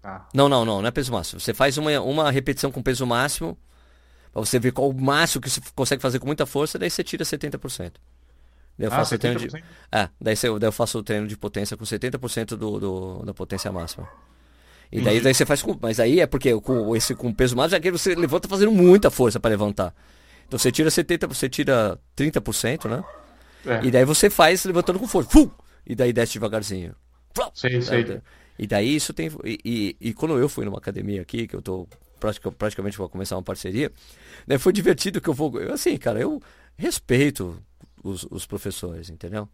Tá. 0.03 0.29
Não, 0.35 0.49
não, 0.49 0.65
não, 0.65 0.83
não 0.83 0.89
é 0.89 0.91
peso 0.91 1.13
máximo. 1.13 1.41
Você 1.41 1.55
faz 1.55 1.79
uma, 1.79 1.99
uma 2.01 2.31
repetição 2.31 2.73
com 2.73 2.83
peso 2.83 3.07
máximo, 3.07 3.57
para 4.33 4.41
você 4.45 4.59
ver 4.59 4.73
qual 4.73 4.91
o 4.91 5.01
máximo 5.01 5.41
que 5.41 5.49
você 5.49 5.61
consegue 5.75 6.03
fazer 6.03 6.19
com 6.19 6.27
muita 6.27 6.45
força, 6.45 6.79
daí 6.79 6.91
você 6.91 7.05
tira 7.05 7.25
70%. 7.25 7.93
Daí 8.77 8.89
eu 8.89 8.93
ah, 8.93 8.97
faço 8.97 9.15
70%? 9.15 9.19
treino 9.19 9.41
de. 9.41 9.65
É, 9.93 10.09
daí, 10.21 10.35
você, 10.35 10.59
daí 10.59 10.69
eu 10.69 10.73
faço 10.73 10.99
o 10.99 11.03
treino 11.03 11.29
de 11.29 11.37
potência 11.37 11.77
com 11.77 11.85
70% 11.85 12.57
do, 12.57 12.81
do, 12.81 13.23
da 13.25 13.33
potência 13.33 13.71
máxima. 13.71 14.09
E 14.91 15.01
daí, 15.01 15.21
daí 15.21 15.35
você 15.35 15.45
faz 15.45 15.63
com. 15.63 15.77
Mas 15.81 15.99
aí 15.99 16.21
é 16.21 16.27
porque 16.27 16.55
com 16.61 16.95
esse 16.95 17.15
com 17.15 17.33
peso 17.33 17.57
máximo, 17.57 17.71
já 17.73 17.81
que 17.81 17.91
você 17.91 18.15
levanta 18.15 18.49
fazendo 18.49 18.71
muita 18.71 19.11
força 19.11 19.41
para 19.41 19.51
levantar. 19.51 19.95
Então 20.47 20.59
você 20.59 20.71
tira 20.71 20.89
70%, 20.89 21.29
você 21.29 21.49
tira 21.49 21.99
30%, 22.17 22.89
né? 22.89 23.05
É. 23.67 23.87
E 23.87 23.91
daí 23.91 24.05
você 24.05 24.29
faz 24.31 24.65
levantando 24.65 24.99
com 24.99 25.07
força. 25.07 25.31
Fum! 25.31 25.51
E 25.87 25.95
daí 25.95 26.13
desce 26.13 26.35
devagarzinho. 26.35 26.95
Sei, 27.55 27.81
sei. 27.83 28.21
E 28.59 28.67
daí 28.67 28.95
isso 28.95 29.13
tem. 29.13 29.31
E, 29.45 29.59
e, 29.65 29.97
e, 30.01 30.15
quando 30.15 30.39
eu 30.39 30.49
fui 30.49 30.65
numa 30.65 30.79
academia 30.79 31.23
aqui, 31.23 31.47
que 31.47 31.57
eu 31.57 31.63
tô 31.63 31.89
praticamente 32.57 32.97
vou 32.97 33.09
começar 33.09 33.37
uma 33.37 33.43
parceria, 33.43 33.93
né, 34.47 34.57
foi 34.57 34.73
divertido 34.73 35.21
que 35.21 35.29
eu 35.29 35.35
vou. 35.35 35.61
Eu, 35.61 35.75
assim, 35.75 35.97
cara, 35.97 36.21
eu 36.21 36.41
respeito 36.77 37.61
os, 38.03 38.27
os 38.31 38.47
professores, 38.47 39.11
entendeu? 39.11 39.49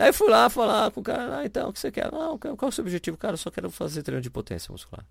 Aí 0.00 0.12
fui 0.12 0.30
lá 0.30 0.48
falar 0.48 0.90
com 0.90 1.00
o 1.00 1.02
cara, 1.02 1.38
ah, 1.38 1.44
então, 1.44 1.68
o 1.68 1.72
que 1.72 1.78
você 1.78 1.90
quer? 1.90 2.10
Não, 2.10 2.38
qual 2.38 2.56
é 2.62 2.66
o 2.66 2.72
seu 2.72 2.82
objetivo? 2.82 3.16
Cara, 3.16 3.34
eu 3.34 3.38
só 3.38 3.50
quero 3.50 3.70
fazer 3.70 4.02
treino 4.02 4.22
de 4.22 4.30
potência 4.30 4.72
muscular. 4.72 5.04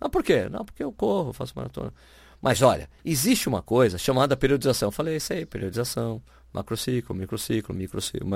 Ah, 0.00 0.08
por 0.08 0.22
quê? 0.22 0.48
Não, 0.50 0.64
porque 0.64 0.84
eu 0.84 0.92
corro, 0.92 1.32
faço 1.32 1.54
maratona. 1.56 1.92
Mas 2.40 2.60
olha, 2.60 2.88
existe 3.04 3.48
uma 3.48 3.62
coisa 3.62 3.96
chamada 3.96 4.36
periodização. 4.36 4.88
Eu 4.88 4.92
falei, 4.92 5.16
isso 5.16 5.32
aí, 5.32 5.46
periodização 5.46 6.22
macrociclo, 6.56 7.14
microciclo, 7.14 7.74
microciclo, 7.74 8.28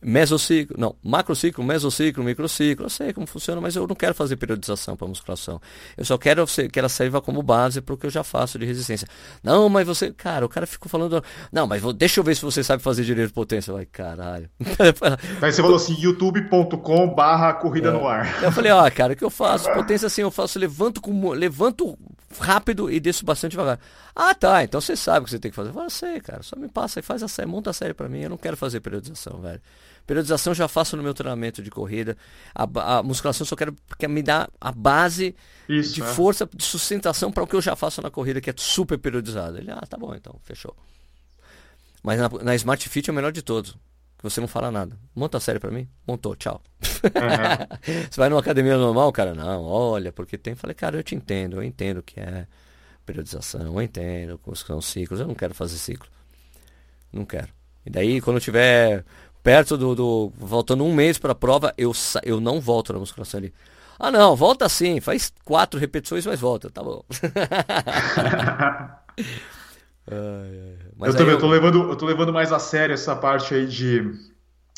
mesociclo, 0.00 0.76
não, 0.78 0.96
macrociclo, 1.02 1.62
mesociclo, 1.62 2.24
microciclo. 2.24 2.86
Eu 2.86 2.90
sei 2.90 3.12
como 3.12 3.26
funciona, 3.26 3.60
mas 3.60 3.76
eu 3.76 3.86
não 3.86 3.94
quero 3.94 4.14
fazer 4.14 4.36
periodização 4.36 4.96
para 4.96 5.06
musculação. 5.06 5.60
Eu 5.96 6.04
só 6.04 6.18
quero 6.18 6.44
que 6.46 6.78
ela 6.78 6.88
sirva 6.88 7.20
como 7.20 7.42
base 7.42 7.80
para 7.80 7.94
o 7.94 7.98
que 7.98 8.06
eu 8.06 8.10
já 8.10 8.24
faço 8.24 8.58
de 8.58 8.66
resistência. 8.66 9.06
Não, 9.42 9.68
mas 9.68 9.86
você, 9.86 10.12
cara, 10.12 10.44
o 10.44 10.48
cara 10.48 10.66
ficou 10.66 10.88
falando, 10.88 11.22
não, 11.52 11.66
mas 11.66 11.80
vou, 11.80 11.92
deixa 11.92 12.18
eu 12.18 12.24
ver 12.24 12.34
se 12.34 12.42
você 12.42 12.64
sabe 12.64 12.82
fazer 12.82 13.04
direito 13.04 13.28
de 13.28 13.34
potência. 13.34 13.72
Vai, 13.72 13.86
caralho. 13.86 14.50
Aí 15.40 15.52
você 15.52 15.62
falou 15.62 15.76
assim, 15.76 15.94
youtube.com 16.00 17.14
barra 17.14 17.52
corrida 17.54 17.90
é. 17.90 17.92
no 17.92 18.06
ar. 18.06 18.42
Eu 18.42 18.50
falei, 18.50 18.72
ó, 18.72 18.90
cara, 18.90 19.12
o 19.12 19.16
que 19.16 19.24
eu 19.24 19.30
faço? 19.30 19.70
Potência 19.72 20.06
assim, 20.06 20.22
eu 20.22 20.30
faço, 20.30 20.58
levanto 20.58 21.00
com, 21.00 21.30
levanto 21.30 21.96
rápido 22.40 22.90
e 22.90 22.98
desço 22.98 23.24
bastante 23.24 23.52
devagar. 23.52 23.78
Ah, 24.14 24.34
tá, 24.34 24.62
então 24.62 24.80
você 24.80 24.94
sabe 24.94 25.20
o 25.20 25.24
que 25.24 25.30
você 25.30 25.38
tem 25.38 25.50
que 25.50 25.56
fazer. 25.56 25.70
Eu 25.70 25.74
falo, 25.74 25.90
sei, 25.90 26.20
cara, 26.20 26.42
só 26.42 26.56
me 26.56 26.68
passa 26.68 27.00
e 27.00 27.02
faz 27.02 27.22
a 27.22 27.28
série, 27.28 27.48
monta 27.52 27.70
a 27.70 27.72
série 27.72 27.92
pra 27.92 28.08
mim. 28.08 28.20
Eu 28.20 28.30
não 28.30 28.38
quero 28.38 28.56
fazer 28.56 28.80
periodização, 28.80 29.40
velho. 29.40 29.60
Periodização 30.06 30.54
já 30.54 30.66
faço 30.66 30.96
no 30.96 31.02
meu 31.02 31.14
treinamento 31.14 31.62
de 31.62 31.70
corrida. 31.70 32.16
A, 32.54 32.98
a 32.98 33.02
musculação 33.02 33.46
só 33.46 33.54
quero 33.54 33.72
porque 33.86 34.08
me 34.08 34.22
dá 34.22 34.48
a 34.60 34.72
base 34.72 35.36
Isso, 35.68 35.94
de 35.94 36.02
é. 36.02 36.06
força, 36.06 36.48
de 36.52 36.64
sustentação 36.64 37.30
para 37.30 37.44
o 37.44 37.46
que 37.46 37.54
eu 37.54 37.60
já 37.60 37.76
faço 37.76 38.02
na 38.02 38.10
corrida, 38.10 38.40
que 38.40 38.50
é 38.50 38.54
super 38.56 38.98
periodizado. 38.98 39.58
Ele, 39.58 39.70
ah, 39.70 39.84
tá 39.88 39.96
bom, 39.96 40.14
então, 40.14 40.34
fechou. 40.42 40.74
Mas 42.02 42.18
na, 42.18 42.28
na 42.28 42.54
Smart 42.56 42.88
Fit 42.88 43.08
é 43.08 43.12
o 43.12 43.14
melhor 43.14 43.30
de 43.30 43.42
todos. 43.42 43.76
Você 44.22 44.40
não 44.40 44.48
fala 44.48 44.70
nada. 44.70 44.96
Monta 45.14 45.38
a 45.38 45.40
série 45.40 45.58
para 45.58 45.70
mim? 45.70 45.88
Montou, 46.06 46.34
tchau. 46.36 46.62
Uhum. 46.80 48.08
você 48.10 48.16
vai 48.16 48.28
numa 48.28 48.40
academia 48.40 48.76
normal, 48.76 49.12
cara? 49.12 49.34
Não, 49.34 49.62
olha, 49.64 50.12
porque 50.12 50.38
tem. 50.38 50.54
Falei, 50.54 50.74
cara, 50.74 50.96
eu 50.96 51.02
te 51.02 51.14
entendo, 51.14 51.56
eu 51.56 51.62
entendo 51.62 51.98
o 51.98 52.02
que 52.02 52.18
é 52.18 52.46
periodização, 53.04 53.62
eu 53.62 53.82
entendo 53.82 54.38
como 54.38 54.54
são 54.54 54.80
ciclos, 54.80 55.20
eu 55.20 55.26
não 55.26 55.34
quero 55.34 55.54
fazer 55.54 55.76
ciclo. 55.76 56.08
Não 57.12 57.24
quero. 57.24 57.48
E 57.84 57.90
daí, 57.90 58.20
quando 58.20 58.36
eu 58.36 58.40
tiver 58.40 59.04
perto 59.42 59.76
do. 59.76 59.94
do 59.94 60.32
faltando 60.46 60.84
um 60.84 60.94
mês 60.94 61.18
para 61.18 61.32
a 61.32 61.34
prova, 61.34 61.74
eu, 61.76 61.92
eu 62.22 62.40
não 62.40 62.60
volto 62.60 62.92
na 62.92 62.98
musculação 62.98 63.38
ali. 63.38 63.52
Ah, 63.98 64.10
não, 64.10 64.34
volta 64.34 64.68
sim, 64.68 65.00
faz 65.00 65.32
quatro 65.44 65.78
repetições, 65.78 66.26
mas 66.26 66.40
volta, 66.40 66.70
tá 66.70 66.82
bom. 66.82 67.04
Eu, 70.08 71.12
também, 71.12 71.28
eu... 71.28 71.32
eu, 71.32 71.38
tô 71.38 71.48
levando, 71.48 71.90
eu 71.90 71.96
tô 71.96 72.06
levando 72.06 72.32
mais 72.32 72.52
a 72.52 72.58
sério 72.58 72.92
essa 72.92 73.14
parte 73.14 73.54
aí 73.54 73.66
de, 73.66 74.12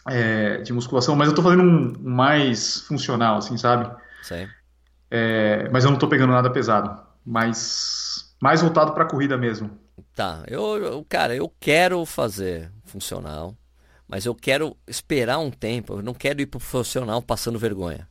é, 0.07 0.59
de 0.59 0.73
musculação, 0.73 1.17
mas 1.17 1.29
eu 1.29 1.35
tô 1.35 1.43
fazendo 1.43 1.63
um 1.63 1.95
mais 2.03 2.81
funcional, 2.81 3.39
assim, 3.39 3.57
sabe? 3.57 3.91
Sim. 4.23 4.47
É, 5.11 5.69
mas 5.71 5.85
eu 5.85 5.91
não 5.91 5.99
tô 5.99 6.09
pegando 6.09 6.33
nada 6.33 6.51
pesado. 6.51 7.01
Mas 7.25 8.35
mais 8.41 8.61
voltado 8.61 8.93
pra 8.93 9.07
corrida 9.07 9.37
mesmo. 9.37 9.71
Tá, 10.15 10.45
eu, 10.49 10.77
eu, 10.77 11.07
cara, 11.09 11.35
eu 11.35 11.53
quero 11.61 12.05
fazer 12.05 12.71
funcional, 12.85 13.57
mas 14.09 14.27
eu 14.27 14.35
quero 14.35 14.77
esperar 14.87 15.39
um 15.39 15.51
tempo. 15.51 15.95
Eu 15.95 16.03
não 16.03 16.15
quero 16.15 16.41
ir 16.41 16.47
pro 16.47 16.61
funcional 16.61 17.23
passando 17.23 17.59
vergonha. 17.59 18.09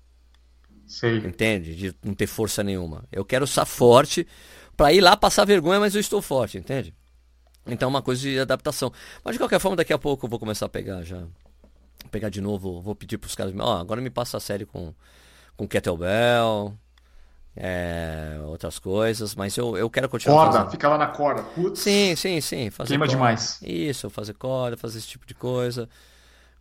Sei. 0.85 1.17
Entende? 1.17 1.75
De 1.75 1.95
não 2.03 2.13
ter 2.13 2.27
força 2.27 2.63
nenhuma. 2.63 3.05
Eu 3.11 3.25
quero 3.25 3.45
estar 3.45 3.65
forte 3.65 4.27
para 4.75 4.93
ir 4.93 5.01
lá 5.01 5.15
passar 5.15 5.45
vergonha, 5.45 5.79
mas 5.79 5.95
eu 5.95 6.01
estou 6.01 6.21
forte, 6.21 6.57
entende? 6.57 6.93
Então 7.65 7.87
é 7.87 7.89
uma 7.89 8.01
coisa 8.01 8.21
de 8.21 8.39
adaptação. 8.39 8.91
Mas 9.23 9.33
de 9.33 9.39
qualquer 9.39 9.59
forma, 9.59 9.77
daqui 9.77 9.93
a 9.93 9.97
pouco 9.97 10.25
eu 10.25 10.29
vou 10.29 10.39
começar 10.39 10.65
a 10.65 10.69
pegar 10.69 11.03
já. 11.03 11.25
Pegar 12.11 12.29
de 12.29 12.41
novo, 12.41 12.81
vou 12.81 12.95
pedir 12.95 13.17
pros 13.17 13.33
caras, 13.33 13.53
ó, 13.57 13.77
oh, 13.77 13.79
agora 13.79 14.01
me 14.01 14.09
passa 14.09 14.37
a 14.37 14.39
série 14.39 14.65
com, 14.65 14.93
com 15.55 15.67
kettlebell, 15.67 16.77
é, 17.55 18.39
outras 18.45 18.79
coisas, 18.79 19.35
mas 19.35 19.55
eu, 19.57 19.77
eu 19.77 19.89
quero 19.89 20.09
continuar. 20.09 20.45
Corda, 20.45 20.53
fazendo. 20.53 20.71
fica 20.71 20.89
lá 20.89 20.97
na 20.97 21.07
corda. 21.07 21.43
Putz, 21.43 21.79
sim, 21.79 22.15
sim, 22.15 22.41
sim. 22.41 22.69
Fazer 22.69 22.89
queima 22.89 23.05
corda. 23.05 23.15
demais. 23.15 23.59
Isso, 23.61 24.09
fazer 24.09 24.33
corda, 24.33 24.75
fazer 24.75 24.97
esse 24.97 25.07
tipo 25.07 25.25
de 25.25 25.33
coisa. 25.33 25.87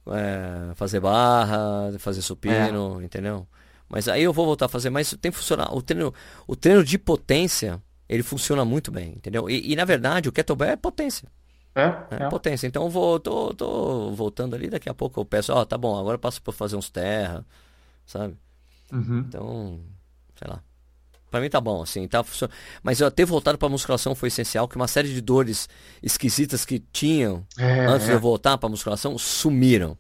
É, 0.07 0.75
fazer 0.75 1.01
barra, 1.01 1.93
fazer 1.99 2.23
supino, 2.23 3.01
é. 3.01 3.05
entendeu? 3.05 3.47
Mas 3.89 4.09
aí 4.09 4.23
eu 4.23 4.33
vou 4.33 4.45
voltar 4.45 4.67
a 4.67 4.69
fazer, 4.69 4.91
mas 4.91 5.11
tem 5.21 5.31
que 5.31 5.39
funcionar. 5.39 5.75
O 5.75 5.81
treino, 5.81 6.13
o 6.47 6.57
treino 6.57 6.83
de 6.83 6.99
potência, 6.99 7.81
ele 8.09 8.23
funciona 8.23 8.65
muito 8.65 8.91
bem, 8.91 9.11
entendeu? 9.11 9.49
E, 9.49 9.73
e 9.73 9.77
na 9.77 9.85
verdade 9.85 10.29
o 10.29 10.33
kettlebell 10.33 10.71
é 10.71 10.77
potência. 10.77 11.29
É, 11.75 11.85
é, 12.11 12.23
é. 12.25 12.29
potência. 12.29 12.67
Então 12.67 12.85
eu 12.85 12.91
vou, 12.91 13.19
tô, 13.21 13.55
tô 13.55 14.11
voltando 14.11 14.55
ali, 14.55 14.69
daqui 14.69 14.89
a 14.89 14.95
pouco 14.95 15.21
eu 15.21 15.25
peço, 15.25 15.53
ó, 15.53 15.61
oh, 15.61 15.67
tá 15.67 15.79
bom, 15.79 15.99
agora 15.99 16.17
eu 16.17 16.19
passo 16.19 16.43
por 16.43 16.53
fazer 16.53 16.77
uns 16.77 16.91
terra, 16.91 17.47
sabe? 18.05 18.37
Uhum. 18.93 19.21
Então, 19.21 19.81
sei 20.37 20.49
lá. 20.49 20.63
Pra 21.33 21.41
mim 21.41 21.49
tá 21.49 21.63
bom, 21.63 21.81
assim, 21.81 22.07
tá 22.07 22.23
funcionando. 22.23 22.55
Mas 22.83 23.01
eu 23.01 23.11
ter 23.11 23.25
voltado 23.25 23.57
pra 23.57 23.67
musculação 23.67 24.15
foi 24.15 24.29
essencial, 24.29 24.69
que 24.69 24.77
uma 24.77 24.87
série 24.87 25.09
de 25.09 25.19
dores 25.23 25.67
esquisitas 26.03 26.67
que 26.67 26.79
tinham 26.79 27.43
é, 27.59 27.87
antes 27.87 28.05
de 28.05 28.13
eu 28.13 28.19
é. 28.19 28.21
voltar 28.21 28.59
pra 28.59 28.69
musculação 28.69 29.17
sumiram. 29.17 29.97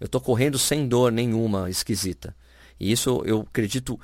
Eu 0.00 0.08
tô 0.08 0.18
correndo 0.22 0.58
sem 0.58 0.88
dor 0.88 1.12
nenhuma 1.12 1.68
esquisita. 1.68 2.34
E 2.80 2.90
isso 2.90 3.22
eu 3.26 3.40
acredito 3.40 4.00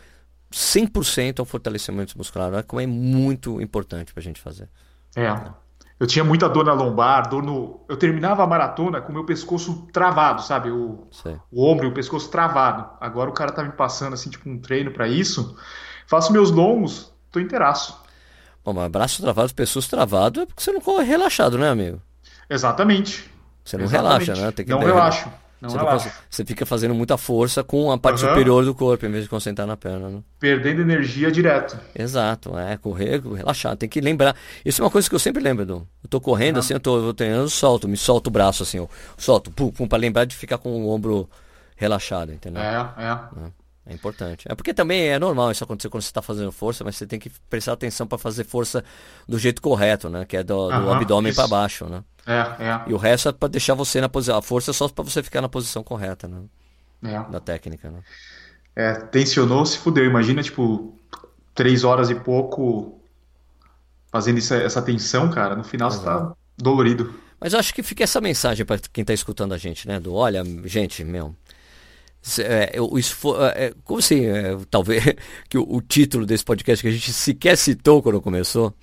100% 0.52 1.38
ao 1.38 1.46
fortalecimento 1.46 2.18
muscular, 2.18 2.52
é 2.52 2.62
como 2.62 2.82
é 2.82 2.86
muito 2.86 3.58
importante 3.58 4.12
pra 4.12 4.22
gente 4.22 4.38
fazer. 4.38 4.68
É. 5.16 5.32
Eu 5.98 6.06
tinha 6.06 6.24
muita 6.24 6.46
dor 6.46 6.66
na 6.66 6.74
lombar, 6.74 7.30
dor 7.30 7.42
no. 7.42 7.86
Eu 7.88 7.96
terminava 7.96 8.44
a 8.44 8.46
maratona 8.46 9.00
com 9.00 9.10
o 9.10 9.14
meu 9.14 9.24
pescoço 9.24 9.88
travado, 9.92 10.42
sabe? 10.42 10.70
O, 10.70 11.08
o 11.50 11.64
ombro 11.64 11.86
e 11.86 11.88
o 11.88 11.94
pescoço 11.94 12.30
travado. 12.30 12.86
Agora 13.00 13.30
o 13.30 13.32
cara 13.32 13.50
tá 13.50 13.62
me 13.62 13.72
passando 13.72 14.12
assim, 14.12 14.28
tipo, 14.28 14.46
um 14.50 14.58
treino 14.58 14.90
para 14.90 15.08
isso. 15.08 15.56
Faço 16.06 16.32
meus 16.32 16.50
longos, 16.50 17.12
tô 17.30 17.40
inteiraço. 17.40 18.02
Bom, 18.64 18.72
mas 18.72 18.90
braço 18.90 19.20
travado, 19.20 19.54
pessoas 19.54 19.86
travado 19.86 20.40
é 20.40 20.46
porque 20.46 20.62
você 20.62 20.72
não 20.72 20.80
corre 20.80 21.04
relaxado, 21.04 21.58
né, 21.58 21.68
amigo? 21.68 22.00
Exatamente. 22.48 23.30
Você 23.64 23.76
não 23.76 23.84
Exatamente. 23.84 24.26
relaxa, 24.26 24.46
né? 24.46 24.52
Tem 24.52 24.64
que 24.64 24.70
não 24.70 24.78
relaxo. 24.78 25.30
Não 25.60 25.70
você, 25.70 25.78
relaxa. 25.78 26.10
Fica, 26.10 26.24
você 26.30 26.44
fica 26.44 26.66
fazendo 26.66 26.94
muita 26.94 27.16
força 27.16 27.64
com 27.64 27.90
a 27.90 27.96
parte 27.96 28.22
uhum. 28.22 28.28
superior 28.28 28.64
do 28.64 28.74
corpo, 28.74 29.06
em 29.06 29.10
vez 29.10 29.24
de 29.24 29.30
concentrar 29.30 29.66
na 29.66 29.76
perna. 29.76 30.08
Né? 30.08 30.22
Perdendo 30.38 30.82
energia 30.82 31.30
direto. 31.30 31.78
Exato, 31.94 32.58
é, 32.58 32.76
correr, 32.76 33.22
relaxar, 33.22 33.76
tem 33.76 33.88
que 33.88 34.00
lembrar. 34.00 34.36
Isso 34.64 34.82
é 34.82 34.84
uma 34.84 34.90
coisa 34.90 35.08
que 35.08 35.14
eu 35.14 35.18
sempre 35.18 35.42
lembro, 35.42 35.64
do, 35.64 35.88
eu 36.02 36.08
tô 36.10 36.20
correndo 36.20 36.56
uhum. 36.56 36.60
assim, 36.60 36.74
eu 36.74 36.80
tô, 36.80 37.06
eu 37.06 37.14
treinando, 37.14 37.44
eu 37.44 37.48
solto, 37.48 37.88
me 37.88 37.96
solto 37.96 38.26
o 38.26 38.30
braço 38.30 38.62
assim, 38.62 38.78
eu 38.78 38.90
solto, 39.16 39.50
pum, 39.50 39.70
pum, 39.70 39.88
pra 39.88 39.96
lembrar 39.96 40.26
de 40.26 40.36
ficar 40.36 40.58
com 40.58 40.70
o 40.70 40.90
ombro 40.90 41.28
relaxado, 41.76 42.32
entendeu? 42.32 42.62
É, 42.62 42.90
é. 42.98 43.10
é. 43.46 43.63
É 43.86 43.92
importante. 43.92 44.46
É 44.48 44.54
porque 44.54 44.72
também 44.72 45.08
é 45.08 45.18
normal 45.18 45.50
isso 45.50 45.62
acontecer 45.62 45.90
quando 45.90 46.02
você 46.02 46.08
está 46.08 46.22
fazendo 46.22 46.50
força, 46.50 46.82
mas 46.82 46.96
você 46.96 47.06
tem 47.06 47.18
que 47.18 47.30
prestar 47.50 47.74
atenção 47.74 48.06
para 48.06 48.16
fazer 48.16 48.44
força 48.44 48.82
do 49.28 49.38
jeito 49.38 49.60
correto, 49.60 50.08
né? 50.08 50.24
Que 50.24 50.38
é 50.38 50.42
do, 50.42 50.68
do 50.68 50.90
abdômen 50.90 51.34
para 51.34 51.46
baixo, 51.46 51.86
né? 51.86 52.02
É, 52.26 52.64
é. 52.64 52.80
E 52.86 52.94
o 52.94 52.96
resto 52.96 53.28
é 53.28 53.32
para 53.32 53.48
deixar 53.48 53.74
você 53.74 54.00
na 54.00 54.08
posição. 54.08 54.38
A 54.38 54.42
força 54.42 54.70
é 54.70 54.74
só 54.74 54.88
para 54.88 55.04
você 55.04 55.22
ficar 55.22 55.42
na 55.42 55.50
posição 55.50 55.84
correta, 55.84 56.26
né? 56.26 56.44
É. 57.04 57.30
Da 57.30 57.40
técnica, 57.40 57.90
né? 57.90 58.00
É, 58.74 58.92
tensionou, 58.94 59.66
se 59.66 59.76
fudeu. 59.76 60.06
Imagina, 60.06 60.42
tipo, 60.42 60.98
três 61.54 61.84
horas 61.84 62.08
e 62.08 62.14
pouco 62.14 62.98
fazendo 64.10 64.38
essa, 64.38 64.56
essa 64.56 64.80
tensão, 64.80 65.30
cara. 65.30 65.54
No 65.54 65.64
final 65.64 65.90
você 65.90 66.02
tá 66.02 66.32
dolorido. 66.56 67.14
Mas 67.38 67.52
eu 67.52 67.58
acho 67.58 67.74
que 67.74 67.82
fica 67.82 68.02
essa 68.02 68.22
mensagem 68.22 68.64
para 68.64 68.78
quem 68.90 69.02
está 69.02 69.12
escutando 69.12 69.52
a 69.52 69.58
gente, 69.58 69.86
né? 69.86 70.00
Do 70.00 70.14
olha, 70.14 70.42
gente, 70.64 71.04
meu 71.04 71.34
é, 71.34 71.34
o 71.34 71.34
esfor... 71.34 71.92
É, 71.98 72.02
é, 72.04 72.13
como 73.84 73.98
assim, 73.98 74.24
é, 74.24 74.56
talvez 74.70 75.04
que 75.48 75.58
o, 75.58 75.76
o, 75.76 75.82
título 75.82 76.24
desse 76.24 76.44
podcast 76.44 76.82
que 76.82 76.88
a 76.88 76.92
gente 76.92 77.12
sequer 77.12 77.56
citou 77.56 78.02
quando 78.02 78.20
começou, 78.20 78.74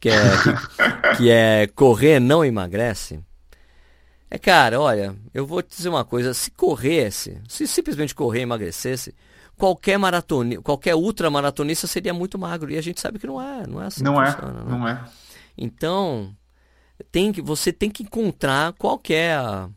que 0.00 0.08
é, 0.08 0.14
que, 1.16 1.30
é 1.30 1.66
Correr 1.68 2.18
não 2.18 2.44
emagrece. 2.44 3.20
É, 4.30 4.38
cara, 4.38 4.80
olha, 4.80 5.14
eu 5.32 5.46
vou 5.46 5.62
te 5.62 5.76
dizer 5.76 5.88
uma 5.88 6.04
coisa, 6.04 6.32
se 6.32 6.50
corresse, 6.50 7.40
se 7.48 7.66
simplesmente 7.66 8.14
correr 8.14 8.40
e 8.40 8.42
emagrecesse, 8.42 9.14
qualquer 9.56 9.98
maratona, 9.98 10.60
qualquer 10.62 10.94
ultramaratonista 10.94 11.86
seria 11.86 12.14
muito 12.14 12.38
magro. 12.38 12.70
E 12.70 12.78
a 12.78 12.82
gente 12.82 13.00
sabe 13.00 13.18
que 13.18 13.26
não 13.26 13.40
é, 13.40 13.66
não 13.66 13.82
é 13.82 13.86
assim. 13.86 14.02
Não 14.02 14.20
é, 14.20 14.32
funciona, 14.32 14.64
não, 14.64 14.78
não 14.78 14.88
é. 14.88 15.04
Então, 15.56 16.34
tem 17.12 17.30
que, 17.30 17.42
você 17.42 17.72
tem 17.72 17.90
que 17.90 18.02
encontrar 18.02 18.72
qual 18.72 19.00
é 19.10 19.34
a, 19.34 19.68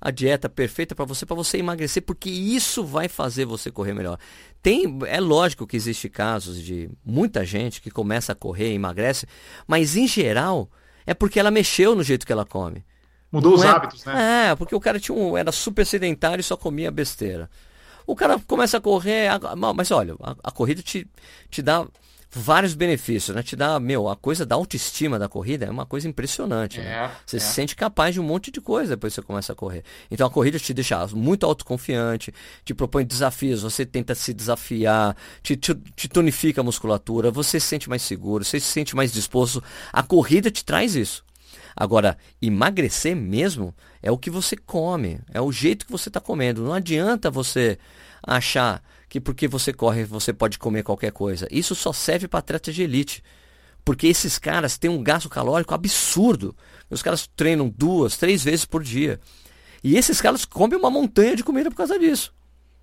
a 0.00 0.10
dieta 0.10 0.48
perfeita 0.48 0.94
para 0.94 1.04
você, 1.04 1.24
para 1.24 1.36
você 1.36 1.58
emagrecer, 1.58 2.02
porque 2.02 2.30
isso 2.30 2.84
vai 2.84 3.08
fazer 3.08 3.44
você 3.44 3.70
correr 3.70 3.94
melhor. 3.94 4.18
Tem, 4.62 4.98
é 5.06 5.20
lógico 5.20 5.66
que 5.66 5.76
existe 5.76 6.08
casos 6.08 6.62
de 6.62 6.90
muita 7.04 7.44
gente 7.44 7.80
que 7.80 7.90
começa 7.90 8.32
a 8.32 8.34
correr 8.34 8.72
e 8.72 8.74
emagrece, 8.74 9.26
mas 9.66 9.96
em 9.96 10.06
geral 10.06 10.70
é 11.06 11.14
porque 11.14 11.38
ela 11.38 11.50
mexeu 11.50 11.94
no 11.94 12.02
jeito 12.02 12.26
que 12.26 12.32
ela 12.32 12.44
come. 12.44 12.84
Mudou 13.30 13.52
Não 13.52 13.58
os 13.58 13.64
é, 13.64 13.68
hábitos, 13.68 14.04
né? 14.04 14.50
É, 14.50 14.54
porque 14.54 14.74
o 14.74 14.80
cara 14.80 15.00
tinha 15.00 15.16
um, 15.16 15.36
era 15.36 15.52
super 15.52 15.84
sedentário 15.84 16.40
e 16.40 16.44
só 16.44 16.56
comia 16.56 16.90
besteira. 16.90 17.50
O 18.06 18.14
cara 18.14 18.38
começa 18.46 18.76
a 18.76 18.80
correr, 18.80 19.28
mas 19.74 19.90
olha, 19.90 20.14
a, 20.20 20.36
a 20.44 20.50
corrida 20.50 20.80
te, 20.80 21.06
te 21.50 21.60
dá 21.60 21.86
vários 22.40 22.74
benefícios, 22.74 23.34
né? 23.34 23.42
Te 23.42 23.56
dá, 23.56 23.80
meu, 23.80 24.08
a 24.08 24.16
coisa 24.16 24.44
da 24.44 24.54
autoestima 24.54 25.18
da 25.18 25.28
corrida 25.28 25.64
é 25.64 25.70
uma 25.70 25.86
coisa 25.86 26.06
impressionante. 26.06 26.78
Né? 26.78 26.86
É, 26.86 27.10
você 27.24 27.38
é. 27.38 27.40
se 27.40 27.54
sente 27.54 27.74
capaz 27.74 28.14
de 28.14 28.20
um 28.20 28.24
monte 28.24 28.50
de 28.50 28.60
coisa 28.60 28.90
depois 28.90 29.14
que 29.14 29.20
você 29.20 29.26
começa 29.26 29.52
a 29.52 29.56
correr. 29.56 29.82
Então 30.10 30.26
a 30.26 30.30
corrida 30.30 30.58
te 30.58 30.74
deixa 30.74 31.06
muito 31.08 31.46
autoconfiante, 31.46 32.32
te 32.64 32.74
propõe 32.74 33.04
desafios, 33.04 33.62
você 33.62 33.86
tenta 33.86 34.14
se 34.14 34.34
desafiar, 34.34 35.16
te, 35.42 35.56
te, 35.56 35.74
te 35.74 36.08
tonifica 36.08 36.60
a 36.60 36.64
musculatura, 36.64 37.30
você 37.30 37.58
se 37.58 37.66
sente 37.66 37.88
mais 37.88 38.02
seguro, 38.02 38.44
você 38.44 38.60
se 38.60 38.66
sente 38.66 38.94
mais 38.94 39.12
disposto. 39.12 39.62
A 39.92 40.02
corrida 40.02 40.50
te 40.50 40.64
traz 40.64 40.94
isso. 40.94 41.24
Agora, 41.74 42.16
emagrecer 42.40 43.16
mesmo 43.16 43.74
é 44.02 44.10
o 44.10 44.18
que 44.18 44.30
você 44.30 44.56
come, 44.56 45.20
é 45.32 45.40
o 45.40 45.52
jeito 45.52 45.86
que 45.86 45.92
você 45.92 46.08
está 46.08 46.20
comendo. 46.20 46.62
Não 46.62 46.72
adianta 46.72 47.30
você 47.30 47.78
achar 48.22 48.82
que 49.16 49.20
porque 49.20 49.48
você 49.48 49.72
corre 49.72 50.04
você 50.04 50.30
pode 50.30 50.58
comer 50.58 50.82
qualquer 50.82 51.10
coisa. 51.10 51.48
Isso 51.50 51.74
só 51.74 51.90
serve 51.90 52.28
para 52.28 52.40
atletas 52.40 52.74
de 52.74 52.82
elite. 52.82 53.22
Porque 53.82 54.06
esses 54.06 54.38
caras 54.38 54.76
têm 54.76 54.90
um 54.90 55.02
gasto 55.02 55.28
calórico 55.28 55.72
absurdo. 55.72 56.54
Os 56.90 57.02
caras 57.02 57.26
treinam 57.34 57.68
duas, 57.68 58.16
três 58.18 58.44
vezes 58.44 58.66
por 58.66 58.82
dia. 58.82 59.18
E 59.82 59.96
esses 59.96 60.20
caras 60.20 60.44
comem 60.44 60.78
uma 60.78 60.90
montanha 60.90 61.34
de 61.34 61.42
comida 61.42 61.70
por 61.70 61.76
causa 61.76 61.98
disso. 61.98 62.34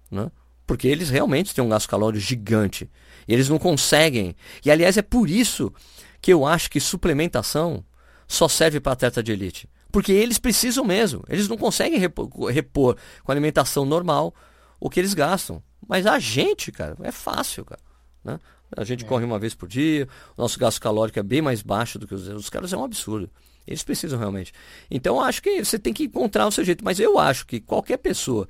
Né? 0.10 0.32
Porque 0.66 0.88
eles 0.88 1.10
realmente 1.10 1.54
têm 1.54 1.64
um 1.64 1.70
gasto 1.70 1.90
calórico 1.90 2.24
gigante. 2.24 2.90
E 3.28 3.34
eles 3.34 3.48
não 3.48 3.60
conseguem. 3.60 4.36
E 4.66 4.72
aliás, 4.72 4.98
é 4.98 5.02
por 5.02 5.30
isso 5.30 5.72
que 6.22 6.34
eu 6.34 6.46
acho 6.46 6.72
que 6.72 6.80
suplementação 6.80 7.86
só 8.28 8.48
serve 8.48 8.80
para 8.80 8.94
atleta 8.94 9.22
de 9.22 9.34
elite. 9.34 9.70
Porque 9.92 10.12
eles 10.12 10.40
precisam 10.40 10.84
mesmo. 10.84 11.24
Eles 11.30 11.48
não 11.48 11.58
conseguem 11.58 12.00
repor, 12.00 12.28
repor 12.46 12.98
com 13.24 13.32
alimentação 13.32 13.86
normal 13.86 14.34
o 14.80 14.90
que 14.90 15.00
eles 15.00 15.14
gastam. 15.14 15.62
Mas 15.88 16.06
a 16.06 16.20
gente, 16.20 16.72
cara, 16.72 16.96
é 17.04 17.12
fácil, 17.12 17.66
cara. 17.66 17.82
Né? 18.24 18.40
A 18.76 18.84
gente 18.84 19.06
é. 19.06 19.08
corre 19.08 19.26
uma 19.26 19.40
vez 19.40 19.54
por 19.54 19.68
dia, 19.68 20.08
o 20.36 20.42
nosso 20.42 20.58
gasto 20.58 20.82
calórico 20.82 21.20
é 21.20 21.24
bem 21.24 21.42
mais 21.42 21.62
baixo 21.62 22.00
do 22.00 22.08
que 22.08 22.16
os, 22.16 22.28
os 22.28 22.50
caras, 22.50 22.74
é 22.74 22.78
um 22.78 22.84
absurdo. 22.84 23.30
Eles 23.66 23.84
precisam 23.84 24.20
realmente. 24.20 24.52
Então 24.90 25.22
acho 25.22 25.42
que 25.42 25.64
você 25.64 25.80
tem 25.80 25.94
que 25.94 26.04
encontrar 26.04 26.48
o 26.48 26.52
seu 26.52 26.66
jeito. 26.66 26.84
Mas 26.84 27.00
eu 27.00 27.18
acho 27.18 27.46
que 27.46 27.62
qualquer 27.62 27.98
pessoa 27.98 28.48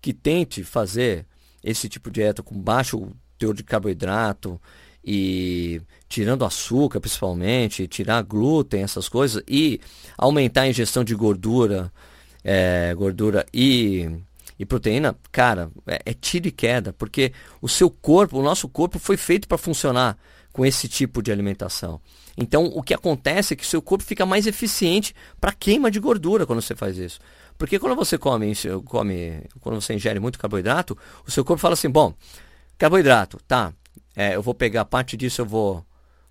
que 0.00 0.12
tente 0.12 0.64
fazer 0.64 1.26
esse 1.62 1.88
tipo 1.88 2.10
de 2.10 2.20
dieta 2.20 2.42
com 2.42 2.60
baixo 2.60 3.10
teor 3.38 3.54
de 3.54 3.62
carboidrato 3.62 4.60
e 5.04 5.80
tirando 6.08 6.44
açúcar 6.44 7.00
principalmente, 7.00 7.86
tirar 7.86 8.22
glúten, 8.22 8.82
essas 8.82 9.08
coisas, 9.08 9.42
e 9.46 9.80
aumentar 10.18 10.62
a 10.62 10.68
ingestão 10.68 11.04
de 11.04 11.14
gordura, 11.14 11.92
é, 12.42 12.92
gordura 12.94 13.46
e 13.52 14.08
e 14.58 14.64
proteína, 14.64 15.16
cara, 15.30 15.70
é, 15.86 16.00
é 16.06 16.14
tiro 16.14 16.48
e 16.48 16.50
queda, 16.50 16.92
porque 16.92 17.32
o 17.60 17.68
seu 17.68 17.90
corpo, 17.90 18.38
o 18.38 18.42
nosso 18.42 18.68
corpo 18.68 18.98
foi 18.98 19.16
feito 19.16 19.46
para 19.46 19.58
funcionar 19.58 20.16
com 20.52 20.64
esse 20.64 20.88
tipo 20.88 21.22
de 21.22 21.30
alimentação. 21.30 22.00
Então, 22.36 22.64
o 22.64 22.82
que 22.82 22.94
acontece 22.94 23.52
é 23.52 23.56
que 23.56 23.64
o 23.64 23.66
seu 23.66 23.82
corpo 23.82 24.02
fica 24.02 24.24
mais 24.24 24.46
eficiente 24.46 25.14
para 25.38 25.52
queima 25.52 25.90
de 25.90 26.00
gordura 26.00 26.46
quando 26.46 26.62
você 26.62 26.74
faz 26.74 26.96
isso. 26.96 27.20
Porque 27.58 27.78
quando 27.78 27.94
você 27.94 28.18
come, 28.18 28.52
come, 28.84 29.42
quando 29.60 29.80
você 29.80 29.94
ingere 29.94 30.20
muito 30.20 30.38
carboidrato, 30.38 30.96
o 31.26 31.30
seu 31.30 31.44
corpo 31.44 31.60
fala 31.60 31.74
assim: 31.74 31.88
bom, 31.88 32.14
carboidrato, 32.78 33.38
tá, 33.46 33.72
é, 34.14 34.34
eu 34.36 34.42
vou 34.42 34.54
pegar 34.54 34.84
parte 34.84 35.16
disso, 35.16 35.42
eu 35.42 35.46
vou 35.46 35.84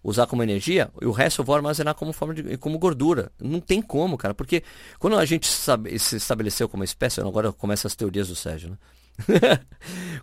usar 0.05 0.27
como 0.27 0.43
energia, 0.43 0.89
e 1.01 1.05
o 1.05 1.11
resto 1.11 1.41
eu 1.41 1.45
vou 1.45 1.55
armazenar 1.55 1.95
como 1.95 2.13
forma 2.13 2.35
de, 2.35 2.57
como 2.57 2.77
gordura. 2.77 3.31
Não 3.41 3.59
tem 3.59 3.81
como, 3.81 4.17
cara, 4.17 4.35
porque 4.35 4.63
quando 4.99 5.17
a 5.17 5.25
gente 5.25 5.47
sabe, 5.47 5.97
se 5.97 6.17
estabeleceu 6.17 6.69
como 6.69 6.83
espécie, 6.83 7.19
agora 7.21 7.51
começam 7.51 7.89
as 7.89 7.95
teorias 7.95 8.27
do 8.27 8.35
Sérgio, 8.35 8.69
né? 8.69 8.77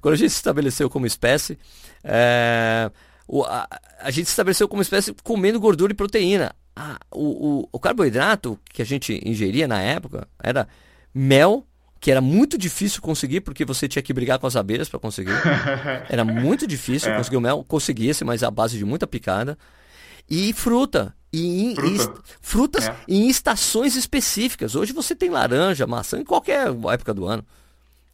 quando 0.01 0.15
a 0.15 0.17
gente 0.17 0.31
se 0.31 0.37
estabeleceu 0.37 0.89
como 0.89 1.05
espécie, 1.05 1.59
é, 2.05 2.91
o, 3.27 3.43
a, 3.43 3.67
a, 4.01 4.11
gente 4.11 4.27
se 4.27 4.33
estabeleceu 4.33 4.69
como 4.69 4.83
espécie 4.83 5.15
comendo 5.25 5.59
gordura 5.59 5.93
e 5.93 5.97
proteína. 5.97 6.55
Ah, 6.77 6.99
o, 7.11 7.63
o, 7.63 7.69
o 7.73 7.81
carboidrato 7.81 8.59
que 8.73 8.83
a 8.83 8.87
gente 8.87 9.21
ingeria 9.29 9.67
na 9.67 9.81
época 9.81 10.29
era 10.43 10.69
mel, 11.13 11.67
que 12.03 12.11
era 12.11 12.21
muito 12.21 12.59
difícil 12.59 13.01
conseguir, 13.01 13.43
porque 13.43 13.65
você 13.65 13.87
tinha 13.87 14.03
que 14.03 14.13
brigar 14.13 14.37
com 14.41 14.47
as 14.49 14.57
abelhas 14.57 14.89
para 14.89 14.99
conseguir. 14.99 15.31
Era 16.11 16.25
muito 16.25 16.67
difícil 16.67 17.13
é. 17.13 17.17
conseguir 17.17 17.37
o 17.37 17.41
mel, 17.41 17.65
conseguisse, 17.67 18.25
mas 18.25 18.43
a 18.43 18.51
base 18.51 18.77
de 18.77 18.85
muita 18.85 19.07
picada. 19.07 19.57
E 20.29 20.53
fruta. 20.53 21.15
E 21.33 21.71
em, 21.71 21.75
Fruta. 21.77 22.23
frutas 22.41 22.89
é. 22.89 22.97
em 23.07 23.29
estações 23.29 23.95
específicas. 23.95 24.75
Hoje 24.75 24.93
você 24.93 25.15
tem 25.15 25.31
laranja, 25.31 25.87
maçã 25.87 26.19
em 26.19 26.25
qualquer 26.25 26.67
época 26.91 27.15
do 27.15 27.25
ano. 27.25 27.47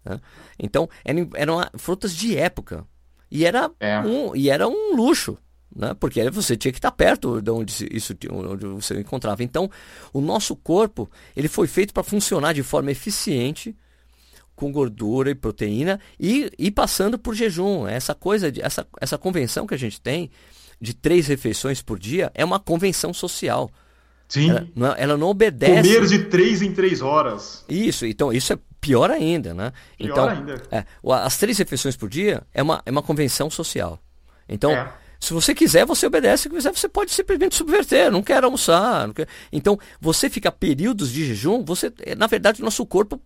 Né? 0.04 0.20
Então, 0.58 0.86
eram, 1.02 1.30
eram 1.32 1.58
frutas 1.78 2.14
de 2.14 2.36
época. 2.36 2.84
E 3.30 3.46
era, 3.46 3.70
é. 3.80 3.98
um, 4.00 4.36
e 4.36 4.50
era 4.50 4.68
um 4.68 4.94
luxo 4.94 5.38
né? 5.78 5.94
porque 5.98 6.28
você 6.28 6.56
tinha 6.56 6.72
que 6.72 6.78
estar 6.78 6.90
perto 6.90 7.40
de 7.40 7.50
onde 7.50 7.88
isso 7.92 8.12
onde 8.30 8.66
você 8.66 8.98
encontrava. 8.98 9.44
Então, 9.44 9.70
o 10.12 10.20
nosso 10.20 10.56
corpo 10.56 11.08
ele 11.36 11.46
foi 11.46 11.68
feito 11.68 11.94
para 11.94 12.02
funcionar 12.02 12.52
de 12.52 12.64
forma 12.64 12.90
eficiente 12.90 13.74
com 14.56 14.72
gordura 14.72 15.30
e 15.30 15.36
proteína 15.36 16.00
e, 16.18 16.50
e 16.58 16.68
passando 16.68 17.16
por 17.16 17.32
jejum. 17.32 17.86
Essa 17.86 18.12
coisa, 18.12 18.50
de, 18.50 18.60
essa, 18.60 18.84
essa 19.00 19.16
convenção 19.16 19.68
que 19.68 19.74
a 19.74 19.78
gente 19.78 20.00
tem 20.00 20.30
de 20.80 20.92
três 20.92 21.28
refeições 21.28 21.80
por 21.80 21.96
dia 21.96 22.32
é 22.34 22.44
uma 22.44 22.58
convenção 22.58 23.14
social. 23.14 23.70
Sim. 24.28 24.50
Ela 24.50 24.68
não, 24.74 24.94
ela 24.96 25.16
não 25.16 25.28
obedece. 25.28 25.94
Comer 25.94 26.06
de 26.06 26.18
três 26.24 26.60
em 26.60 26.72
três 26.72 27.00
horas. 27.00 27.64
Isso, 27.68 28.04
então 28.04 28.32
isso 28.32 28.52
é 28.52 28.58
pior 28.80 29.10
ainda, 29.10 29.54
né? 29.54 29.72
Pior 29.96 30.10
então, 30.10 30.28
ainda. 30.28 30.62
É, 30.72 30.84
as 31.24 31.38
três 31.38 31.56
refeições 31.56 31.96
por 31.96 32.08
dia 32.08 32.42
é 32.52 32.62
uma, 32.62 32.82
é 32.84 32.90
uma 32.90 33.02
convenção 33.02 33.48
social. 33.48 33.98
Então, 34.48 34.72
é. 34.72 34.92
Se 35.20 35.32
você 35.32 35.54
quiser, 35.54 35.84
você 35.84 36.06
obedece. 36.06 36.44
Se 36.44 36.50
quiser, 36.50 36.72
você 36.72 36.88
pode 36.88 37.10
simplesmente 37.10 37.54
subverter. 37.56 38.10
Não 38.10 38.22
quer 38.22 38.42
almoçar. 38.44 39.06
Não 39.06 39.14
quer... 39.14 39.26
Então, 39.52 39.78
você 40.00 40.30
fica 40.30 40.50
períodos 40.52 41.12
de 41.12 41.26
jejum. 41.26 41.64
Você, 41.64 41.92
na 42.16 42.26
verdade, 42.26 42.62
o 42.62 42.64
nosso 42.64 42.86
corpo 42.86 43.20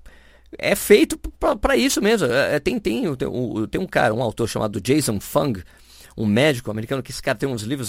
é 0.59 0.75
feito 0.75 1.19
para 1.61 1.77
isso 1.77 2.01
mesmo. 2.01 2.27
É, 2.29 2.57
é, 2.57 2.61
tem, 2.61 2.79
tem, 2.79 3.15
tem, 3.15 3.29
tem 3.71 3.81
um 3.81 3.87
cara, 3.87 4.15
um 4.15 4.23
autor 4.23 4.49
chamado 4.49 4.81
Jason 4.81 5.21
Fung, 5.21 5.63
um 6.17 6.27
médico 6.27 6.71
americano, 6.71 7.03
que 7.03 7.11
esse 7.11 7.23
cara 7.23 7.39
tem 7.39 7.49
uns 7.49 7.63
livros 7.63 7.89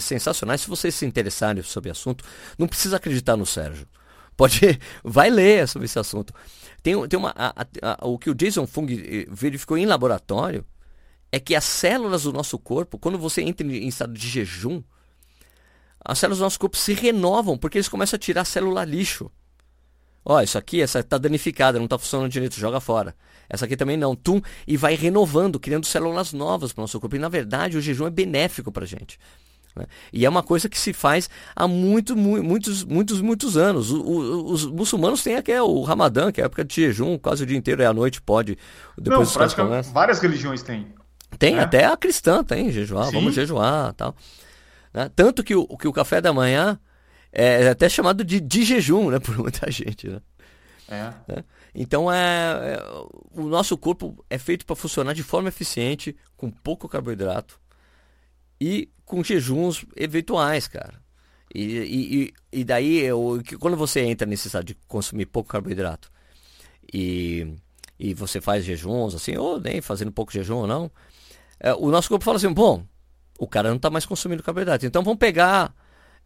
sensacionais. 0.00 0.60
Se 0.60 0.68
vocês 0.68 0.94
se 0.94 1.06
interessarem 1.06 1.62
sobre 1.62 1.90
o 1.90 1.92
assunto, 1.92 2.24
não 2.58 2.66
precisa 2.66 2.96
acreditar 2.96 3.36
no 3.36 3.46
Sérgio. 3.46 3.86
Pode, 4.36 4.60
vai 5.02 5.30
ler 5.30 5.68
sobre 5.68 5.86
esse 5.86 5.98
assunto. 5.98 6.34
Tem, 6.82 7.08
tem 7.08 7.18
uma, 7.18 7.32
a, 7.36 7.66
a, 7.82 8.06
o 8.06 8.18
que 8.18 8.30
o 8.30 8.34
Jason 8.34 8.66
Fung 8.66 8.92
eh, 8.92 9.26
verificou 9.30 9.78
em 9.78 9.86
laboratório 9.86 10.64
é 11.34 11.40
que 11.40 11.56
as 11.56 11.64
células 11.64 12.22
do 12.22 12.32
nosso 12.32 12.56
corpo, 12.56 12.96
quando 12.96 13.18
você 13.18 13.42
entra 13.42 13.66
em 13.66 13.88
estado 13.88 14.12
de 14.12 14.28
jejum, 14.28 14.80
as 16.04 16.16
células 16.16 16.38
do 16.38 16.44
nosso 16.44 16.60
corpo 16.60 16.76
se 16.76 16.92
renovam 16.92 17.58
porque 17.58 17.76
eles 17.76 17.88
começam 17.88 18.16
a 18.16 18.20
tirar 18.20 18.44
célula 18.44 18.84
lixo. 18.84 19.28
Ó, 20.24 20.40
isso 20.40 20.56
aqui, 20.56 20.80
essa 20.80 21.00
está 21.00 21.18
danificada, 21.18 21.76
não 21.76 21.86
está 21.86 21.98
funcionando 21.98 22.30
direito, 22.30 22.54
joga 22.54 22.78
fora. 22.78 23.16
Essa 23.48 23.64
aqui 23.64 23.76
também 23.76 23.96
não, 23.96 24.14
tum, 24.14 24.40
e 24.64 24.76
vai 24.76 24.94
renovando, 24.94 25.58
criando 25.58 25.86
células 25.86 26.32
novas 26.32 26.72
para 26.72 26.82
o 26.82 26.84
nosso 26.84 27.00
corpo. 27.00 27.16
E 27.16 27.18
na 27.18 27.28
verdade, 27.28 27.76
o 27.76 27.80
jejum 27.80 28.06
é 28.06 28.10
benéfico 28.10 28.70
para 28.70 28.84
a 28.84 28.86
gente. 28.86 29.18
Né? 29.74 29.86
E 30.12 30.24
é 30.24 30.28
uma 30.28 30.42
coisa 30.42 30.68
que 30.68 30.78
se 30.78 30.92
faz 30.92 31.28
há 31.56 31.66
muito, 31.66 32.16
muitos, 32.16 32.84
muitos, 32.84 33.20
muitos 33.20 33.56
anos. 33.56 33.90
O, 33.90 34.00
o, 34.00 34.52
os 34.52 34.66
muçulmanos 34.66 35.20
têm 35.20 35.34
aqui 35.34 35.52
o 35.58 35.82
Ramadã, 35.82 36.30
que 36.30 36.40
é 36.40 36.44
a 36.44 36.46
época 36.46 36.64
de 36.64 36.76
jejum, 36.76 37.18
quase 37.18 37.42
o 37.42 37.46
dia 37.46 37.58
inteiro, 37.58 37.82
e 37.82 37.84
à 37.84 37.92
noite 37.92 38.22
pode. 38.22 38.56
Depois 38.96 39.28
Não, 39.28 39.34
praticamente 39.34 39.90
várias 39.90 40.20
religiões 40.20 40.62
têm. 40.62 40.86
Tem, 41.38 41.56
né? 41.56 41.62
até 41.62 41.84
a 41.84 41.96
cristã 41.96 42.42
tem, 42.42 42.70
jejuar, 42.70 43.06
Sim. 43.06 43.12
vamos 43.12 43.34
jejuar 43.34 43.92
tal. 43.94 44.14
Né? 44.92 45.10
Tanto 45.14 45.42
que 45.42 45.54
o, 45.54 45.66
que 45.76 45.88
o 45.88 45.92
café 45.92 46.20
da 46.20 46.32
manhã 46.32 46.78
é 47.32 47.68
até 47.68 47.88
chamado 47.88 48.24
de, 48.24 48.40
de 48.40 48.64
jejum, 48.64 49.10
né, 49.10 49.18
por 49.20 49.36
muita 49.38 49.70
gente. 49.70 50.08
Né? 50.08 50.20
É. 50.88 51.12
Né? 51.28 51.44
Então 51.74 52.10
é, 52.10 52.76
é, 52.76 52.82
o 53.32 53.44
nosso 53.48 53.76
corpo 53.76 54.24
é 54.30 54.38
feito 54.38 54.64
para 54.64 54.76
funcionar 54.76 55.12
de 55.12 55.22
forma 55.22 55.48
eficiente, 55.48 56.16
com 56.36 56.50
pouco 56.50 56.88
carboidrato 56.88 57.58
e 58.60 58.88
com 59.04 59.24
jejuns 59.24 59.84
eventuais, 59.96 60.68
cara. 60.68 61.02
E, 61.54 62.32
e, 62.52 62.60
e 62.60 62.64
daí, 62.64 62.98
eu, 63.00 63.40
quando 63.60 63.76
você 63.76 64.00
entra 64.00 64.26
nesse 64.26 64.48
estado 64.48 64.64
de 64.64 64.74
consumir 64.88 65.26
pouco 65.26 65.48
carboidrato 65.48 66.10
e, 66.92 67.54
e 67.98 68.12
você 68.12 68.40
faz 68.40 68.64
jejuns, 68.64 69.14
assim, 69.14 69.36
ou 69.36 69.60
nem 69.60 69.80
fazendo 69.80 70.10
pouco 70.10 70.32
jejum 70.32 70.56
ou 70.56 70.66
não, 70.66 70.84
é, 70.84 70.90
o 71.72 71.90
nosso 71.90 72.08
corpo 72.08 72.24
fala 72.24 72.36
assim: 72.36 72.52
bom, 72.52 72.84
o 73.38 73.46
cara 73.46 73.68
não 73.68 73.76
está 73.76 73.90
mais 73.90 74.04
consumindo 74.04 74.42
carboidrato, 74.42 74.84
então 74.84 75.02
vamos 75.02 75.18
pegar 75.18 75.74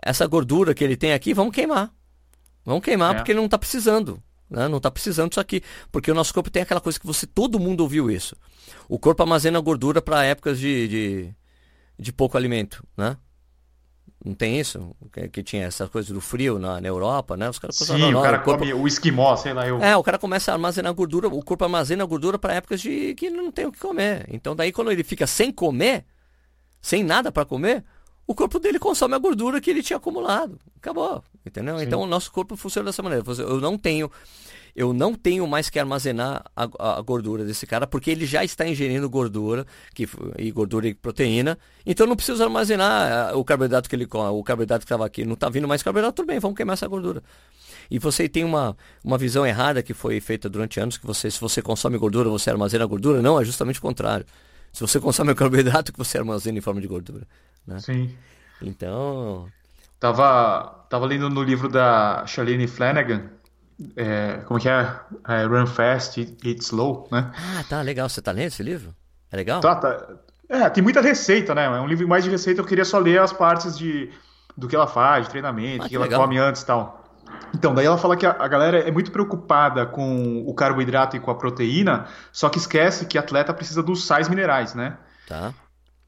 essa 0.02 0.26
gordura 0.26 0.74
que 0.74 0.82
ele 0.82 0.96
tem 0.96 1.12
aqui 1.12 1.34
vamos 1.34 1.54
queimar. 1.54 1.92
Vamos 2.64 2.82
queimar 2.82 3.12
é. 3.12 3.14
porque 3.18 3.32
ele 3.32 3.38
não 3.38 3.46
está 3.46 3.58
precisando. 3.58 4.22
Né? 4.50 4.68
Não 4.68 4.76
está 4.76 4.90
precisando 4.90 5.30
disso 5.30 5.40
aqui. 5.40 5.62
Porque 5.90 6.10
o 6.10 6.14
nosso 6.14 6.34
corpo 6.34 6.50
tem 6.50 6.62
aquela 6.62 6.80
coisa 6.80 7.00
que 7.00 7.06
você, 7.06 7.26
todo 7.26 7.58
mundo 7.58 7.80
ouviu 7.80 8.10
isso. 8.10 8.36
O 8.88 8.98
corpo 8.98 9.22
armazena 9.22 9.58
gordura 9.58 10.02
para 10.02 10.24
épocas 10.24 10.58
de, 10.58 10.88
de 10.88 11.34
de 11.98 12.12
pouco 12.12 12.36
alimento, 12.36 12.86
né? 12.96 13.16
Não 14.24 14.34
tem 14.34 14.58
isso? 14.58 14.94
Que, 15.12 15.28
que 15.28 15.42
tinha 15.42 15.64
essa 15.64 15.86
coisa 15.86 16.12
do 16.12 16.20
frio 16.20 16.58
na, 16.58 16.80
na 16.80 16.88
Europa, 16.88 17.36
né? 17.36 17.48
Os 17.48 17.58
caras 17.58 17.76
Sim, 17.76 18.12
o 18.12 18.22
cara 18.22 18.38
o 18.38 18.42
corpo... 18.42 18.60
come 18.60 18.74
o 18.74 18.86
esquimó, 18.86 19.36
sei 19.36 19.52
lá. 19.52 19.66
Eu... 19.66 19.80
É, 19.80 19.96
o 19.96 20.02
cara 20.02 20.18
começa 20.18 20.50
a 20.50 20.54
armazenar 20.54 20.92
gordura, 20.92 21.28
o 21.28 21.42
corpo 21.42 21.64
armazena 21.64 22.04
gordura 22.04 22.38
para 22.38 22.54
épocas 22.54 22.80
de 22.80 23.14
que 23.14 23.30
não 23.30 23.52
tem 23.52 23.66
o 23.66 23.72
que 23.72 23.78
comer. 23.78 24.26
Então 24.28 24.56
daí 24.56 24.72
quando 24.72 24.90
ele 24.90 25.04
fica 25.04 25.26
sem 25.26 25.52
comer, 25.52 26.04
sem 26.80 27.04
nada 27.04 27.30
para 27.30 27.44
comer, 27.44 27.84
o 28.26 28.34
corpo 28.34 28.58
dele 28.58 28.78
consome 28.78 29.14
a 29.14 29.18
gordura 29.18 29.60
que 29.60 29.70
ele 29.70 29.82
tinha 29.82 29.96
acumulado. 29.96 30.58
Acabou, 30.76 31.22
entendeu? 31.46 31.78
Sim. 31.78 31.84
Então 31.84 32.00
o 32.00 32.06
nosso 32.06 32.32
corpo 32.32 32.56
funciona 32.56 32.86
dessa 32.86 33.02
maneira. 33.02 33.24
Eu 33.38 33.60
não 33.60 33.78
tenho 33.78 34.10
eu 34.78 34.92
não 34.92 35.12
tenho 35.12 35.44
mais 35.44 35.68
que 35.68 35.76
armazenar 35.76 36.44
a, 36.54 36.98
a, 36.98 37.02
gordura 37.02 37.44
desse 37.44 37.66
cara, 37.66 37.84
porque 37.84 38.12
ele 38.12 38.24
já 38.24 38.44
está 38.44 38.64
ingerindo 38.64 39.10
gordura, 39.10 39.66
que, 39.92 40.08
e 40.38 40.52
gordura 40.52 40.86
e 40.86 40.94
proteína, 40.94 41.58
então 41.84 42.06
não 42.06 42.14
preciso 42.14 42.44
armazenar 42.44 43.30
eh, 43.30 43.34
o 43.34 43.44
carboidrato 43.44 43.88
que 43.88 43.96
ele 43.96 44.06
come, 44.06 44.30
o 44.30 44.44
carboidrato 44.44 44.82
que 44.82 44.84
estava 44.84 45.04
aqui, 45.04 45.24
não 45.24 45.34
está 45.34 45.48
vindo 45.48 45.66
mais 45.66 45.82
carboidrato, 45.82 46.14
tudo 46.14 46.26
bem, 46.26 46.38
vamos 46.38 46.56
queimar 46.56 46.74
essa 46.74 46.86
gordura. 46.86 47.24
E 47.90 47.98
você 47.98 48.28
tem 48.28 48.44
uma, 48.44 48.76
uma 49.02 49.18
visão 49.18 49.44
errada 49.44 49.82
que 49.82 49.92
foi 49.92 50.20
feita 50.20 50.48
durante 50.48 50.78
anos, 50.78 50.96
que 50.96 51.04
você, 51.04 51.28
se 51.28 51.40
você 51.40 51.60
consome 51.60 51.98
gordura, 51.98 52.30
você 52.30 52.48
armazena 52.48 52.86
gordura, 52.86 53.20
não, 53.20 53.40
é 53.40 53.44
justamente 53.44 53.80
o 53.80 53.82
contrário. 53.82 54.24
Se 54.72 54.80
você 54.80 55.00
consome 55.00 55.32
o 55.32 55.34
carboidrato, 55.34 55.92
que 55.92 55.98
você 55.98 56.18
armazena 56.18 56.56
em 56.56 56.60
forma 56.60 56.80
de 56.80 56.86
gordura. 56.86 57.26
Né? 57.66 57.80
Sim. 57.80 58.14
Então... 58.62 59.48
Tava, 59.98 60.86
tava 60.88 61.04
lendo 61.04 61.28
no 61.28 61.42
livro 61.42 61.68
da 61.68 62.24
Charlene 62.24 62.68
Flanagan, 62.68 63.28
é, 63.96 64.38
como 64.46 64.58
que 64.58 64.68
é? 64.68 64.94
é? 65.28 65.44
Run 65.44 65.66
Fast, 65.66 66.20
Eat 66.44 66.60
Slow, 66.62 67.08
né? 67.12 67.30
Ah, 67.36 67.64
tá, 67.68 67.80
legal. 67.82 68.08
Você 68.08 68.20
tá 68.20 68.32
lendo 68.32 68.48
esse 68.48 68.62
livro? 68.62 68.94
É 69.30 69.36
legal? 69.36 69.60
Tá, 69.60 69.76
tá. 69.76 70.06
É, 70.48 70.68
tem 70.70 70.82
muita 70.82 71.00
receita, 71.00 71.54
né? 71.54 71.66
É 71.66 71.80
um 71.80 71.86
livro 71.86 72.08
mais 72.08 72.24
de 72.24 72.30
receita, 72.30 72.60
eu 72.60 72.64
queria 72.64 72.84
só 72.84 72.98
ler 72.98 73.20
as 73.20 73.32
partes 73.32 73.76
de, 73.76 74.10
do 74.56 74.66
que 74.66 74.74
ela 74.74 74.86
faz, 74.86 75.26
de 75.26 75.30
treinamento, 75.30 75.82
ah, 75.82 75.84
que, 75.84 75.90
que 75.90 75.96
ela 75.96 76.08
come 76.08 76.38
antes 76.38 76.62
e 76.62 76.66
tal. 76.66 77.04
Então, 77.54 77.74
daí 77.74 77.86
ela 77.86 77.98
fala 77.98 78.16
que 78.16 78.26
a, 78.26 78.30
a, 78.30 78.48
galera 78.48 78.78
é 78.78 78.90
muito 78.90 79.12
preocupada 79.12 79.86
com 79.86 80.42
o 80.46 80.54
carboidrato 80.54 81.16
e 81.16 81.20
com 81.20 81.30
a 81.30 81.34
proteína, 81.34 82.06
só 82.32 82.48
que 82.48 82.58
esquece 82.58 83.06
que 83.06 83.18
atleta 83.18 83.52
precisa 83.52 83.82
dos 83.82 84.04
sais 84.04 84.28
minerais, 84.28 84.74
né? 84.74 84.96
Tá. 85.26 85.52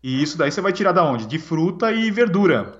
E 0.02 0.22
isso 0.22 0.38
daí 0.38 0.50
você 0.50 0.62
vai 0.62 0.72
tirar 0.72 0.92
da 0.92 1.04
onde? 1.04 1.26
De 1.26 1.38
fruta 1.38 1.92
e 1.92 2.10
verdura. 2.10 2.80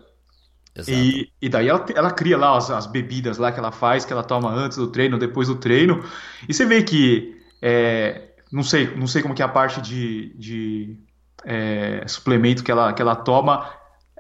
E, 0.87 1.31
e 1.43 1.49
daí 1.49 1.69
ela, 1.69 1.85
ela 1.95 2.11
cria 2.11 2.39
lá 2.39 2.57
as, 2.57 2.71
as, 2.71 2.87
bebidas 2.87 3.39
lá 3.39 3.51
que 3.51 3.59
ela 3.59 3.73
faz, 3.73 4.05
que 4.05 4.13
ela 4.13 4.23
toma 4.23 4.51
antes 4.51 4.79
do 4.79 4.87
treino, 4.87 5.19
depois 5.19 5.49
do 5.49 5.57
treino. 5.57 6.05
E 6.49 6.55
você 6.55 6.65
vê 6.65 6.83
que 6.83 7.43
é, 7.61 8.31
não 8.53 8.63
sei, 8.63 8.95
não 8.97 9.07
sei 9.07 9.23
como 9.23 9.35
que 9.35 9.43
é 9.43 9.45
a 9.45 9.49
parte 9.49 9.81
de, 9.81 10.35
de 10.37 10.99
é, 11.45 12.05
suplemento 12.07 12.63
que 12.63 12.71
ela, 12.71 12.93
que 12.93 13.03
ela 13.03 13.17
toma 13.17 13.71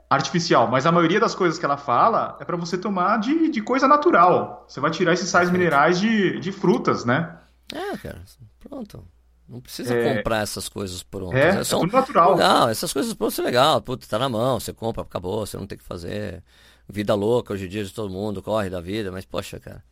artificial, 0.08 0.68
mas 0.68 0.86
a 0.86 0.92
maioria 0.92 1.20
das 1.20 1.36
coisas 1.36 1.56
que 1.56 1.64
ela 1.64 1.76
fala 1.76 2.36
é 2.40 2.44
para 2.44 2.56
você 2.56 2.76
tomar 2.76 3.18
de, 3.18 3.48
de 3.48 3.62
coisa 3.62 3.86
natural. 3.86 4.64
Você 4.68 4.80
vai 4.80 4.90
tirar 4.90 5.12
esses 5.12 5.28
sais 5.28 5.50
minerais 5.50 6.00
de, 6.00 6.40
de 6.40 6.50
frutas, 6.50 7.04
né? 7.04 7.38
É, 7.72 7.96
cara, 7.96 8.20
pronto. 8.58 9.04
Não 9.50 9.60
precisa 9.60 9.92
é... 9.92 10.14
comprar 10.14 10.42
essas 10.42 10.68
coisas 10.68 11.02
prontas. 11.02 11.40
É, 11.40 11.48
é, 11.48 11.64
só... 11.64 11.78
é 11.78 11.80
tudo 11.80 11.92
natural. 11.92 12.36
Não, 12.36 12.68
essas 12.68 12.92
coisas 12.92 13.12
prontas 13.12 13.36
é 13.40 13.42
legal. 13.42 13.82
Puta, 13.82 14.06
tá 14.06 14.16
na 14.16 14.28
mão, 14.28 14.60
você 14.60 14.72
compra, 14.72 15.02
acabou, 15.02 15.44
você 15.44 15.56
não 15.56 15.66
tem 15.66 15.76
que 15.76 15.82
fazer. 15.82 16.40
Vida 16.88 17.14
louca 17.14 17.52
hoje 17.52 17.66
em 17.66 17.68
dia 17.68 17.84
de 17.84 17.92
todo 17.92 18.12
mundo, 18.12 18.40
corre 18.40 18.70
da 18.70 18.80
vida, 18.80 19.10
mas 19.10 19.24
poxa, 19.24 19.58
cara. 19.58 19.82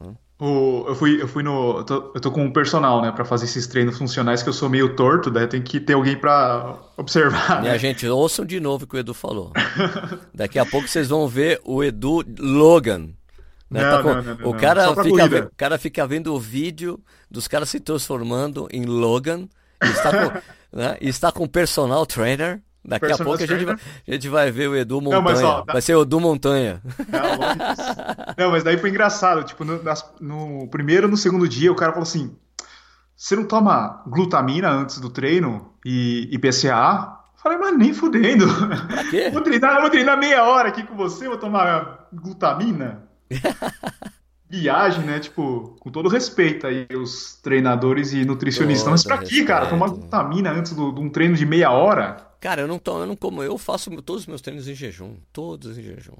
Hum. 0.00 0.14
O, 0.38 0.84
eu 0.88 0.94
fui, 0.94 1.22
eu 1.22 1.26
fui 1.26 1.42
no. 1.42 1.78
Eu 1.78 1.84
tô, 1.84 2.12
eu 2.14 2.20
tô 2.20 2.30
com 2.30 2.44
um 2.44 2.52
personal, 2.52 3.00
né, 3.00 3.10
pra 3.10 3.24
fazer 3.24 3.46
esses 3.46 3.66
treinos 3.66 3.96
funcionais 3.96 4.42
que 4.42 4.50
eu 4.50 4.52
sou 4.52 4.68
meio 4.68 4.94
torto, 4.94 5.30
daí 5.30 5.46
tem 5.46 5.62
que 5.62 5.80
ter 5.80 5.94
alguém 5.94 6.14
pra 6.14 6.78
observar. 6.98 7.62
Minha 7.62 7.72
né? 7.72 7.78
gente, 7.78 8.06
ouçam 8.06 8.44
de 8.44 8.60
novo 8.60 8.84
o 8.84 8.86
que 8.86 8.96
o 8.96 8.98
Edu 8.98 9.14
falou. 9.14 9.50
Daqui 10.34 10.58
a 10.58 10.66
pouco 10.66 10.88
vocês 10.88 11.08
vão 11.08 11.26
ver 11.26 11.58
o 11.64 11.82
Edu 11.82 12.22
Logan. 12.38 13.08
Né? 13.70 13.82
Não, 13.82 13.90
tá 13.90 14.02
com... 14.02 14.14
não, 14.14 14.22
não, 14.22 14.50
o, 14.50 14.54
cara 14.54 14.94
fica, 14.94 15.44
o 15.46 15.56
cara 15.56 15.78
fica 15.78 16.06
vendo 16.06 16.34
o 16.34 16.38
vídeo 16.38 17.00
dos 17.30 17.48
caras 17.48 17.68
se 17.68 17.80
transformando 17.80 18.68
em 18.70 18.84
Logan 18.84 19.48
e 19.82 19.88
está 19.88 20.10
com, 20.10 20.40
né? 20.76 20.96
e 21.00 21.08
está 21.08 21.32
com 21.32 21.46
personal 21.46 22.06
trainer. 22.06 22.62
Daqui 22.84 23.08
personal 23.08 23.34
a 23.34 23.36
pouco 23.36 23.42
a 23.42 23.56
gente, 23.56 23.64
vai, 23.64 23.74
a 23.74 24.12
gente 24.12 24.28
vai 24.28 24.50
ver 24.52 24.68
o 24.68 24.76
Edu 24.76 25.00
Montanha. 25.00 25.20
Mas, 25.20 25.42
ó, 25.42 25.64
vai 25.66 25.82
ser 25.82 25.96
o 25.96 26.02
Edu 26.02 26.20
Montanha. 26.20 26.80
Não, 28.38 28.52
mas 28.52 28.62
daí 28.62 28.78
foi 28.78 28.90
engraçado. 28.90 29.42
Tipo, 29.42 29.64
no, 29.64 29.80
no 30.20 30.68
primeiro 30.68 31.08
no 31.08 31.16
segundo 31.16 31.48
dia, 31.48 31.72
o 31.72 31.74
cara 31.74 31.90
falou 31.90 32.04
assim: 32.04 32.36
você 33.16 33.34
não 33.34 33.44
toma 33.44 34.04
glutamina 34.06 34.70
antes 34.70 35.00
do 35.00 35.08
treino 35.08 35.72
e, 35.84 36.28
e 36.30 36.38
PCA? 36.38 37.16
Falei, 37.42 37.58
mas 37.58 37.78
nem 37.78 37.94
fudendo. 37.94 38.46
Vou 39.32 39.40
treinar, 39.40 39.80
vou 39.80 39.88
treinar 39.88 40.18
meia 40.18 40.44
hora 40.44 40.68
aqui 40.68 40.82
com 40.82 40.96
você, 40.96 41.28
vou 41.28 41.38
tomar 41.38 42.08
glutamina. 42.12 43.05
Viagem, 44.48 45.04
né? 45.04 45.18
Tipo, 45.18 45.76
com 45.80 45.90
todo 45.90 46.08
respeito 46.08 46.66
aí, 46.66 46.86
os 46.94 47.34
treinadores 47.42 48.12
e 48.12 48.24
nutricionistas. 48.24 48.88
Mas 48.88 49.04
pra 49.04 49.18
quê, 49.18 49.44
cara? 49.44 49.66
Tomar 49.66 49.88
glutamina 49.88 50.52
antes 50.52 50.72
do, 50.72 50.92
de 50.92 51.00
um 51.00 51.08
treino 51.08 51.34
de 51.34 51.44
meia 51.44 51.70
hora? 51.70 52.28
Cara, 52.40 52.60
eu 52.60 52.68
não 52.68 52.78
tomo, 52.78 53.00
eu 53.00 53.06
não 53.06 53.16
como, 53.16 53.42
eu 53.42 53.58
faço 53.58 53.90
todos 54.02 54.22
os 54.22 54.26
meus 54.28 54.40
treinos 54.40 54.68
em 54.68 54.74
jejum. 54.74 55.16
Todos 55.32 55.76
em 55.76 55.82
jejum. 55.82 56.14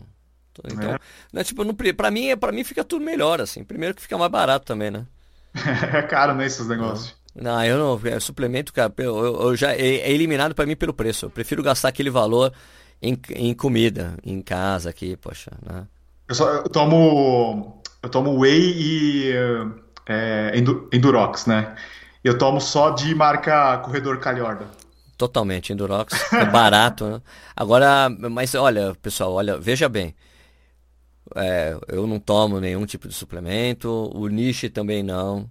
Então, 0.64 0.94
é. 0.94 0.98
né, 1.32 1.44
tipo, 1.44 1.62
não, 1.62 1.74
pra, 1.74 2.10
mim, 2.10 2.36
pra 2.36 2.50
mim 2.50 2.64
fica 2.64 2.82
tudo 2.82 3.04
melhor, 3.04 3.40
assim. 3.40 3.62
Primeiro 3.62 3.94
que 3.94 4.02
fica 4.02 4.16
mais 4.18 4.30
barato 4.30 4.64
também, 4.64 4.90
né? 4.90 5.06
É 5.92 6.02
caro, 6.02 6.34
né, 6.34 6.46
esses 6.46 6.66
negócios. 6.66 7.14
Não, 7.34 7.62
eu 7.64 7.78
não. 7.78 8.00
É, 8.10 8.18
suplemento, 8.18 8.72
cara, 8.72 8.92
eu, 8.98 9.16
eu 9.16 9.56
já 9.56 9.72
é, 9.72 9.80
é, 9.80 10.10
eliminado 10.10 10.54
para 10.54 10.66
mim 10.66 10.74
pelo 10.74 10.94
preço. 10.94 11.26
Eu 11.26 11.30
prefiro 11.30 11.62
gastar 11.62 11.88
aquele 11.88 12.10
valor 12.10 12.52
em, 13.00 13.18
em 13.30 13.54
comida, 13.54 14.16
em 14.24 14.40
casa 14.40 14.90
aqui, 14.90 15.16
poxa, 15.16 15.52
né? 15.62 15.86
Eu, 16.28 16.34
só, 16.34 16.48
eu 16.56 16.68
tomo 16.68 17.82
eu 18.02 18.08
tomo 18.08 18.38
whey 18.38 18.74
e 18.78 19.32
é, 20.06 20.52
Endurox, 20.92 21.46
né? 21.46 21.74
Eu 22.22 22.38
tomo 22.38 22.60
só 22.60 22.90
de 22.90 23.14
marca 23.14 23.78
Corredor 23.78 24.18
Calhorda. 24.18 24.66
Totalmente, 25.18 25.72
Endurox. 25.72 26.32
É 26.32 26.44
barato, 26.44 27.06
né? 27.06 27.22
Agora, 27.54 28.08
mas 28.08 28.54
olha, 28.54 28.94
pessoal, 29.02 29.32
olha, 29.32 29.58
veja 29.58 29.88
bem. 29.88 30.14
É, 31.34 31.76
eu 31.88 32.06
não 32.06 32.20
tomo 32.20 32.60
nenhum 32.60 32.86
tipo 32.86 33.08
de 33.08 33.14
suplemento, 33.14 33.88
o 34.14 34.28
Niche 34.28 34.68
também 34.68 35.02
não. 35.02 35.50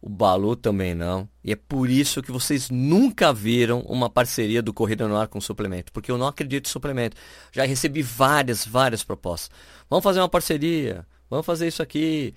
O 0.00 0.08
Balu 0.08 0.54
também 0.54 0.94
não. 0.94 1.28
E 1.42 1.52
é 1.52 1.56
por 1.56 1.90
isso 1.90 2.22
que 2.22 2.30
vocês 2.30 2.70
nunca 2.70 3.32
viram 3.32 3.80
uma 3.80 4.08
parceria 4.08 4.62
do 4.62 4.72
Corrida 4.72 5.08
no 5.08 5.16
Ar 5.16 5.26
com 5.26 5.40
suplemento. 5.40 5.92
Porque 5.92 6.10
eu 6.10 6.16
não 6.16 6.28
acredito 6.28 6.66
em 6.66 6.70
suplemento. 6.70 7.16
Já 7.50 7.64
recebi 7.64 8.00
várias, 8.00 8.64
várias 8.64 9.02
propostas. 9.02 9.50
Vamos 9.90 10.04
fazer 10.04 10.20
uma 10.20 10.28
parceria. 10.28 11.04
vamos 11.28 11.44
fazer 11.44 11.66
isso 11.66 11.82
aqui. 11.82 12.32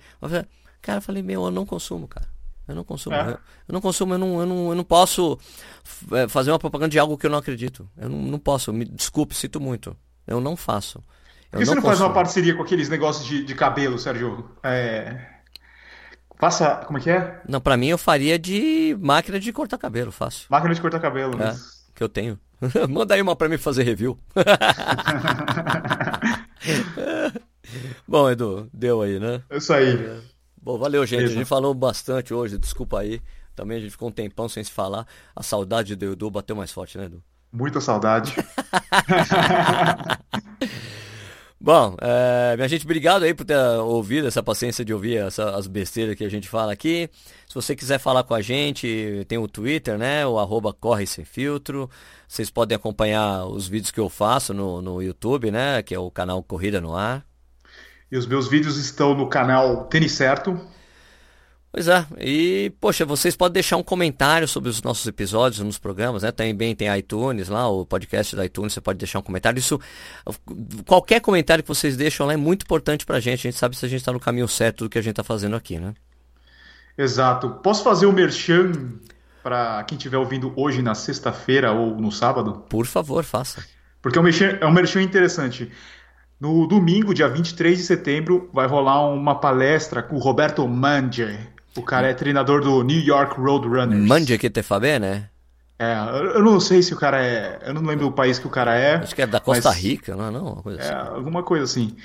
Cara, 0.80 0.98
eu 0.98 1.02
falei, 1.02 1.22
meu, 1.22 1.44
eu 1.44 1.50
não 1.50 1.64
consumo, 1.64 2.08
cara. 2.08 2.26
Eu 2.66 2.74
não 2.74 2.84
consumo. 2.84 3.14
É. 3.14 3.20
Eu, 3.20 3.30
eu, 3.30 3.38
não 3.68 3.80
consumo, 3.80 4.14
eu 4.14 4.18
não, 4.18 4.40
eu 4.40 4.46
não, 4.46 4.68
eu 4.70 4.74
não 4.74 4.84
posso 4.84 5.38
é, 6.12 6.28
fazer 6.28 6.50
uma 6.50 6.58
propaganda 6.58 6.90
de 6.90 6.98
algo 6.98 7.16
que 7.16 7.26
eu 7.26 7.30
não 7.30 7.38
acredito. 7.38 7.88
Eu 7.96 8.08
não, 8.08 8.18
não 8.22 8.38
posso. 8.38 8.72
Me 8.72 8.84
desculpe, 8.84 9.34
sinto 9.34 9.60
muito. 9.60 9.96
Eu 10.26 10.40
não 10.40 10.56
faço. 10.56 11.02
Por 11.50 11.58
que 11.58 11.66
você 11.66 11.74
não 11.74 11.82
consumo. 11.82 11.86
faz 11.86 12.00
uma 12.00 12.14
parceria 12.14 12.54
com 12.54 12.62
aqueles 12.62 12.88
negócios 12.88 13.26
de, 13.26 13.44
de 13.44 13.54
cabelo, 13.54 13.98
Sérgio? 13.98 14.48
É... 14.62 15.31
Faça. 16.42 16.82
Como 16.86 16.98
é 16.98 17.00
que 17.00 17.08
é? 17.08 17.40
Não, 17.48 17.60
pra 17.60 17.76
mim 17.76 17.86
eu 17.86 17.96
faria 17.96 18.36
de 18.36 18.98
máquina 19.00 19.38
de 19.38 19.52
cortar 19.52 19.78
cabelo, 19.78 20.10
fácil. 20.10 20.46
Máquina 20.50 20.74
de 20.74 20.80
cortar 20.80 20.98
cabelo, 20.98 21.34
é, 21.34 21.36
mas... 21.36 21.86
Que 21.94 22.02
eu 22.02 22.08
tenho. 22.08 22.36
Manda 22.90 23.14
aí 23.14 23.22
uma 23.22 23.36
pra 23.36 23.48
mim 23.48 23.56
fazer 23.56 23.84
review. 23.84 24.18
Bom, 28.08 28.28
Edu, 28.28 28.68
deu 28.74 29.02
aí, 29.02 29.20
né? 29.20 29.40
É 29.48 29.58
isso 29.58 29.72
aí. 29.72 30.20
Bom, 30.60 30.76
valeu, 30.78 31.06
gente. 31.06 31.18
Beleza. 31.18 31.34
A 31.34 31.38
gente 31.38 31.46
falou 31.46 31.72
bastante 31.74 32.34
hoje, 32.34 32.58
desculpa 32.58 32.98
aí. 32.98 33.22
Também 33.54 33.76
a 33.76 33.80
gente 33.80 33.92
ficou 33.92 34.08
um 34.08 34.12
tempão 34.12 34.48
sem 34.48 34.64
se 34.64 34.72
falar. 34.72 35.06
A 35.36 35.44
saudade 35.44 35.94
do 35.94 36.12
Edu 36.12 36.28
bateu 36.28 36.56
mais 36.56 36.72
forte, 36.72 36.98
né, 36.98 37.04
Edu? 37.04 37.22
Muita 37.52 37.80
saudade. 37.80 38.34
Bom, 41.64 41.94
é, 42.00 42.56
minha 42.56 42.66
gente, 42.66 42.84
obrigado 42.84 43.22
aí 43.22 43.32
por 43.32 43.44
ter 43.44 43.56
ouvido, 43.56 44.26
essa 44.26 44.42
paciência 44.42 44.84
de 44.84 44.92
ouvir 44.92 45.18
essa, 45.18 45.54
as 45.54 45.68
besteiras 45.68 46.16
que 46.16 46.24
a 46.24 46.28
gente 46.28 46.48
fala 46.48 46.72
aqui. 46.72 47.08
Se 47.46 47.54
você 47.54 47.76
quiser 47.76 48.00
falar 48.00 48.24
com 48.24 48.34
a 48.34 48.42
gente, 48.42 49.24
tem 49.28 49.38
o 49.38 49.46
Twitter, 49.46 49.96
né? 49.96 50.26
O 50.26 50.40
arroba 50.40 50.72
Corre 50.72 51.06
Sem 51.06 51.24
Filtro. 51.24 51.88
Vocês 52.26 52.50
podem 52.50 52.74
acompanhar 52.74 53.46
os 53.46 53.68
vídeos 53.68 53.92
que 53.92 54.00
eu 54.00 54.08
faço 54.08 54.52
no, 54.52 54.82
no 54.82 55.00
YouTube, 55.00 55.52
né? 55.52 55.84
Que 55.84 55.94
é 55.94 55.98
o 56.00 56.10
canal 56.10 56.42
Corrida 56.42 56.80
no 56.80 56.96
Ar. 56.96 57.24
E 58.10 58.16
os 58.16 58.26
meus 58.26 58.48
vídeos 58.48 58.76
estão 58.76 59.14
no 59.14 59.28
canal 59.28 59.84
Tênis 59.84 60.10
Certo. 60.12 60.60
Pois 61.72 61.88
é, 61.88 62.06
e 62.18 62.70
poxa, 62.78 63.06
vocês 63.06 63.34
podem 63.34 63.54
deixar 63.54 63.78
um 63.78 63.82
comentário 63.82 64.46
sobre 64.46 64.68
os 64.68 64.82
nossos 64.82 65.06
episódios 65.06 65.64
nos 65.64 65.78
programas, 65.78 66.22
né? 66.22 66.30
Também 66.30 66.76
tem 66.76 66.94
iTunes 66.98 67.48
lá, 67.48 67.66
o 67.66 67.86
podcast 67.86 68.36
da 68.36 68.44
iTunes, 68.44 68.74
você 68.74 68.80
pode 68.82 68.98
deixar 68.98 69.20
um 69.20 69.22
comentário. 69.22 69.58
Isso, 69.58 69.80
qualquer 70.86 71.20
comentário 71.20 71.64
que 71.64 71.68
vocês 71.68 71.96
deixam 71.96 72.26
lá 72.26 72.34
é 72.34 72.36
muito 72.36 72.64
importante 72.64 73.06
pra 73.06 73.20
gente. 73.20 73.48
A 73.48 73.50
gente 73.50 73.58
sabe 73.58 73.74
se 73.74 73.86
a 73.86 73.88
gente 73.88 74.00
está 74.00 74.12
no 74.12 74.20
caminho 74.20 74.46
certo 74.46 74.84
do 74.84 74.90
que 74.90 74.98
a 74.98 75.00
gente 75.00 75.12
está 75.12 75.24
fazendo 75.24 75.56
aqui, 75.56 75.78
né? 75.78 75.94
Exato. 76.98 77.48
Posso 77.62 77.82
fazer 77.82 78.04
o 78.04 78.10
um 78.10 78.12
merchan 78.12 78.72
para 79.42 79.82
quem 79.84 79.96
estiver 79.96 80.18
ouvindo 80.18 80.52
hoje 80.54 80.82
na 80.82 80.94
sexta-feira 80.94 81.72
ou 81.72 81.96
no 81.96 82.12
sábado? 82.12 82.64
Por 82.68 82.84
favor, 82.84 83.24
faça. 83.24 83.64
Porque 84.02 84.18
é 84.18 84.20
um 84.20 84.24
merchan, 84.24 84.58
é 84.60 84.66
um 84.66 84.72
merchan 84.72 85.00
interessante. 85.00 85.72
No 86.38 86.66
domingo, 86.66 87.14
dia 87.14 87.28
23 87.28 87.78
de 87.78 87.84
setembro, 87.84 88.50
vai 88.52 88.66
rolar 88.66 89.08
uma 89.08 89.36
palestra 89.36 90.02
com 90.02 90.16
o 90.16 90.18
Roberto 90.18 90.68
Mangia. 90.68 91.51
O 91.76 91.82
cara 91.82 92.08
é 92.08 92.14
treinador 92.14 92.60
do 92.60 92.82
New 92.82 93.00
York 93.00 93.40
Roadrunners. 93.40 94.06
Mande 94.06 94.36
que 94.38 94.50
te 94.50 94.62
bene? 94.80 95.28
É, 95.78 95.96
eu 96.36 96.42
não 96.42 96.60
sei 96.60 96.82
se 96.82 96.94
o 96.94 96.96
cara 96.96 97.20
é. 97.20 97.58
Eu 97.66 97.74
não 97.74 97.82
lembro 97.82 98.06
do 98.06 98.12
país 98.12 98.38
que 98.38 98.46
o 98.46 98.50
cara 98.50 98.76
é. 98.76 98.96
Acho 98.96 99.14
que 99.14 99.22
é 99.22 99.26
da 99.26 99.40
Costa 99.40 99.70
mas... 99.70 99.78
Rica, 99.78 100.14
não 100.14 100.28
é? 100.28 100.30
Não, 100.30 100.52
uma 100.52 100.62
coisa 100.62 100.80
é, 100.80 100.84
assim. 100.84 101.08
alguma 101.08 101.42
coisa 101.42 101.64
assim. 101.64 101.96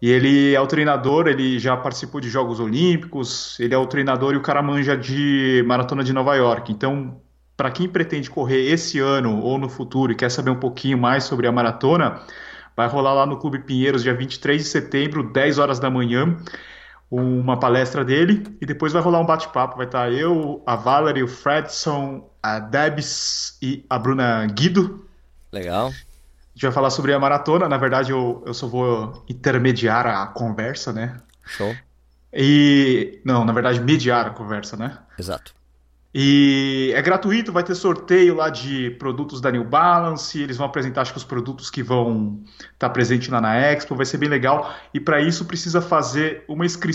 E 0.00 0.10
ele 0.10 0.52
é 0.52 0.60
o 0.60 0.66
treinador, 0.66 1.28
ele 1.28 1.60
já 1.60 1.76
participou 1.76 2.20
de 2.20 2.28
Jogos 2.28 2.58
Olímpicos, 2.58 3.60
ele 3.60 3.72
é 3.72 3.78
o 3.78 3.86
treinador 3.86 4.34
e 4.34 4.36
o 4.36 4.40
cara 4.40 4.60
manja 4.60 4.96
de 4.96 5.62
Maratona 5.64 6.02
de 6.02 6.12
Nova 6.12 6.34
York. 6.34 6.72
Então, 6.72 7.20
para 7.56 7.70
quem 7.70 7.88
pretende 7.88 8.28
correr 8.28 8.62
esse 8.72 8.98
ano 8.98 9.40
ou 9.40 9.56
no 9.56 9.68
futuro 9.68 10.10
e 10.10 10.16
quer 10.16 10.28
saber 10.28 10.50
um 10.50 10.58
pouquinho 10.58 10.98
mais 10.98 11.22
sobre 11.22 11.46
a 11.46 11.52
maratona, 11.52 12.20
vai 12.76 12.88
rolar 12.88 13.14
lá 13.14 13.26
no 13.26 13.36
Clube 13.36 13.60
Pinheiros, 13.60 14.02
dia 14.02 14.12
23 14.12 14.60
de 14.60 14.68
setembro, 14.68 15.22
10 15.22 15.60
horas 15.60 15.78
da 15.78 15.88
manhã 15.88 16.36
uma 17.12 17.60
palestra 17.60 18.02
dele 18.02 18.42
e 18.58 18.64
depois 18.64 18.94
vai 18.94 19.02
rolar 19.02 19.20
um 19.20 19.26
bate-papo. 19.26 19.76
Vai 19.76 19.84
estar 19.84 20.10
eu, 20.10 20.62
a 20.64 20.74
Valerie, 20.74 21.22
o 21.22 21.28
Fredson, 21.28 22.26
a 22.42 22.58
Debs 22.58 23.58
e 23.60 23.84
a 23.90 23.98
Bruna 23.98 24.46
Guido. 24.46 25.06
Legal. 25.52 25.88
A 25.88 25.90
gente 26.54 26.62
vai 26.62 26.72
falar 26.72 26.88
sobre 26.88 27.12
a 27.12 27.18
maratona. 27.18 27.68
Na 27.68 27.76
verdade, 27.76 28.12
eu, 28.12 28.42
eu 28.46 28.54
só 28.54 28.66
vou 28.66 29.22
intermediar 29.28 30.06
a 30.06 30.26
conversa, 30.28 30.90
né? 30.90 31.20
Show. 31.44 31.76
E. 32.32 33.20
Não, 33.24 33.44
na 33.44 33.52
verdade, 33.52 33.78
mediar 33.80 34.26
a 34.26 34.30
conversa, 34.30 34.74
né? 34.78 34.98
Exato. 35.18 35.54
E 36.14 36.92
é 36.94 37.00
gratuito, 37.00 37.50
vai 37.50 37.62
ter 37.62 37.74
sorteio 37.74 38.34
lá 38.34 38.50
de 38.50 38.90
produtos 38.92 39.40
da 39.40 39.50
New 39.50 39.64
Balance, 39.64 40.38
eles 40.38 40.58
vão 40.58 40.66
apresentar 40.66 41.02
acho 41.02 41.12
que 41.12 41.18
os 41.18 41.24
produtos 41.24 41.70
que 41.70 41.82
vão 41.82 42.42
estar 42.58 42.88
tá 42.88 42.90
presentes 42.90 43.28
lá 43.28 43.40
na 43.40 43.56
Expo, 43.56 43.96
vai 43.96 44.04
ser 44.04 44.18
bem 44.18 44.28
legal. 44.28 44.74
E 44.92 45.00
para 45.00 45.20
isso 45.22 45.46
precisa 45.46 45.80
fazer 45.80 46.44
uma, 46.46 46.66
inscri 46.66 46.92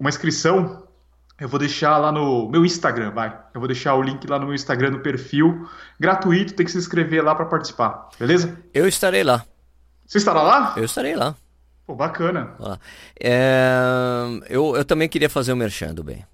uma 0.00 0.08
inscrição. 0.08 0.84
Eu 1.38 1.48
vou 1.48 1.60
deixar 1.60 1.96
lá 1.98 2.10
no 2.10 2.48
meu 2.48 2.64
Instagram, 2.64 3.12
vai. 3.12 3.38
Eu 3.54 3.60
vou 3.60 3.68
deixar 3.68 3.94
o 3.94 4.02
link 4.02 4.26
lá 4.26 4.38
no 4.38 4.46
meu 4.46 4.54
Instagram, 4.54 4.90
no 4.90 5.00
perfil. 5.00 5.68
Gratuito, 6.00 6.54
tem 6.54 6.66
que 6.66 6.72
se 6.72 6.78
inscrever 6.78 7.22
lá 7.22 7.34
para 7.34 7.44
participar, 7.44 8.08
beleza? 8.18 8.58
Eu 8.74 8.88
estarei 8.88 9.22
lá. 9.22 9.44
Você 10.04 10.18
estará 10.18 10.42
lá? 10.42 10.74
Eu 10.76 10.84
estarei 10.84 11.14
lá. 11.14 11.36
Pô, 11.86 11.94
bacana. 11.94 12.54
É... 13.20 13.78
Eu, 14.48 14.74
eu 14.74 14.84
também 14.84 15.08
queria 15.08 15.30
fazer 15.30 15.52
um 15.52 15.56
merchando 15.56 16.02
bem. 16.02 16.24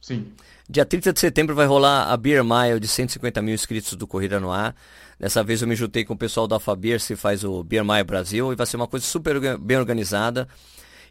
Sim. 0.00 0.32
Dia 0.66 0.86
30 0.86 1.12
de 1.12 1.20
setembro 1.20 1.54
vai 1.54 1.66
rolar 1.66 2.10
a 2.10 2.16
Beer 2.16 2.42
Mile 2.42 2.80
de 2.80 2.88
150 2.88 3.42
mil 3.42 3.54
inscritos 3.54 3.92
do 3.96 4.06
Corrida 4.06 4.40
no 4.40 4.50
Ar. 4.50 4.74
Dessa 5.20 5.44
vez 5.44 5.60
eu 5.60 5.68
me 5.68 5.76
juntei 5.76 6.06
com 6.06 6.14
o 6.14 6.16
pessoal 6.16 6.48
da 6.48 6.56
Alphabet, 6.56 7.00
se 7.00 7.14
faz 7.14 7.44
o 7.44 7.62
Beer 7.62 7.84
Mile 7.84 8.02
Brasil, 8.02 8.50
e 8.50 8.56
vai 8.56 8.64
ser 8.64 8.76
uma 8.76 8.86
coisa 8.86 9.04
super 9.04 9.58
bem 9.58 9.76
organizada. 9.76 10.48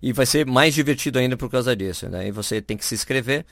E 0.01 0.11
vai 0.11 0.25
ser 0.25 0.47
mais 0.47 0.73
divertido 0.73 1.19
ainda 1.19 1.37
por 1.37 1.51
causa 1.51 1.75
disso. 1.75 2.09
Né? 2.09 2.29
E 2.29 2.31
você 2.31 2.63
tem 2.63 2.75
que 2.75 2.83
se 2.83 2.95
inscrever, 2.95 3.45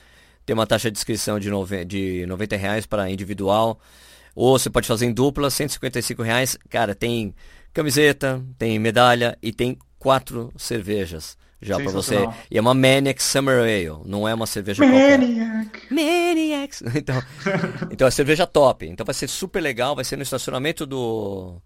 tem 0.44 0.54
uma 0.54 0.66
taxa 0.66 0.90
de 0.90 0.98
inscrição 0.98 1.38
de, 1.38 1.48
nove, 1.48 1.84
de 1.84 2.26
90 2.26 2.56
reais 2.56 2.84
para 2.84 3.08
individual. 3.08 3.78
Ou 4.34 4.58
você 4.58 4.68
pode 4.68 4.88
fazer 4.88 5.06
em 5.06 5.12
dupla, 5.12 5.50
155 5.50 6.20
reais. 6.20 6.58
Cara, 6.68 6.96
tem 6.96 7.32
camiseta, 7.72 8.42
tem 8.58 8.76
medalha 8.76 9.38
e 9.40 9.52
tem 9.52 9.78
quatro 10.00 10.52
cervejas 10.56 11.38
já 11.62 11.76
para 11.76 11.90
você. 11.90 12.16
E 12.50 12.58
é 12.58 12.60
uma 12.60 12.74
Maniac 12.74 13.22
Summer 13.22 13.60
Ale, 13.60 14.02
não 14.04 14.28
é 14.28 14.34
uma 14.34 14.46
cerveja 14.46 14.84
Maniac. 14.84 15.70
qualquer. 15.70 15.94
Maniac. 15.94 16.76
Então, 16.94 17.22
então 17.90 18.08
é 18.08 18.10
cerveja 18.10 18.46
top. 18.46 18.86
Então 18.86 19.06
vai 19.06 19.14
ser 19.14 19.28
super 19.28 19.60
legal, 19.60 19.94
vai 19.94 20.04
ser 20.04 20.16
no 20.16 20.22
estacionamento 20.22 20.84
do 20.84 21.60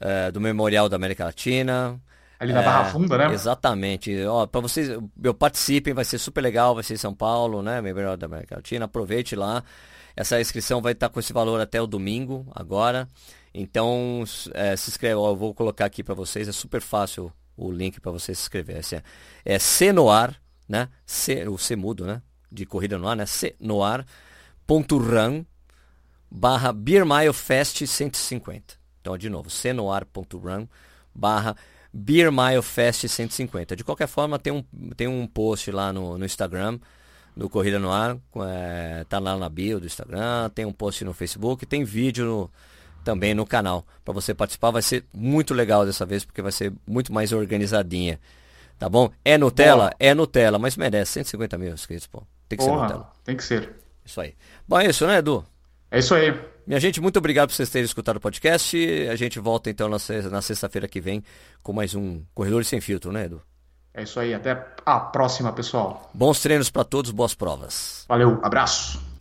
é, 0.00 0.32
do 0.32 0.40
Memorial 0.40 0.88
da 0.88 0.96
América 0.96 1.24
Latina. 1.24 2.00
Ali 2.40 2.52
na 2.52 2.62
é, 2.62 2.64
Barra 2.64 2.84
Funda, 2.86 3.18
né? 3.18 3.32
Exatamente. 3.32 4.24
Ó, 4.24 4.46
para 4.46 4.60
vocês, 4.60 4.88
eu 5.22 5.34
participem, 5.34 5.94
vai 5.94 6.04
ser 6.04 6.18
super 6.18 6.40
legal, 6.40 6.74
vai 6.74 6.82
ser 6.82 6.94
em 6.94 6.98
São 6.98 7.14
Paulo, 7.14 7.62
né? 7.62 7.80
Memorial 7.80 8.16
da 8.16 8.26
América 8.26 8.56
Latina. 8.56 8.86
Aproveite 8.86 9.36
lá. 9.36 9.62
Essa 10.16 10.40
inscrição 10.40 10.82
vai 10.82 10.92
estar 10.92 11.08
com 11.08 11.20
esse 11.20 11.32
valor 11.32 11.60
até 11.60 11.80
o 11.80 11.86
domingo, 11.86 12.46
agora. 12.54 13.08
Então, 13.54 14.24
é, 14.54 14.74
se 14.76 14.90
inscreve, 14.90 15.14
ó, 15.14 15.30
eu 15.30 15.36
vou 15.36 15.54
colocar 15.54 15.84
aqui 15.84 16.02
para 16.02 16.14
vocês, 16.14 16.48
é 16.48 16.52
super 16.52 16.80
fácil 16.80 17.32
o 17.56 17.70
link 17.70 18.00
para 18.00 18.12
você 18.12 18.34
se 18.34 18.42
inscrever. 18.42 18.80
É, 19.44 19.54
é 19.54 19.58
Cenoar, 19.58 20.40
né? 20.68 20.88
C, 21.04 21.46
o 21.48 21.58
C 21.58 21.76
mudo, 21.76 22.06
né? 22.06 22.22
De 22.50 22.66
corrida 22.66 22.98
no 22.98 23.08
ar, 23.08 23.16
né? 23.16 23.26
Cenoar.run 23.26 23.96
barra 26.30 26.72
Beer 26.72 27.04
Mile 27.04 27.32
Fest 27.32 27.84
150. 27.86 28.74
Então, 29.00 29.18
de 29.18 29.28
novo, 29.28 29.50
cenoar.run 29.50 30.66
barra 31.14 31.56
Beer 31.92 32.32
Mile 32.32 32.62
Fest 32.62 33.06
150. 33.06 33.76
De 33.76 33.84
qualquer 33.84 34.06
forma, 34.06 34.38
tem 34.38 34.52
um, 34.52 34.62
tem 34.96 35.08
um 35.08 35.26
post 35.26 35.70
lá 35.70 35.92
no, 35.92 36.16
no 36.16 36.24
Instagram 36.24 36.78
do 37.36 37.48
Corrida 37.48 37.78
no 37.78 37.90
Ar, 37.90 38.18
é, 38.46 39.04
tá 39.08 39.18
lá 39.18 39.36
na 39.36 39.48
bio 39.48 39.80
do 39.80 39.86
Instagram, 39.86 40.50
tem 40.50 40.64
um 40.64 40.72
post 40.72 41.04
no 41.04 41.14
Facebook, 41.14 41.64
tem 41.64 41.82
vídeo 41.82 42.26
no, 42.26 42.50
também 43.04 43.34
no 43.34 43.46
canal. 43.46 43.86
Para 44.04 44.14
você 44.14 44.34
participar 44.34 44.70
vai 44.70 44.82
ser 44.82 45.04
muito 45.12 45.54
legal 45.54 45.84
dessa 45.84 46.06
vez, 46.06 46.24
porque 46.24 46.42
vai 46.42 46.52
ser 46.52 46.72
muito 46.86 47.12
mais 47.12 47.32
organizadinha. 47.32 48.18
Tá 48.78 48.88
bom? 48.88 49.10
É 49.24 49.38
Nutella? 49.38 49.84
Boa. 49.84 49.96
É 49.98 50.14
Nutella, 50.14 50.58
mas 50.58 50.76
merece 50.76 51.12
150 51.12 51.58
mil 51.58 51.72
inscritos, 51.72 52.06
pô. 52.06 52.22
Tem 52.48 52.58
que 52.58 52.64
Porra, 52.64 52.76
ser 52.76 52.82
Nutella. 52.82 53.12
Tem 53.24 53.36
que 53.36 53.44
ser. 53.44 53.76
Isso 54.04 54.20
aí. 54.20 54.34
Bom, 54.66 54.80
é 54.80 54.86
isso, 54.86 55.06
né, 55.06 55.18
Edu? 55.18 55.44
É 55.90 55.98
isso 55.98 56.14
aí. 56.14 56.34
Minha 56.66 56.80
gente, 56.80 57.00
muito 57.00 57.18
obrigado 57.18 57.48
por 57.48 57.54
vocês 57.54 57.70
terem 57.70 57.84
escutado 57.84 58.16
o 58.16 58.20
podcast. 58.20 58.76
A 59.10 59.16
gente 59.16 59.38
volta 59.38 59.68
então 59.70 59.88
na 59.88 60.42
sexta-feira 60.42 60.88
que 60.88 61.00
vem 61.00 61.22
com 61.62 61.72
mais 61.72 61.94
um 61.94 62.22
Corredor 62.34 62.64
Sem 62.64 62.80
Filtro, 62.80 63.12
né, 63.12 63.26
Edu? 63.26 63.42
É 63.94 64.02
isso 64.04 64.18
aí. 64.18 64.32
Até 64.32 64.66
a 64.86 64.98
próxima, 64.98 65.52
pessoal. 65.52 66.10
Bons 66.14 66.40
treinos 66.40 66.70
para 66.70 66.82
todos, 66.82 67.10
boas 67.10 67.34
provas. 67.34 68.04
Valeu, 68.08 68.40
abraço. 68.42 69.11